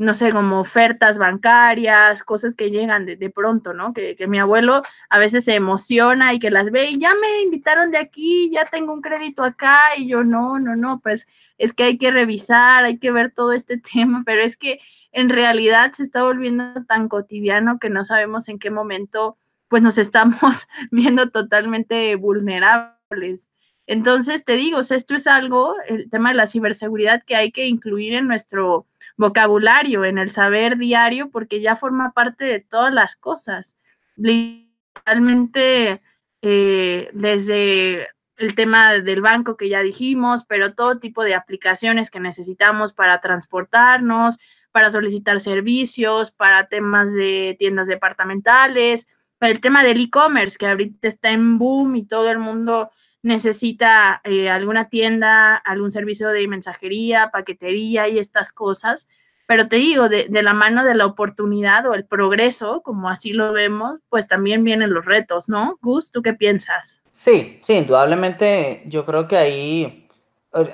no 0.00 0.14
sé, 0.14 0.32
como 0.32 0.60
ofertas 0.60 1.18
bancarias, 1.18 2.22
cosas 2.24 2.54
que 2.54 2.70
llegan 2.70 3.04
de, 3.04 3.16
de 3.16 3.28
pronto, 3.28 3.74
¿no? 3.74 3.92
Que, 3.92 4.16
que, 4.16 4.26
mi 4.26 4.38
abuelo 4.38 4.82
a 5.10 5.18
veces 5.18 5.44
se 5.44 5.54
emociona 5.54 6.32
y 6.32 6.38
que 6.38 6.50
las 6.50 6.70
ve 6.70 6.86
y 6.86 6.98
ya 6.98 7.14
me 7.14 7.42
invitaron 7.42 7.90
de 7.90 7.98
aquí, 7.98 8.50
ya 8.50 8.64
tengo 8.64 8.94
un 8.94 9.02
crédito 9.02 9.42
acá 9.44 9.78
y 9.98 10.08
yo 10.08 10.24
no, 10.24 10.58
no, 10.58 10.74
no, 10.74 11.00
pues 11.00 11.26
es 11.58 11.74
que 11.74 11.84
hay 11.84 11.98
que 11.98 12.10
revisar, 12.10 12.84
hay 12.84 12.98
que 12.98 13.10
ver 13.10 13.30
todo 13.30 13.52
este 13.52 13.76
tema, 13.94 14.22
pero 14.24 14.40
es 14.40 14.56
que 14.56 14.80
en 15.12 15.28
realidad 15.28 15.92
se 15.92 16.02
está 16.02 16.22
volviendo 16.22 16.82
tan 16.86 17.08
cotidiano 17.08 17.78
que 17.78 17.90
no 17.90 18.02
sabemos 18.02 18.48
en 18.48 18.58
qué 18.58 18.70
momento 18.70 19.36
pues 19.68 19.82
nos 19.82 19.98
estamos 19.98 20.66
viendo 20.90 21.28
totalmente 21.30 22.16
vulnerables. 22.16 23.50
Entonces, 23.86 24.44
te 24.46 24.54
digo, 24.54 24.78
o 24.78 24.82
sea, 24.82 24.96
esto 24.96 25.14
es 25.14 25.26
algo, 25.26 25.74
el 25.88 26.08
tema 26.08 26.30
de 26.30 26.36
la 26.36 26.46
ciberseguridad 26.46 27.22
que 27.26 27.36
hay 27.36 27.52
que 27.52 27.66
incluir 27.66 28.14
en 28.14 28.28
nuestro 28.28 28.86
vocabulario, 29.20 30.04
en 30.04 30.18
el 30.18 30.30
saber 30.30 30.78
diario, 30.78 31.30
porque 31.30 31.60
ya 31.60 31.76
forma 31.76 32.12
parte 32.12 32.44
de 32.44 32.60
todas 32.60 32.92
las 32.92 33.16
cosas. 33.16 33.74
Literalmente, 34.16 36.00
eh, 36.42 37.10
desde 37.12 38.08
el 38.38 38.54
tema 38.54 38.94
del 38.94 39.20
banco 39.20 39.58
que 39.58 39.68
ya 39.68 39.82
dijimos, 39.82 40.44
pero 40.48 40.72
todo 40.74 40.98
tipo 40.98 41.22
de 41.22 41.34
aplicaciones 41.34 42.10
que 42.10 42.18
necesitamos 42.18 42.94
para 42.94 43.20
transportarnos, 43.20 44.38
para 44.72 44.90
solicitar 44.90 45.40
servicios, 45.40 46.30
para 46.30 46.68
temas 46.68 47.12
de 47.12 47.56
tiendas 47.58 47.88
departamentales, 47.88 49.06
el 49.40 49.60
tema 49.60 49.82
del 49.82 50.00
e-commerce, 50.00 50.56
que 50.56 50.66
ahorita 50.66 51.08
está 51.08 51.30
en 51.30 51.58
boom 51.58 51.96
y 51.96 52.06
todo 52.06 52.30
el 52.30 52.38
mundo 52.38 52.90
necesita 53.22 54.20
eh, 54.24 54.48
alguna 54.50 54.88
tienda, 54.88 55.56
algún 55.56 55.90
servicio 55.92 56.28
de 56.28 56.48
mensajería, 56.48 57.30
paquetería 57.30 58.08
y 58.08 58.18
estas 58.18 58.52
cosas. 58.52 59.06
Pero 59.46 59.68
te 59.68 59.76
digo, 59.76 60.08
de, 60.08 60.26
de, 60.28 60.42
la 60.42 60.54
mano 60.54 60.84
de 60.84 60.94
la 60.94 61.06
oportunidad 61.06 61.86
o 61.86 61.94
el 61.94 62.04
progreso, 62.04 62.82
como 62.82 63.08
así 63.08 63.32
lo 63.32 63.52
vemos, 63.52 64.00
pues 64.08 64.28
también 64.28 64.62
vienen 64.62 64.94
los 64.94 65.04
retos, 65.04 65.48
¿no? 65.48 65.78
Gus, 65.82 66.12
¿tú 66.12 66.22
qué 66.22 66.34
piensas? 66.34 67.00
Sí, 67.10 67.58
sí, 67.62 67.74
indudablemente 67.74 68.84
yo 68.86 69.04
creo 69.04 69.26
que 69.26 69.36
ahí 69.36 70.08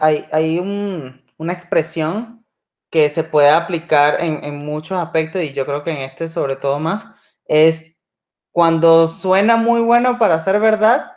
hay, 0.01 0.27
hay 0.31 0.59
un, 0.59 1.23
una 1.39 1.53
expresión 1.53 2.45
que 2.91 3.09
se 3.09 3.25
puede 3.25 3.51
aplicar 3.51 4.19
en, 4.21 4.45
en 4.45 4.59
muchos 4.59 4.99
aspectos 4.99 5.43
y 5.43 5.53
yo 5.53 5.67
creo 5.67 5.83
que 5.83 5.91
en 5.91 5.99
este 5.99 6.29
sobre 6.29 6.57
todo 6.57 6.79
más, 6.79 7.07
es 7.47 8.03
cuando 8.53 9.07
suena 9.07 9.57
muy 9.57 9.81
bueno 9.81 10.19
para 10.19 10.39
ser 10.39 10.61
verdad, 10.61 11.13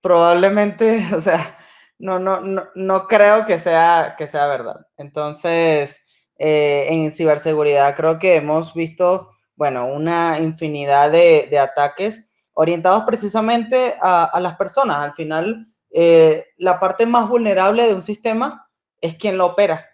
probablemente, 0.00 1.06
o 1.14 1.20
sea, 1.20 1.58
no, 1.98 2.18
no, 2.18 2.40
no, 2.40 2.68
no 2.74 3.06
creo 3.06 3.46
que 3.46 3.58
sea, 3.58 4.14
que 4.16 4.26
sea 4.26 4.46
verdad. 4.46 4.86
Entonces, 4.96 6.06
eh, 6.38 6.86
en 6.90 7.10
ciberseguridad 7.10 7.96
creo 7.96 8.18
que 8.18 8.36
hemos 8.36 8.74
visto, 8.74 9.30
bueno, 9.56 9.86
una 9.86 10.38
infinidad 10.38 11.10
de, 11.10 11.58
ataques 11.58 12.24
orientados 12.54 13.04
precisamente 13.04 13.96
a, 14.00 14.24
a, 14.24 14.40
las 14.40 14.56
personas. 14.56 14.98
Al 14.98 15.12
final, 15.14 15.66
eh, 15.90 16.46
la 16.56 16.78
parte 16.78 17.06
más 17.06 17.28
vulnerable 17.28 17.86
de 17.86 17.94
un 17.94 18.02
sistema 18.02 18.68
es 19.00 19.16
quien 19.16 19.36
lo 19.36 19.46
opera. 19.46 19.86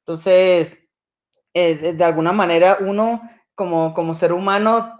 Entonces, 0.00 0.88
eh, 1.54 1.74
de, 1.74 1.92
de, 1.92 2.04
alguna 2.04 2.32
manera, 2.32 2.78
uno 2.80 3.22
como, 3.54 3.92
como 3.94 4.14
ser 4.14 4.32
humano 4.32 4.98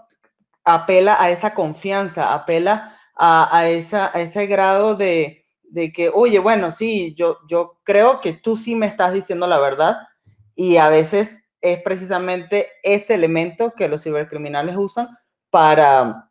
apela 0.63 1.17
a 1.19 1.29
esa 1.29 1.53
confianza, 1.53 2.33
apela 2.33 2.95
a, 3.15 3.67
ese 3.67 4.47
grado 4.47 4.95
de, 4.95 5.43
que, 5.93 6.11
oye, 6.13 6.39
bueno, 6.39 6.71
sí, 6.71 7.15
yo, 7.15 7.39
creo 7.83 8.21
que 8.21 8.33
tú 8.33 8.55
sí 8.55 8.75
me 8.75 8.85
estás 8.85 9.13
diciendo 9.13 9.47
la 9.47 9.59
verdad 9.59 9.97
y 10.55 10.77
a 10.77 10.89
veces 10.89 11.43
es 11.61 11.81
precisamente 11.81 12.69
ese 12.83 13.15
elemento 13.15 13.73
que 13.75 13.87
los 13.87 14.03
cibercriminales 14.03 14.75
usan 14.75 15.07
para, 15.49 16.29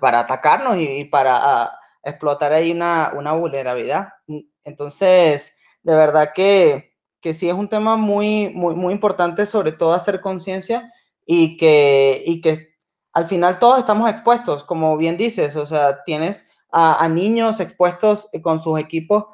para 0.00 0.20
atacarnos 0.20 0.76
y, 0.78 1.04
para 1.04 1.64
uh, 1.64 2.08
explotar 2.08 2.52
ahí 2.52 2.70
una, 2.70 3.32
vulnerabilidad. 3.34 4.08
Entonces, 4.64 5.56
de 5.82 5.96
verdad 5.96 6.30
que, 6.34 6.92
que 7.20 7.32
sí 7.32 7.48
es 7.48 7.54
un 7.54 7.68
tema 7.68 7.96
muy, 7.96 8.50
muy, 8.50 8.74
muy 8.74 8.92
importante, 8.92 9.46
sobre 9.46 9.72
todo 9.72 9.94
hacer 9.94 10.20
conciencia 10.20 10.92
y 11.24 11.56
que 11.56 12.69
al 13.12 13.26
final 13.26 13.58
todos 13.58 13.78
estamos 13.78 14.08
expuestos, 14.10 14.64
como 14.64 14.96
bien 14.96 15.16
dices, 15.16 15.56
o 15.56 15.66
sea, 15.66 16.02
tienes 16.04 16.48
a, 16.72 17.08
niños 17.08 17.60
expuestos 17.60 18.28
con 18.42 18.60
sus 18.60 18.78
equipos 18.78 19.24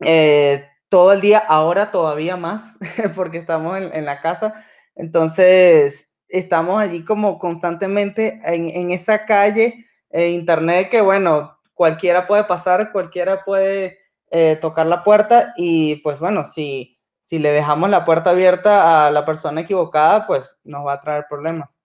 eh, 0.00 0.66
todo 0.88 1.12
el 1.12 1.20
día, 1.20 1.38
ahora 1.38 1.90
todavía 1.90 2.36
más, 2.36 2.78
porque 3.14 3.38
estamos 3.38 3.78
en, 3.78 4.04
la 4.04 4.20
casa. 4.20 4.64
Entonces, 4.96 6.18
estamos 6.28 6.80
allí 6.80 7.04
como 7.04 7.38
constantemente 7.38 8.40
en, 8.44 8.90
esa 8.90 9.24
calle, 9.24 9.86
eh, 10.10 10.30
internet, 10.30 10.90
que 10.90 11.00
bueno, 11.00 11.58
cualquiera 11.74 12.26
puede 12.26 12.44
pasar, 12.44 12.90
cualquiera 12.92 13.44
puede 13.44 13.98
eh, 14.30 14.58
tocar 14.60 14.86
la 14.86 15.04
puerta 15.04 15.52
y 15.56 15.96
pues 15.96 16.18
bueno, 16.18 16.42
si, 16.42 16.98
si 17.20 17.38
le 17.38 17.52
dejamos 17.52 17.88
la 17.90 18.04
puerta 18.04 18.30
abierta 18.30 19.06
a 19.06 19.10
la 19.12 19.24
persona 19.24 19.60
equivocada, 19.60 20.26
pues 20.26 20.58
nos 20.64 20.84
va 20.86 20.94
a 20.94 21.00
traer 21.00 21.26
problemas. 21.28 21.79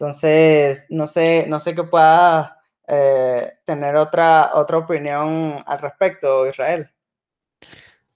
Entonces, 0.00 0.86
no 0.90 1.08
sé, 1.08 1.46
no 1.48 1.58
sé 1.58 1.74
qué 1.74 1.82
pueda 1.82 2.62
eh, 2.86 3.54
tener 3.64 3.96
otra, 3.96 4.52
otra 4.54 4.78
opinión 4.78 5.60
al 5.66 5.78
respecto, 5.80 6.46
Israel. 6.46 6.88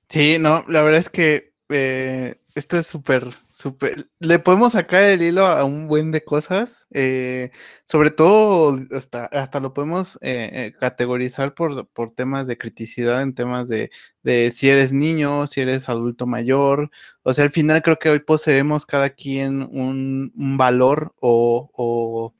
Sí, 0.08 0.36
no, 0.38 0.62
la 0.68 0.82
verdad 0.82 1.00
es 1.00 1.10
que 1.10 1.54
eh, 1.70 2.36
esto 2.54 2.78
es 2.78 2.86
súper, 2.86 3.28
súper. 3.52 4.08
Le 4.20 4.38
podemos 4.38 4.72
sacar 4.72 5.02
el 5.04 5.22
hilo 5.22 5.46
a 5.46 5.64
un 5.64 5.88
buen 5.88 6.12
de 6.12 6.24
cosas. 6.24 6.86
Eh, 6.92 7.50
sobre 7.84 8.10
todo, 8.10 8.78
hasta, 8.92 9.24
hasta 9.26 9.60
lo 9.60 9.72
podemos 9.72 10.16
eh, 10.22 10.50
eh, 10.52 10.74
categorizar 10.78 11.54
por, 11.54 11.88
por, 11.88 12.10
temas 12.10 12.46
de 12.46 12.58
criticidad, 12.58 13.22
en 13.22 13.34
temas 13.34 13.68
de, 13.68 13.90
de, 14.22 14.50
si 14.50 14.68
eres 14.68 14.92
niño, 14.92 15.46
si 15.46 15.62
eres 15.62 15.88
adulto 15.88 16.26
mayor. 16.26 16.90
O 17.22 17.32
sea, 17.32 17.44
al 17.44 17.52
final 17.52 17.82
creo 17.82 17.98
que 17.98 18.10
hoy 18.10 18.20
poseemos 18.20 18.86
cada 18.86 19.10
quien 19.10 19.62
un, 19.62 20.32
un 20.36 20.56
valor 20.58 21.14
o, 21.20 21.70
o, 21.72 22.34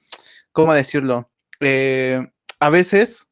¿cómo 0.53 0.75
decirlo? 0.75 1.31
Eh, 1.61 2.27
a 2.61 2.71
veces. 2.71 3.27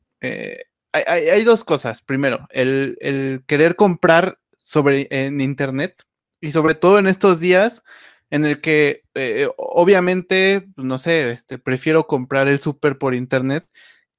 Hay, 0.92 1.04
hay, 1.06 1.28
hay, 1.28 1.44
dos 1.44 1.64
cosas. 1.64 2.02
Primero, 2.02 2.46
el, 2.50 2.96
el 3.00 3.44
querer 3.46 3.76
comprar 3.76 4.38
sobre 4.58 5.06
en 5.10 5.40
internet 5.40 6.04
y 6.40 6.52
sobre 6.52 6.74
todo 6.74 6.98
en 6.98 7.06
estos 7.06 7.40
días 7.40 7.84
en 8.30 8.44
el 8.44 8.60
que 8.60 9.02
eh, 9.14 9.48
obviamente, 9.56 10.68
no 10.76 10.98
sé, 10.98 11.30
este, 11.32 11.58
prefiero 11.58 12.06
comprar 12.06 12.48
el 12.48 12.60
súper 12.60 12.98
por 12.98 13.14
internet 13.14 13.66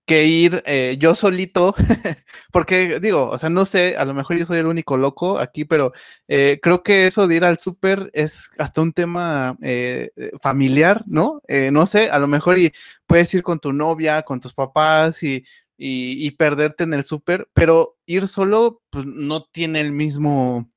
que 0.06 0.26
ir 0.26 0.62
eh, 0.66 0.98
yo 1.00 1.16
solito, 1.16 1.74
porque 2.52 3.00
digo, 3.00 3.30
o 3.30 3.38
sea, 3.38 3.50
no 3.50 3.66
sé, 3.66 3.96
a 3.96 4.04
lo 4.04 4.14
mejor 4.14 4.38
yo 4.38 4.46
soy 4.46 4.60
el 4.60 4.66
único 4.66 4.98
loco 4.98 5.40
aquí, 5.40 5.64
pero 5.64 5.94
eh, 6.28 6.60
creo 6.62 6.84
que 6.84 7.08
eso 7.08 7.28
de 7.28 7.36
ir 7.36 7.46
al 7.46 7.60
súper 7.60 8.10
es 8.14 8.50
hasta 8.58 8.82
un 8.82 8.94
tema 8.94 9.58
eh, 9.62 10.12
familiar, 10.42 11.04
¿no? 11.08 11.42
no 11.72 11.86
sé, 11.86 12.10
a 12.10 12.20
lo 12.20 12.28
mejor 12.28 12.58
y 12.60 12.74
puedes 13.08 13.34
ir 13.34 13.44
con 13.44 13.60
tu 13.60 13.72
novia, 13.72 14.24
con 14.24 14.42
tus 14.42 14.54
papás 14.54 15.24
y, 15.24 15.46
y, 15.78 16.26
y 16.28 16.32
perderte 16.32 16.84
en 16.84 16.94
el 16.94 17.06
súper, 17.06 17.48
pero 17.54 17.98
ir 18.06 18.28
solo, 18.28 18.82
pues 18.90 19.06
no 19.06 19.46
tiene 19.46 19.80
el 19.80 19.92
mismo 19.94 20.70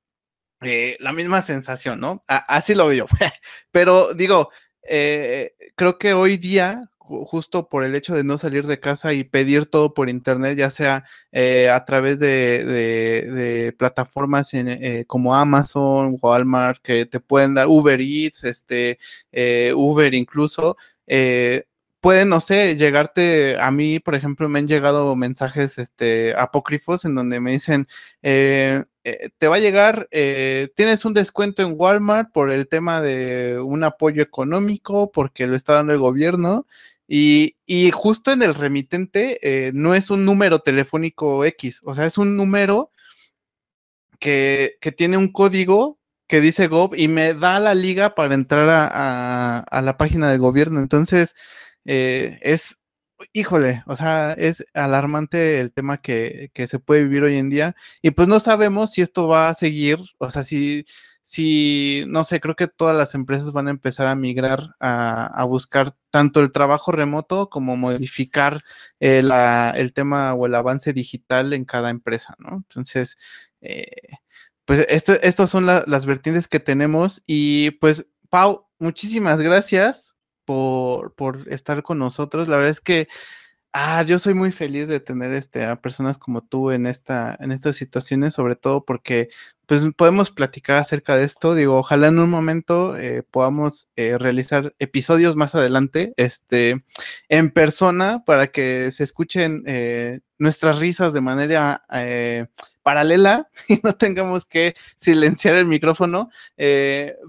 eh, 0.64 0.96
la 1.00 1.12
misma 1.12 1.42
sensación, 1.42 2.00
¿no? 2.00 2.24
Así 2.26 2.74
lo 2.74 2.88
veo. 2.88 3.06
Pero 3.70 4.14
digo, 4.14 4.50
eh, 4.82 5.54
creo 5.76 5.98
que 5.98 6.14
hoy 6.14 6.36
día, 6.36 6.90
justo 6.98 7.68
por 7.68 7.84
el 7.84 7.94
hecho 7.94 8.14
de 8.14 8.24
no 8.24 8.38
salir 8.38 8.66
de 8.66 8.80
casa 8.80 9.12
y 9.12 9.24
pedir 9.24 9.66
todo 9.66 9.94
por 9.94 10.08
internet, 10.08 10.56
ya 10.58 10.70
sea 10.70 11.04
eh, 11.32 11.68
a 11.68 11.84
través 11.84 12.18
de, 12.20 13.74
plataformas 13.78 14.52
como 15.06 15.34
Amazon, 15.34 16.16
Walmart, 16.20 16.80
que 16.82 17.06
te 17.06 17.20
pueden 17.20 17.54
dar 17.54 17.68
Uber 17.68 18.00
Eats, 18.00 18.44
este, 18.44 18.98
Uber 19.74 20.14
incluso, 20.14 20.76
pueden, 22.04 22.28
no 22.28 22.42
sé, 22.42 22.76
llegarte, 22.76 23.56
a 23.58 23.70
mí, 23.70 23.98
por 23.98 24.14
ejemplo, 24.14 24.46
me 24.50 24.58
han 24.58 24.68
llegado 24.68 25.16
mensajes 25.16 25.78
este, 25.78 26.34
apócrifos 26.36 27.06
en 27.06 27.14
donde 27.14 27.40
me 27.40 27.52
dicen, 27.52 27.88
eh, 28.20 28.84
eh, 29.04 29.30
te 29.38 29.48
va 29.48 29.56
a 29.56 29.58
llegar, 29.58 30.06
eh, 30.10 30.68
tienes 30.76 31.06
un 31.06 31.14
descuento 31.14 31.62
en 31.62 31.76
Walmart 31.78 32.30
por 32.30 32.50
el 32.50 32.68
tema 32.68 33.00
de 33.00 33.58
un 33.58 33.84
apoyo 33.84 34.22
económico, 34.22 35.10
porque 35.12 35.46
lo 35.46 35.56
está 35.56 35.72
dando 35.72 35.94
el 35.94 35.98
gobierno, 35.98 36.66
y, 37.08 37.56
justo 37.94 38.32
en 38.32 38.42
el 38.42 38.54
remitente 38.54 39.72
no 39.72 39.94
es 39.94 40.10
un 40.10 40.26
número 40.26 40.58
telefónico 40.58 41.42
X, 41.46 41.80
o 41.84 41.94
sea, 41.94 42.04
es 42.04 42.18
un 42.18 42.36
número 42.36 42.90
que, 44.18 44.76
tiene 44.98 45.16
un 45.16 45.32
código 45.32 45.98
que 46.26 46.42
dice 46.42 46.68
Gov 46.68 46.94
y 46.96 47.08
me 47.08 47.32
da 47.32 47.60
la 47.60 47.74
liga 47.74 48.14
para 48.14 48.34
entrar 48.34 48.68
a, 48.68 49.60
a 49.60 49.82
la 49.82 49.96
página 49.96 50.30
del 50.30 50.38
gobierno. 50.40 50.80
Entonces, 50.80 51.34
eh, 51.84 52.38
es, 52.42 52.78
híjole, 53.32 53.82
o 53.86 53.96
sea, 53.96 54.32
es 54.34 54.64
alarmante 54.74 55.60
el 55.60 55.72
tema 55.72 55.98
que, 56.00 56.50
se 56.54 56.78
puede 56.78 57.04
vivir 57.04 57.22
hoy 57.24 57.36
en 57.36 57.50
día 57.50 57.76
y 58.02 58.10
pues 58.10 58.28
no 58.28 58.40
sabemos 58.40 58.92
si 58.92 59.02
esto 59.02 59.28
va 59.28 59.48
a 59.48 59.54
seguir, 59.54 59.98
o 60.18 60.30
sea, 60.30 60.44
si, 60.44 60.86
si 61.22 62.04
no 62.08 62.24
sé, 62.24 62.40
creo 62.40 62.56
que 62.56 62.68
todas 62.68 62.96
las 62.96 63.14
empresas 63.14 63.52
van 63.52 63.68
a 63.68 63.70
empezar 63.70 64.06
a 64.06 64.14
migrar 64.14 64.74
a, 64.80 65.44
buscar 65.44 65.96
tanto 66.10 66.40
el 66.40 66.52
trabajo 66.52 66.92
remoto 66.92 67.50
como 67.50 67.76
modificar 67.76 68.64
el, 69.00 69.32
el, 69.32 69.92
tema 69.92 70.34
o 70.34 70.46
el 70.46 70.54
avance 70.54 70.92
digital 70.92 71.52
en 71.52 71.64
cada 71.64 71.90
empresa, 71.90 72.34
¿no? 72.38 72.56
Entonces, 72.56 73.16
eh, 73.60 74.18
pues 74.64 74.86
estas 74.88 75.50
son 75.50 75.66
las 75.66 76.06
vertientes 76.06 76.48
que 76.48 76.60
tenemos 76.60 77.22
y 77.26 77.72
pues, 77.72 78.06
Pau, 78.30 78.66
muchísimas 78.78 79.40
gracias 79.40 80.13
por, 80.44 81.14
por 81.14 81.48
estar 81.52 81.82
con 81.82 81.98
nosotros. 81.98 82.48
La 82.48 82.56
verdad 82.56 82.70
es 82.70 82.80
que 82.80 83.08
ah, 83.74 84.02
yo 84.04 84.18
soy 84.18 84.34
muy 84.34 84.52
feliz 84.52 84.88
de 84.88 85.00
tener 85.00 85.32
este, 85.32 85.64
a 85.66 85.76
personas 85.76 86.16
como 86.16 86.42
tú 86.42 86.70
en, 86.70 86.86
esta, 86.86 87.36
en 87.40 87.52
estas 87.52 87.76
situaciones, 87.76 88.34
sobre 88.34 88.56
todo 88.56 88.84
porque 88.84 89.28
pues 89.66 89.82
podemos 89.96 90.30
platicar 90.30 90.76
acerca 90.76 91.16
de 91.16 91.24
esto. 91.24 91.54
Digo, 91.54 91.78
ojalá 91.78 92.08
en 92.08 92.18
un 92.20 92.30
momento 92.30 92.96
eh, 92.96 93.24
podamos 93.28 93.88
eh, 93.96 94.16
realizar 94.18 94.74
episodios 94.78 95.36
más 95.36 95.54
adelante, 95.54 96.14
este, 96.16 96.84
en 97.28 97.50
persona, 97.50 98.22
para 98.24 98.48
que 98.48 98.92
se 98.92 99.04
escuchen 99.04 99.64
eh, 99.66 100.20
nuestras 100.38 100.78
risas 100.78 101.12
de 101.12 101.20
manera 101.20 101.84
paralela 102.82 103.48
y 103.68 103.80
no 103.82 103.94
tengamos 103.96 104.46
que 104.46 104.76
silenciar 104.96 105.56
el 105.56 105.66
micrófono. 105.66 106.30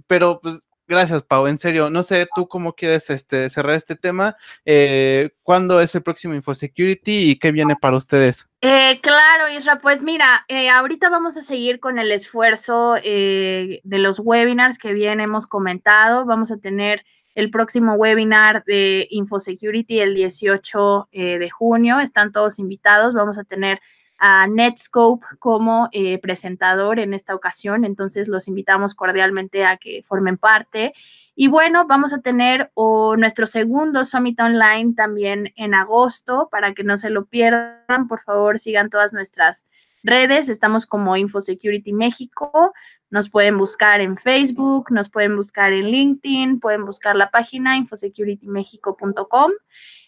pero 0.07 0.39
pues 0.41 0.63
Gracias, 0.87 1.23
Pau. 1.23 1.47
En 1.47 1.57
serio, 1.57 1.89
no 1.89 2.03
sé 2.03 2.27
tú 2.35 2.47
cómo 2.47 2.73
quieres 2.73 3.09
este, 3.09 3.49
cerrar 3.49 3.75
este 3.75 3.95
tema. 3.95 4.35
Eh, 4.65 5.31
¿Cuándo 5.41 5.81
es 5.81 5.95
el 5.95 6.03
próximo 6.03 6.35
InfoSecurity 6.35 7.31
y 7.31 7.39
qué 7.39 7.51
viene 7.51 7.75
para 7.75 7.97
ustedes? 7.97 8.47
Eh, 8.61 8.99
claro, 9.01 9.49
Isra, 9.49 9.79
pues 9.79 10.03
mira, 10.03 10.45
eh, 10.47 10.69
ahorita 10.69 11.09
vamos 11.09 11.37
a 11.37 11.41
seguir 11.41 11.79
con 11.79 11.97
el 11.97 12.11
esfuerzo 12.11 12.95
de 12.95 13.81
los 13.83 14.19
webinars 14.19 14.77
que 14.77 14.93
bien 14.93 15.21
hemos 15.21 15.47
comentado. 15.47 16.25
Vamos 16.25 16.51
a 16.51 16.57
tener 16.57 17.03
el 17.33 17.49
próximo 17.49 17.95
webinar 17.95 18.63
de 18.65 19.07
InfoSecurity 19.09 19.99
el 20.01 20.13
18 20.13 21.09
de 21.11 21.49
junio. 21.49 21.99
Están 21.99 22.31
todos 22.31 22.59
invitados. 22.59 23.15
Vamos 23.15 23.39
a 23.39 23.43
tener 23.43 23.81
a 24.17 24.47
Netscope 24.47 25.25
como 25.39 25.89
eh, 25.91 26.17
presentador 26.19 26.99
en 26.99 27.13
esta 27.13 27.35
ocasión, 27.35 27.85
entonces 27.85 28.27
los 28.27 28.47
invitamos 28.47 28.95
cordialmente 28.95 29.65
a 29.65 29.77
que 29.77 30.03
formen 30.07 30.37
parte. 30.37 30.93
Y 31.35 31.47
bueno, 31.47 31.85
vamos 31.87 32.13
a 32.13 32.21
tener 32.21 32.71
nuestro 32.75 33.45
segundo 33.45 34.05
Summit 34.05 34.39
Online 34.39 34.93
también 34.95 35.53
en 35.55 35.73
agosto, 35.73 36.47
para 36.49 36.73
que 36.73 36.83
no 36.83 36.97
se 36.97 37.09
lo 37.09 37.25
pierdan, 37.25 38.07
por 38.07 38.21
favor 38.23 38.59
sigan 38.59 38.89
todas 38.89 39.11
nuestras 39.11 39.65
redes, 40.05 40.49
estamos 40.49 40.85
como 40.85 41.17
InfoSecurity 41.17 41.91
México, 41.91 42.73
nos 43.09 43.29
pueden 43.29 43.57
buscar 43.57 44.01
en 44.01 44.17
Facebook, 44.17 44.91
nos 44.91 45.09
pueden 45.09 45.35
buscar 45.35 45.73
en 45.73 45.87
LinkedIn, 45.87 46.59
pueden 46.59 46.85
buscar 46.85 47.15
la 47.15 47.31
página 47.31 47.75
infosecuritymexico.com. 47.75 49.51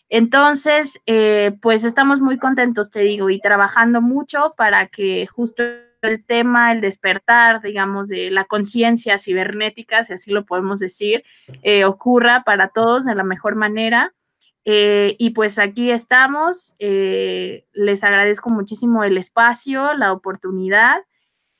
Entonces, 0.10 1.02
eh, 1.06 1.58
pues 1.62 1.84
estamos 1.84 2.22
muy 2.22 2.38
contentos, 2.38 2.92
te 2.92 3.02
digo, 3.02 3.30
y 3.30 3.40
trabajando 3.40 4.02
mucho 4.02 4.54
para 4.56 4.88
que 4.88 5.28
justo 5.28 5.64
el 6.02 6.24
tema, 6.26 6.72
el 6.72 6.80
despertar, 6.80 7.62
digamos, 7.62 8.08
de 8.08 8.32
la 8.32 8.46
conciencia 8.46 9.18
cibernética, 9.18 10.06
si 10.06 10.14
así 10.14 10.32
lo 10.32 10.46
podemos 10.46 10.80
decir, 10.80 11.24
eh, 11.64 11.84
ocurra 11.84 12.44
para 12.46 12.70
todos 12.70 13.06
de 13.06 13.16
la 13.16 13.24
mejor 13.24 13.56
manera. 13.56 14.14
Eh, 14.64 15.16
y 15.18 15.32
pues 15.32 15.60
aquí 15.60 15.92
estamos. 15.92 16.76
les 16.80 18.04
agradezco 18.04 18.50
muchísimo 18.50 19.04
el 19.04 19.18
espacio, 19.18 19.94
la 19.94 20.12
oportunidad 20.14 21.04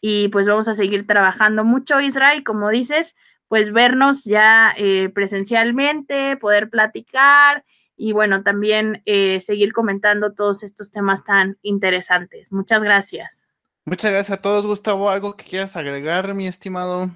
y 0.02 0.28
pues 0.30 0.48
vamos 0.48 0.68
a 0.68 0.76
seguir 0.76 1.08
trabajando 1.08 1.64
mucho, 1.64 2.00
Israel, 2.02 2.44
como 2.44 2.70
dices, 2.70 3.16
pues 3.48 3.72
vernos 3.74 4.26
ya 4.26 4.76
presencialmente, 5.14 6.38
poder 6.38 6.70
platicar 6.70 7.64
y 7.98 8.12
bueno, 8.12 8.44
también 8.44 9.02
eh, 9.06 9.40
seguir 9.42 9.74
comentando 9.74 10.34
todos 10.34 10.62
estos 10.64 10.92
temas 10.92 11.24
tan 11.24 11.58
interesantes. 11.64 12.52
Muchas 12.52 12.84
gracias. 12.84 13.48
Muchas 13.86 14.12
gracias 14.12 14.38
a 14.38 14.42
todos, 14.42 14.68
Gustavo. 14.68 15.10
¿Algo 15.10 15.36
que 15.36 15.46
quieras 15.46 15.76
agregar, 15.76 16.34
mi 16.36 16.48
estimado? 16.48 17.10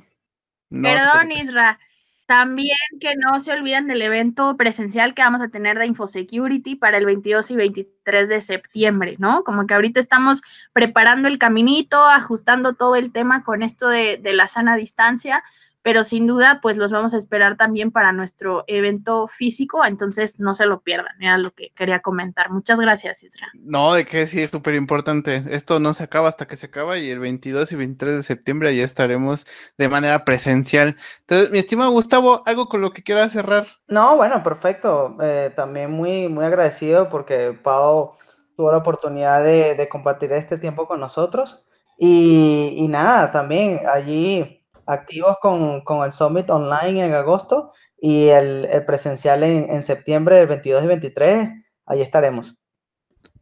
Perdón, 0.69 1.31
Isra. 1.31 1.79
También 2.25 2.77
que 3.01 3.13
no 3.17 3.41
se 3.41 3.51
olviden 3.51 3.87
del 3.87 4.01
evento 4.01 4.55
presencial 4.55 5.13
que 5.13 5.21
vamos 5.21 5.41
a 5.41 5.49
tener 5.49 5.77
de 5.77 5.85
InfoSecurity 5.85 6.75
para 6.75 6.97
el 6.97 7.05
22 7.05 7.51
y 7.51 7.55
23 7.57 8.29
de 8.29 8.39
septiembre, 8.39 9.17
¿no? 9.19 9.43
Como 9.43 9.67
que 9.67 9.73
ahorita 9.73 9.99
estamos 9.99 10.41
preparando 10.71 11.27
el 11.27 11.37
caminito, 11.37 12.07
ajustando 12.07 12.73
todo 12.73 12.95
el 12.95 13.11
tema 13.11 13.43
con 13.43 13.63
esto 13.63 13.89
de, 13.89 14.17
de 14.17 14.33
la 14.33 14.47
sana 14.47 14.77
distancia, 14.77 15.43
pero 15.83 16.03
sin 16.03 16.27
duda, 16.27 16.59
pues 16.61 16.77
los 16.77 16.91
vamos 16.91 17.13
a 17.13 17.17
esperar 17.17 17.57
también 17.57 17.91
para 17.91 18.11
nuestro 18.11 18.63
evento 18.67 19.27
físico, 19.27 19.83
entonces 19.83 20.39
no 20.39 20.53
se 20.53 20.65
lo 20.65 20.81
pierdan, 20.81 21.21
era 21.21 21.37
lo 21.37 21.51
que 21.51 21.71
quería 21.75 22.01
comentar. 22.01 22.51
Muchas 22.51 22.79
gracias, 22.79 23.23
Isra. 23.23 23.47
No, 23.55 23.93
de 23.93 24.05
que 24.05 24.27
sí, 24.27 24.41
es 24.41 24.51
súper 24.51 24.75
importante. 24.75 25.43
Esto 25.49 25.79
no 25.79 25.93
se 25.93 26.03
acaba 26.03 26.29
hasta 26.29 26.47
que 26.47 26.55
se 26.55 26.67
acaba 26.67 26.97
y 26.97 27.09
el 27.09 27.19
22 27.19 27.71
y 27.71 27.75
23 27.75 28.17
de 28.17 28.23
septiembre 28.23 28.75
ya 28.75 28.83
estaremos 28.83 29.47
de 29.77 29.89
manera 29.89 30.23
presencial. 30.23 30.97
Entonces, 31.21 31.51
mi 31.51 31.57
estimado 31.57 31.91
Gustavo, 31.91 32.43
¿algo 32.45 32.69
con 32.69 32.81
lo 32.81 32.91
que 32.91 33.03
quieras 33.03 33.31
cerrar? 33.31 33.65
No, 33.87 34.15
bueno, 34.15 34.43
perfecto. 34.43 35.17
Eh, 35.21 35.51
también 35.55 35.91
muy, 35.91 36.27
muy 36.29 36.45
agradecido 36.45 37.09
porque 37.09 37.57
Pau 37.63 38.13
tuvo 38.55 38.71
la 38.71 38.77
oportunidad 38.77 39.43
de, 39.43 39.87
compartir 39.89 40.31
este 40.33 40.57
tiempo 40.57 40.87
con 40.87 40.99
nosotros. 40.99 41.65
Y, 41.97 42.73
y 42.77 42.87
nada, 42.87 43.31
también 43.31 43.81
allí 43.91 44.60
activos 44.91 45.37
con, 45.41 46.03
el 46.05 46.11
Summit 46.11 46.49
Online 46.49 47.05
en 47.05 47.13
agosto 47.13 47.71
y 47.97 48.27
el, 48.27 48.67
presencial 48.85 49.43
en, 49.43 49.81
septiembre 49.83 50.35
del 50.35 50.47
22 50.47 50.83
y 50.83 50.87
23. 50.87 51.49
Ahí 51.85 52.01
estaremos. 52.01 52.55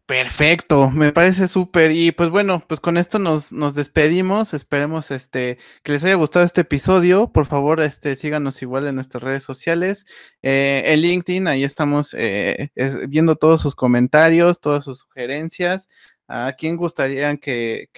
Perfecto, 0.05 0.89
me 0.89 1.13
parece 1.13 1.47
súper. 1.47 1.91
Y 1.91 2.11
pues 2.11 2.31
bueno, 2.31 2.63
pues 2.67 2.79
con 2.79 2.97
esto 2.97 3.19
nos, 3.19 3.51
nos, 3.51 3.75
despedimos. 3.75 4.55
Esperemos 4.55 5.11
este, 5.11 5.59
que 5.83 5.91
les 5.91 6.03
haya 6.03 6.15
gustado 6.15 6.45
este 6.45 6.61
episodio. 6.61 7.31
Por 7.31 7.45
favor, 7.45 7.79
este, 7.79 8.15
síganos 8.15 8.61
igual 8.63 8.87
en 8.87 8.95
nuestras 8.95 9.21
redes 9.21 9.43
sociales. 9.43 10.07
Eh, 10.41 10.81
en 10.85 11.01
LinkedIn, 11.01 11.47
ahí 11.47 11.63
estamos 11.63 12.15
eh, 12.17 12.71
viendo 13.07 13.35
todos 13.35 13.61
sus 13.61 13.75
comentarios, 13.75 14.61
todas 14.61 14.83
sus 14.83 14.99
sugerencias 14.99 15.87
a 16.29 16.53
quién 16.57 16.77
gustaría 16.77 17.35
que, 17.37 17.89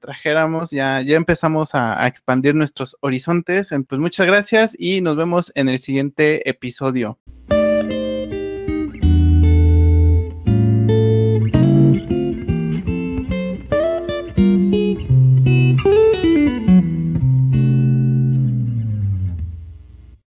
trajéramos. 0.00 0.70
Ya, 0.70 1.00
ya 1.00 1.16
empezamos 1.16 1.74
a, 1.74 2.06
expandir 2.06 2.54
nuestros 2.54 2.96
horizontes. 3.00 3.70
Pues 3.88 4.00
muchas 4.00 4.26
gracias 4.26 4.76
y 4.78 5.00
nos 5.00 5.16
vemos 5.16 5.50
en 5.54 5.68
el 5.68 5.80
siguiente 5.80 6.48
episodio. 6.48 7.18